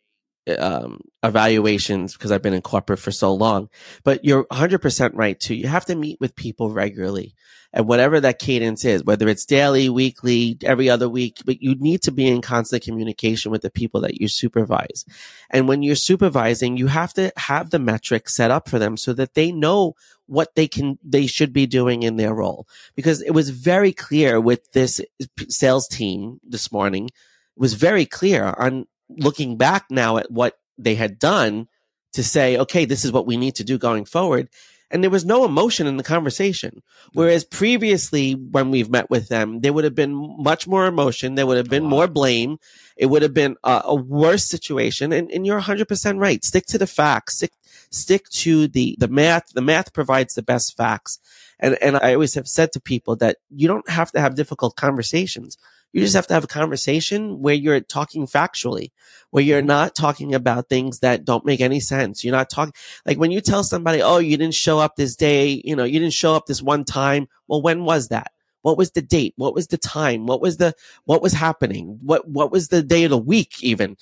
um, 0.60 1.02
evaluations 1.24 2.14
because 2.14 2.32
I've 2.32 2.42
been 2.42 2.54
in 2.54 2.62
corporate 2.62 3.00
for 3.00 3.12
so 3.12 3.34
long, 3.34 3.70
but 4.04 4.24
you're 4.24 4.46
100% 4.46 5.12
right 5.14 5.40
too. 5.40 5.56
You 5.56 5.68
have 5.68 5.86
to 5.86 5.96
meet 5.96 6.20
with 6.20 6.36
people 6.36 6.72
regularly 6.72 7.36
and 7.76 7.88
whatever 7.88 8.22
that 8.22 8.40
cadence 8.40 8.86
is, 8.86 9.04
whether 9.04 9.28
it's 9.28 9.46
daily, 9.46 9.90
weekly, 9.90 10.58
every 10.64 10.90
other 10.90 11.10
week, 11.10 11.42
but 11.46 11.62
you 11.62 11.76
need 11.76 12.02
to 12.04 12.12
be 12.12 12.28
in 12.28 12.42
constant 12.42 12.84
communication 12.84 13.52
with 13.52 13.62
the 13.62 13.70
people 13.70 14.00
that 14.02 14.20
you 14.20 14.30
supervise. 14.30 15.04
And 15.50 15.68
when 15.68 15.84
you're 15.84 15.96
supervising, 15.96 16.78
you 16.78 16.88
have 16.88 17.14
to 17.16 17.34
have 17.36 17.72
the 17.72 17.80
metrics 17.80 18.36
set 18.36 18.50
up 18.50 18.70
for 18.70 18.80
them 18.80 18.96
so 18.96 19.12
that 19.14 19.34
they 19.34 19.52
know 19.52 19.96
what 20.28 20.56
they 20.56 20.70
can, 20.70 20.98
they 21.04 21.28
should 21.28 21.52
be 21.52 21.68
doing 21.68 22.04
in 22.04 22.16
their 22.16 22.34
role. 22.34 22.66
Because 22.96 23.22
it 23.22 23.32
was 23.32 23.50
very 23.50 23.92
clear 23.92 24.40
with 24.40 24.72
this 24.72 25.02
sales 25.50 25.88
team 25.90 26.40
this 26.48 26.72
morning, 26.72 27.08
it 27.08 27.12
was 27.58 27.74
very 27.74 28.06
clear 28.06 28.56
on 28.58 28.86
looking 29.10 29.58
back 29.58 29.86
now 29.90 30.18
at 30.18 30.32
what 30.32 30.58
they 30.78 30.96
had 30.96 31.20
done 31.20 31.68
to 32.14 32.24
say, 32.24 32.58
okay, 32.58 32.86
this 32.86 33.06
is 33.06 33.12
what 33.12 33.28
we 33.28 33.38
need 33.38 33.56
to 33.56 33.64
do 33.64 33.78
going 33.78 34.06
forward. 34.06 34.50
And 34.92 35.04
there 35.04 35.12
was 35.12 35.26
no 35.26 35.46
emotion 35.46 35.88
in 35.88 35.98
the 35.98 36.04
conversation. 36.04 36.82
Whereas 37.14 37.44
previously, 37.44 38.34
when 38.34 38.72
we've 38.72 38.90
met 38.90 39.10
with 39.10 39.28
them, 39.30 39.62
there 39.62 39.74
would 39.74 39.84
have 39.84 39.96
been 39.96 40.14
much 40.38 40.68
more 40.68 40.86
emotion. 40.86 41.36
There 41.36 41.48
would 41.48 41.58
have 41.58 41.70
been 41.70 41.84
more 41.84 42.08
blame. 42.08 42.58
It 42.96 43.08
would 43.08 43.24
have 43.24 43.34
been 43.34 43.58
a, 43.64 43.82
a 43.86 43.96
worse 43.96 44.46
situation. 44.46 45.12
And, 45.12 45.30
and 45.32 45.46
you're 45.46 45.60
100% 45.60 46.20
right. 46.20 46.44
Stick 46.46 46.68
to 46.68 46.78
the 46.78 46.88
facts. 46.88 47.38
Stick, 47.38 47.52
stick 47.90 48.28
to 48.30 48.68
the, 48.68 48.96
the 49.00 49.08
math. 49.08 49.54
The 49.54 49.62
math 49.62 49.94
provides 49.94 50.34
the 50.34 50.44
best 50.44 50.76
facts. 50.78 51.20
And, 51.60 51.78
and 51.82 51.98
I 51.98 52.14
always 52.14 52.34
have 52.36 52.48
said 52.48 52.72
to 52.74 52.80
people 52.80 53.16
that 53.18 53.38
you 53.50 53.68
don't 53.68 53.90
have 53.90 54.12
to 54.12 54.20
have 54.22 54.36
difficult 54.36 54.76
conversations. 54.76 55.58
You 55.94 56.02
just 56.02 56.16
have 56.16 56.28
to 56.28 56.34
have 56.34 56.44
a 56.44 56.48
conversation 56.48 57.42
where 57.42 57.54
you're 57.54 57.80
talking 57.80 58.28
factually, 58.28 58.92
where 59.30 59.44
you're 59.46 59.62
not 59.62 59.96
talking 59.96 60.36
about 60.36 60.68
things 60.68 61.00
that 61.00 61.24
don't 61.24 61.46
make 61.46 61.62
any 61.62 61.80
sense. 61.80 62.22
You're 62.22 62.36
not 62.36 62.50
talking 62.50 62.74
like 63.06 63.18
when 63.18 63.32
you 63.32 63.40
tell 63.40 63.64
somebody, 63.64 64.02
"Oh, 64.02 64.18
you 64.18 64.36
didn't 64.36 64.56
show 64.56 64.78
up 64.78 64.98
this 64.98 65.16
day, 65.16 65.62
you 65.64 65.74
know, 65.74 65.86
you 65.86 66.00
didn't 66.00 66.12
show 66.14 66.36
up 66.36 66.48
this 66.48 66.62
one 66.62 66.84
time." 66.84 67.28
Well, 67.48 67.62
when 67.62 67.86
was 67.86 68.10
that? 68.10 68.34
What 68.62 68.78
was 68.78 68.92
the 68.92 69.02
date? 69.02 69.36
What 69.38 69.54
was 69.54 69.68
the 69.68 69.78
time? 69.78 70.26
What 70.26 70.42
was 70.42 70.58
the 70.58 70.74
what 71.06 71.22
was 71.22 71.32
happening? 71.32 71.98
What 72.02 72.28
what 72.28 72.52
was 72.52 72.68
the 72.68 72.84
day 72.84 73.06
of 73.06 73.12
the 73.12 73.18
week 73.18 73.64
even? 73.64 73.96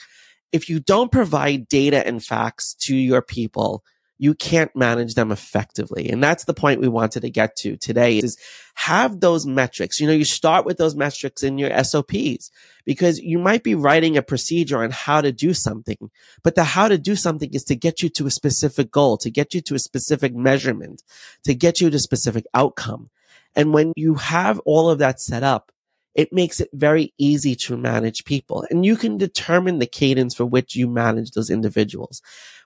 If 0.54 0.70
you 0.70 0.80
don't 0.80 1.12
provide 1.12 1.68
data 1.68 2.06
and 2.08 2.24
facts 2.24 2.76
to 2.76 2.96
your 2.96 3.22
people, 3.22 3.84
you 4.24 4.34
can't 4.34 4.74
manage 4.74 5.16
them 5.16 5.34
effectively. 5.34 6.10
And 6.10 6.24
that's 6.24 6.46
the 6.46 6.54
point 6.54 6.80
we 6.80 6.88
wanted 6.88 7.24
to 7.24 7.30
get 7.30 7.58
to 7.58 7.76
today 7.76 8.20
is 8.20 8.38
have 8.76 9.20
those 9.20 9.46
metrics. 9.46 10.00
You 10.00 10.08
know, 10.08 10.14
you 10.14 10.24
start 10.24 10.66
with 10.66 10.78
those 10.78 10.96
metrics 10.96 11.44
in 11.44 11.58
your 11.58 11.84
SOPs 11.84 12.50
because 12.86 13.20
you 13.20 13.38
might 13.38 13.64
be 13.64 13.76
writing 13.76 14.16
a 14.16 14.22
procedure 14.22 14.82
on 14.82 14.92
how 14.92 15.20
to 15.20 15.34
do 15.34 15.54
something, 15.54 16.10
but 16.42 16.56
the 16.56 16.64
how 16.64 16.88
to 16.88 16.98
do 16.98 17.18
something 17.18 17.54
is 17.54 17.66
to 17.66 17.76
get 17.76 18.02
you 18.02 18.08
to 18.12 18.26
a 18.26 18.32
specific 18.32 18.92
goal, 18.92 19.18
to 19.18 19.30
get 19.30 19.54
you 19.54 19.60
to 19.60 19.76
a 19.76 19.80
specific 19.80 20.34
measurement, 20.34 21.04
to 21.44 21.54
get 21.54 21.82
you 21.82 21.90
to 21.90 21.98
a 21.98 22.00
specific 22.00 22.46
outcome. 22.54 23.10
And 23.58 23.74
when 23.74 23.92
you 23.98 24.16
have 24.16 24.58
all 24.60 24.90
of 24.90 25.00
that 25.00 25.20
set 25.20 25.44
up, 25.44 25.73
it 26.16 26.32
makes 26.32 26.60
it 26.60 26.70
very 26.74 27.14
easy 27.18 27.56
to 27.56 27.78
manage 27.78 28.26
people 28.26 28.66
and 28.70 28.86
you 28.86 28.96
can 28.96 29.18
determine 29.18 29.80
the 29.80 29.88
cadence 29.88 30.36
for 30.36 30.46
which 30.46 30.76
you 30.76 30.88
manage 30.88 31.32
those 31.32 31.50
individuals. 31.50 32.22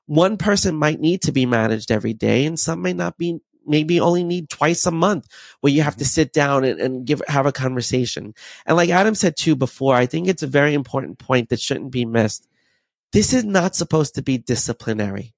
One 0.06 0.38
person 0.38 0.76
might 0.76 1.00
need 1.00 1.22
to 1.24 1.32
be 1.32 1.46
managed 1.46 1.92
every 1.92 2.14
day 2.14 2.46
and 2.46 2.60
some 2.60 2.82
may 2.82 2.94
not 2.94 3.18
be 3.18 3.40
maybe 3.66 4.00
only 4.00 4.24
need 4.24 4.50
twice 4.50 4.86
a 4.86 4.92
month 4.92 5.28
where 5.60 5.74
you 5.74 5.82
have 5.82 5.98
to 5.98 6.04
mm-hmm. 6.04 6.10
sit 6.10 6.34
down 6.34 6.64
and, 6.64 6.80
and 6.80 7.06
give 7.06 7.22
have 7.28 7.46
a 7.46 7.52
conversation. 7.52 8.34
And 8.66 8.78
like 8.78 8.90
Adam 8.90 9.16
said 9.16 9.36
too 9.36 9.56
before, 9.56 9.96
I 9.96 10.06
think 10.06 10.28
it's 10.28 10.44
a 10.44 10.48
very 10.48 10.74
important 10.74 11.20
point 11.20 11.50
that 11.50 11.60
shouldn't 11.60 11.92
be 11.92 12.06
missed. 12.06 12.48
This 13.12 13.34
is 13.34 13.44
not 13.44 13.76
supposed 13.76 14.16
to 14.16 14.22
be 14.22 14.38
disciplinary 14.38 15.34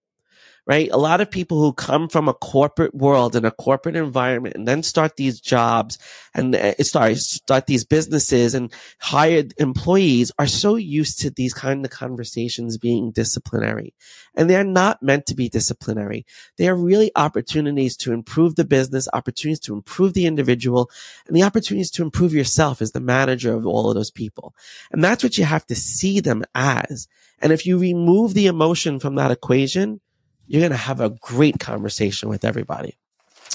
right? 0.70 0.92
A 0.92 0.98
lot 0.98 1.20
of 1.20 1.32
people 1.32 1.60
who 1.60 1.74
come 1.74 2.08
from 2.08 2.30
a 2.30 2.34
corporate 2.36 2.94
world 2.94 3.36
and 3.36 3.44
a 3.44 3.50
corporate 3.50 3.96
environment 3.96 4.56
and 4.56 4.68
then 4.68 4.84
start 4.84 5.16
these 5.16 5.42
jobs 5.42 5.98
and 6.36 6.54
uh, 6.54 6.76
sorry, 6.84 7.16
start 7.16 7.66
these 7.66 7.84
businesses 7.84 8.54
and 8.54 8.72
hired 9.00 9.56
employees 9.58 10.32
are 10.38 10.46
so 10.46 10.76
used 10.76 11.22
to 11.22 11.32
these 11.32 11.56
kind 11.56 11.84
of 11.84 11.90
conversations 11.90 12.78
being 12.78 13.10
disciplinary. 13.10 13.96
And 14.36 14.48
they're 14.48 14.64
not 14.64 15.02
meant 15.02 15.26
to 15.26 15.36
be 15.36 15.50
disciplinary. 15.50 16.28
They 16.58 16.70
are 16.70 16.76
really 16.76 17.12
opportunities 17.16 17.98
to 17.98 18.14
improve 18.14 18.56
the 18.56 18.64
business, 18.64 19.08
opportunities 19.12 19.62
to 19.62 19.74
improve 19.74 20.14
the 20.14 20.28
individual, 20.28 20.92
and 21.26 21.36
the 21.36 21.44
opportunities 21.44 21.90
to 21.92 22.04
improve 22.04 22.32
yourself 22.32 22.80
as 22.80 22.92
the 22.92 23.00
manager 23.00 23.56
of 23.56 23.66
all 23.66 23.90
of 23.90 23.96
those 23.96 24.12
people. 24.12 24.54
And 24.92 25.04
that's 25.04 25.24
what 25.24 25.40
you 25.40 25.46
have 25.46 25.66
to 25.66 25.76
see 25.76 26.20
them 26.20 26.44
as. 26.54 27.08
And 27.42 27.52
if 27.52 27.66
you 27.66 27.80
remove 27.80 28.36
the 28.36 28.46
emotion 28.46 29.00
from 29.00 29.16
that 29.16 29.32
equation, 29.32 30.00
you're 30.50 30.62
going 30.62 30.72
to 30.72 30.78
have 30.78 31.00
a 31.00 31.12
great 31.12 31.60
conversation 31.60 32.28
with 32.28 32.44
everybody. 32.44 32.98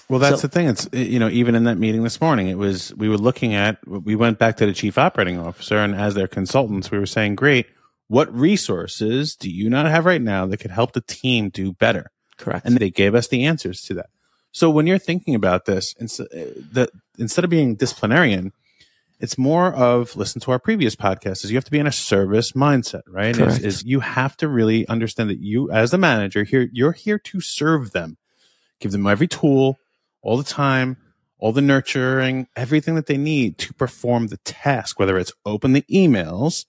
Well, 0.09 0.21
that's 0.21 0.43
so, 0.43 0.47
the 0.47 0.53
thing. 0.53 0.69
It's 0.69 0.89
you 0.93 1.19
know 1.19 1.29
even 1.29 1.55
in 1.55 1.65
that 1.65 1.77
meeting 1.77 2.03
this 2.03 2.21
morning, 2.21 2.49
it 2.49 2.59
was 2.59 2.95
we 2.95 3.09
were 3.09 3.19
looking 3.19 3.55
at 3.55 3.79
we 3.87 4.15
went 4.15 4.39
back 4.39 4.57
to 4.59 4.67
the 4.67 4.73
chief 4.73 4.97
operating 4.97 5.39
officer 5.39 5.79
and 5.79 5.95
as 5.95 6.15
their 6.15 6.29
consultants, 6.29 6.91
we 6.91 6.99
were 6.99 7.07
saying, 7.07 7.35
"Great, 7.35 7.67
what 8.09 8.33
resources 8.35 9.35
do 9.35 9.51
you 9.51 9.69
not 9.69 9.87
have 9.87 10.05
right 10.05 10.23
now 10.23 10.47
that 10.47 10.59
could 10.59 10.71
help 10.71 10.93
the 10.93 11.01
team 11.01 11.49
do 11.49 11.73
better?" 11.73 12.11
Correct. 12.37 12.67
And 12.67 12.77
they 12.77 12.91
gave 12.91 13.15
us 13.15 13.29
the 13.29 13.45
answers 13.45 13.83
to 13.83 13.95
that. 13.95 14.11
So 14.53 14.71
when 14.71 14.87
you're 14.87 14.99
thinking 14.99 15.35
about 15.35 15.65
this, 15.65 15.95
uh, 16.01 16.87
instead 17.19 17.45
of 17.45 17.51
being 17.51 17.75
disciplinarian, 17.75 18.53
it's 19.21 19.39
more 19.39 19.73
of 19.73 20.17
listen 20.17 20.41
to 20.43 20.51
our 20.51 20.59
previous 20.59 20.97
podcast 20.97 21.45
is 21.45 21.51
you 21.51 21.57
have 21.57 21.65
to 21.65 21.71
be 21.71 21.79
in 21.79 21.87
a 21.87 21.93
service 21.93 22.53
mindset, 22.53 23.03
right? 23.09 23.39
Is, 23.39 23.59
is, 23.61 23.85
you 23.85 24.01
have 24.01 24.37
to 24.39 24.49
really 24.49 24.87
understand 24.89 25.31
that 25.31 25.39
you 25.39 25.71
as 25.71 25.91
the 25.91 25.99
manager 25.99 26.45
here, 26.45 26.69
you're 26.73 26.93
here 26.93 27.19
to 27.19 27.41
serve 27.41 27.93
them, 27.93 28.17
give 28.81 28.93
them 28.93 29.07
every 29.07 29.29
tool 29.29 29.79
all 30.23 30.37
the 30.37 30.45
time, 30.45 30.97
all 31.39 31.53
the 31.53 31.63
nurturing, 31.63 32.49
everything 32.57 32.95
that 32.97 33.07
they 33.07 33.17
need 33.17 33.59
to 33.59 33.75
perform 33.75 34.29
the 34.29 34.39
task, 34.39 34.99
whether 34.99 35.19
it's 35.19 35.33
open 35.47 35.73
the 35.73 35.83
emails, 35.83 36.67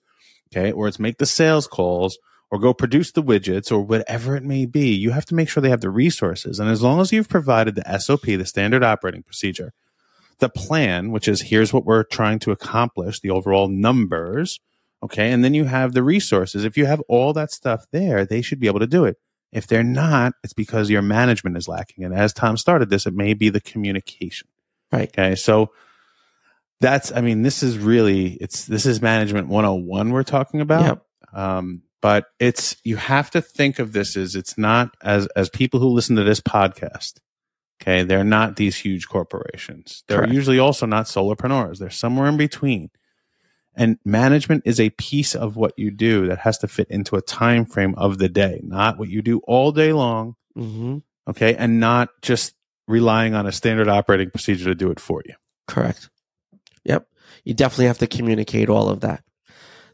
okay, 0.52 0.72
or 0.72 0.88
it's 0.88 1.00
make 1.00 1.18
the 1.18 1.26
sales 1.26 1.68
calls 1.68 2.18
or 2.52 2.60
go 2.60 2.74
produce 2.74 3.12
the 3.12 3.24
widgets 3.24 3.72
or 3.72 3.80
whatever 3.80 4.36
it 4.36 4.44
may 4.44 4.66
be. 4.66 4.94
You 4.94 5.12
have 5.12 5.26
to 5.26 5.36
make 5.36 5.50
sure 5.50 5.62
they 5.62 5.70
have 5.70 5.82
the 5.82 5.90
resources. 5.90 6.60
And 6.60 6.70
as 6.70 6.82
long 6.82 7.02
as 7.02 7.12
you've 7.12 7.30
provided 7.30 7.76
the 7.76 8.00
SOP, 8.00 8.22
the 8.22 8.46
standard 8.46 8.84
operating 8.84 9.24
procedure, 9.24 9.74
the 10.40 10.50
plan, 10.50 11.12
which 11.12 11.28
is 11.28 11.42
here's 11.42 11.74
what 11.74 11.86
we're 11.86 12.04
trying 12.04 12.40
to 12.40 12.52
accomplish, 12.52 13.20
the 13.20 13.30
overall 13.30 13.68
numbers. 13.68 14.60
Okay. 15.04 15.32
And 15.32 15.44
then 15.44 15.54
you 15.54 15.66
have 15.66 15.94
the 15.94 16.04
resources. 16.04 16.66
If 16.66 16.78
you 16.78 16.86
have 16.86 17.02
all 17.08 17.34
that 17.34 17.52
stuff 17.52 17.86
there, 17.92 18.26
they 18.26 18.42
should 18.42 18.60
be 18.60 18.68
able 18.68 18.80
to 18.80 18.88
do 18.88 19.06
it. 19.06 19.18
If 19.52 19.68
they're 19.68 19.84
not, 19.84 20.34
it's 20.44 20.54
because 20.54 20.90
your 20.90 21.02
management 21.02 21.56
is 21.58 21.68
lacking. 21.68 22.04
And 22.04 22.14
as 22.14 22.34
Tom 22.34 22.58
started 22.58 22.90
this, 22.90 23.06
it 23.06 23.14
may 23.14 23.34
be 23.34 23.50
the 23.50 23.62
communication. 23.62 24.48
Right. 24.92 25.10
Okay. 25.10 25.36
So 25.36 25.72
that's, 26.82 27.12
I 27.12 27.22
mean, 27.22 27.44
this 27.44 27.64
is 27.64 27.78
really, 27.78 28.34
it's, 28.34 28.66
this 28.66 28.86
is 28.86 29.02
management 29.02 29.48
101 29.48 30.12
we're 30.12 30.24
talking 30.24 30.60
about. 30.60 31.02
Yep. 31.34 31.40
Um, 31.40 31.84
but 32.02 32.26
it's, 32.40 32.76
you 32.84 32.98
have 32.98 33.32
to 33.32 33.42
think 33.42 33.80
of 33.80 33.94
this 33.94 34.18
as 34.18 34.36
it's 34.36 34.58
not 34.58 34.96
as, 35.02 35.28
as 35.36 35.50
people 35.50 35.80
who 35.80 35.88
listen 35.88 36.16
to 36.18 36.24
this 36.24 36.42
podcast 36.42 37.20
Okay. 37.86 38.04
They're 38.04 38.24
not 38.24 38.56
these 38.56 38.76
huge 38.76 39.08
corporations. 39.08 40.04
They're 40.08 40.20
Correct. 40.20 40.34
usually 40.34 40.60
also 40.60 40.86
not 40.86 41.06
solopreneurs. 41.06 41.78
They're 41.78 41.90
somewhere 41.90 42.28
in 42.28 42.38
between. 42.38 42.90
And 43.76 44.00
management 44.04 44.64
is 44.66 44.80
a 44.80 44.90
piece 44.92 45.36
of 45.36 45.56
what 45.56 45.74
you 45.78 45.92
do 45.92 46.28
that 46.28 46.40
has 46.40 46.58
to 46.60 46.68
fit 46.68 46.90
into 46.90 47.16
a 47.16 47.22
time 47.22 47.66
frame 47.66 47.94
of 47.96 48.18
the 48.18 48.30
day, 48.30 48.62
not 48.64 48.98
what 48.98 49.10
you 49.10 49.22
do 49.22 49.40
all 49.40 49.72
day 49.72 49.94
long. 49.94 50.36
Mm-hmm. 50.58 51.00
Okay. 51.30 51.56
And 51.56 51.80
not 51.80 52.10
just 52.22 52.56
relying 52.88 53.36
on 53.36 53.46
a 53.46 53.52
standard 53.52 53.88
operating 53.88 54.32
procedure 54.32 54.66
to 54.66 54.76
do 54.76 54.92
it 54.92 55.00
for 55.00 55.22
you. 55.26 55.36
Correct. 55.68 56.10
Yep. 56.86 57.08
You 57.44 57.54
definitely 57.54 57.88
have 57.88 57.98
to 58.00 58.08
communicate 58.08 58.70
all 58.70 58.90
of 58.90 59.02
that. 59.02 59.24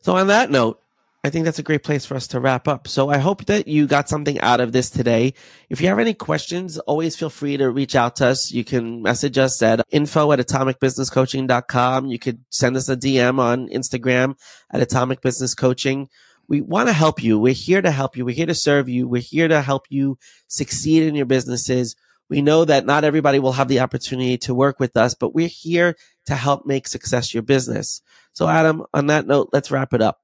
So 0.02 0.16
on 0.16 0.28
that 0.28 0.50
note, 0.52 0.82
I 1.24 1.30
think 1.30 1.46
that's 1.46 1.60
a 1.60 1.64
great 1.64 1.84
place 1.84 2.04
for 2.04 2.16
us 2.16 2.26
to 2.28 2.40
wrap 2.40 2.68
up. 2.68 2.88
So 2.88 3.10
I 3.10 3.20
hope 3.20 3.46
that 3.46 3.68
you 3.68 3.86
got 3.86 4.10
something 4.10 4.40
out 4.42 4.60
of 4.60 4.72
this 4.72 4.90
today. 4.90 5.36
If 5.70 5.80
you 5.80 5.88
have 5.88 6.00
any 6.00 6.16
questions, 6.16 6.80
always 6.80 7.16
feel 7.16 7.30
free 7.30 7.58
to 7.58 7.70
reach 7.70 7.96
out 7.96 8.16
to 8.16 8.28
us. 8.28 8.52
You 8.52 8.64
can 8.64 9.04
message 9.04 9.38
us 9.38 9.62
at 9.62 9.86
info 9.92 10.32
at 10.32 10.40
atomicbusinesscoaching.com. 10.40 12.08
You 12.08 12.18
could 12.18 12.44
send 12.50 12.76
us 12.76 12.90
a 12.90 12.98
DM 12.98 13.38
on 13.38 13.70
Instagram 13.70 14.36
at 14.72 14.82
atomic 14.82 15.22
business 15.22 15.54
coaching. 15.54 16.10
We 16.48 16.62
want 16.62 16.90
to 16.90 16.94
help 16.94 17.22
you. 17.22 17.38
We're 17.38 17.54
here 17.54 17.84
to 17.84 17.92
help 17.92 18.18
you. 18.18 18.26
We're 18.26 18.36
here 18.36 18.48
to 18.48 18.56
serve 18.56 18.90
you. 18.90 19.08
We're 19.08 19.22
here 19.22 19.48
to 19.48 19.62
help 19.62 19.86
you 19.90 20.18
succeed 20.48 21.04
in 21.04 21.14
your 21.14 21.28
businesses. 21.28 21.96
We 22.30 22.42
know 22.42 22.66
that 22.66 22.88
not 22.88 23.04
everybody 23.04 23.38
will 23.38 23.52
have 23.52 23.68
the 23.68 23.82
opportunity 23.82 24.40
to 24.40 24.56
work 24.56 24.80
with 24.80 24.98
us, 24.98 25.14
but 25.14 25.36
we're 25.36 25.48
here 25.48 25.96
to 26.26 26.34
help 26.34 26.66
make 26.66 26.88
success 26.88 27.32
your 27.32 27.44
business. 27.44 28.02
So 28.34 28.48
Adam, 28.48 28.86
on 28.92 29.06
that 29.08 29.28
note, 29.28 29.50
let's 29.54 29.70
wrap 29.70 29.94
it 29.94 30.02
up. 30.02 30.20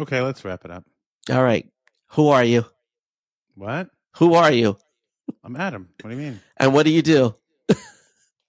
Okay, 0.00 0.22
let's 0.22 0.44
wrap 0.44 0.64
it 0.64 0.70
up. 0.70 0.84
All 1.30 1.42
right. 1.42 1.68
Who 2.12 2.28
are 2.28 2.42
you? 2.42 2.64
What? 3.54 3.90
Who 4.16 4.32
are 4.32 4.50
you? 4.50 4.78
I'm 5.44 5.56
Adam. 5.56 5.90
What 6.00 6.10
do 6.10 6.16
you 6.16 6.22
mean? 6.22 6.40
And 6.56 6.72
what 6.72 6.86
do 6.86 6.92
you 6.92 7.02
do? 7.02 7.36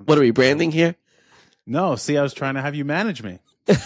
what 0.06 0.18
are 0.18 0.22
we 0.22 0.32
branding 0.32 0.72
here? 0.72 0.96
No, 1.68 1.96
see, 1.98 2.18
I 2.18 2.22
was 2.22 2.34
trying 2.34 2.56
to 2.56 2.62
have 2.62 2.74
you 2.74 2.86
manage 2.86 3.22
me. 3.22 3.40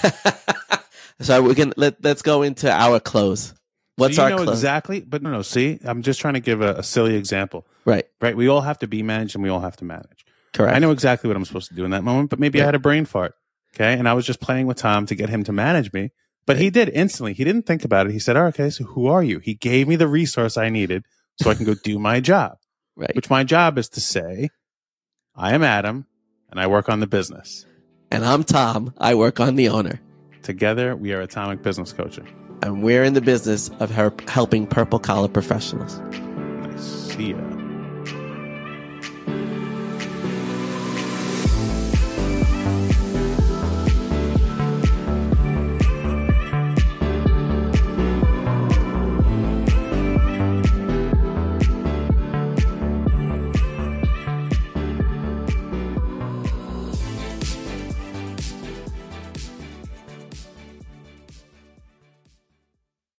so 1.21 1.41
we 1.41 1.56
can 1.56 1.73
let 1.75 2.04
let's 2.04 2.21
go 2.21 2.43
into 2.43 2.71
our 2.71 2.99
close. 2.99 3.54
What's 3.95 4.17
so 4.17 4.23
our 4.23 4.30
know 4.30 4.38
close? 4.38 4.49
exactly? 4.49 5.01
But 5.01 5.23
no, 5.23 5.32
no. 5.32 5.41
See, 5.41 5.80
I'm 5.84 6.04
just 6.04 6.19
trying 6.19 6.36
to 6.36 6.39
give 6.39 6.62
a, 6.62 6.75
a, 6.75 6.84
silly 6.84 7.15
example. 7.15 7.65
Right. 7.84 8.06
Right. 8.21 8.38
We 8.38 8.47
all 8.47 8.62
have 8.62 8.80
to 8.80 8.88
be 8.88 9.01
managed, 9.01 9.36
and 9.36 9.43
we 9.43 9.49
all 9.49 9.62
have 9.62 9.75
to 9.78 9.86
manage. 9.86 10.25
Correct. 10.54 10.75
I 10.75 10.80
know 10.80 10.91
exactly 10.91 11.28
what 11.28 11.36
I'm 11.36 11.45
supposed 11.45 11.69
to 11.69 11.75
do 11.75 11.84
in 11.84 11.91
that 11.91 12.04
moment, 12.04 12.30
but 12.30 12.39
maybe. 12.39 12.62
I 12.62 12.65
had 12.65 12.75
a 12.75 12.80
brain 12.80 13.06
fart. 13.06 13.34
Okay, 13.75 13.93
and 13.93 14.08
I 14.08 14.13
was 14.13 14.25
just 14.25 14.39
playing 14.39 14.67
with 14.67 14.78
Tom 14.78 15.06
to 15.08 15.15
get 15.15 15.30
him 15.30 15.43
to 15.45 15.51
manage 15.51 15.91
me, 15.91 16.12
but 16.45 16.58
he 16.58 16.69
did 16.69 16.89
instantly. 16.89 17.34
He 17.34 17.43
didn't 17.43 17.65
think 17.65 17.84
about 17.84 18.08
it. 18.08 18.13
He 18.13 18.19
said, 18.19 18.38
oh, 18.38 18.45
okay, 18.45 18.69
so 18.69 18.84
who 18.84 19.08
are 19.08 19.23
you? 19.23 19.39
He 19.39 19.55
gave 19.55 19.88
me 19.88 19.95
the 19.95 20.08
resource 20.08 20.58
I 20.58 20.69
needed 20.69 21.05
so 21.41 21.49
I 21.49 21.55
can 21.55 21.65
go 21.65 21.75
do 21.75 21.99
my 21.99 22.19
job. 22.19 22.58
Right. 22.97 23.13
Which 23.13 23.29
my 23.29 23.43
job 23.43 23.77
is 23.77 23.89
to 23.89 23.99
say, 23.99 24.47
I 25.36 25.53
am 25.53 25.63
Adam 25.63 26.05
and 26.49 26.62
I 26.62 26.67
work 26.67 26.88
on 26.88 27.01
the 27.01 27.08
business. 27.08 27.65
And 28.10 28.23
I'm 28.23 28.45
Tom. 28.45 28.93
I 28.97 29.15
work 29.15 29.41
on 29.41 29.58
the 29.58 29.67
owner. 29.67 29.99
Together, 30.43 30.95
we 30.95 31.12
are 31.12 31.19
Atomic 31.19 31.62
Business 31.62 31.91
Coaching. 31.91 32.25
And 32.62 32.81
we're 32.84 33.03
in 33.03 33.15
the 33.15 33.21
business 33.21 33.69
of 33.81 33.91
helping 33.91 34.65
purple 34.65 34.99
collar 34.99 35.27
professionals. 35.27 35.99
Nice. 35.99 36.84
See 37.13 37.31
ya. 37.31 37.55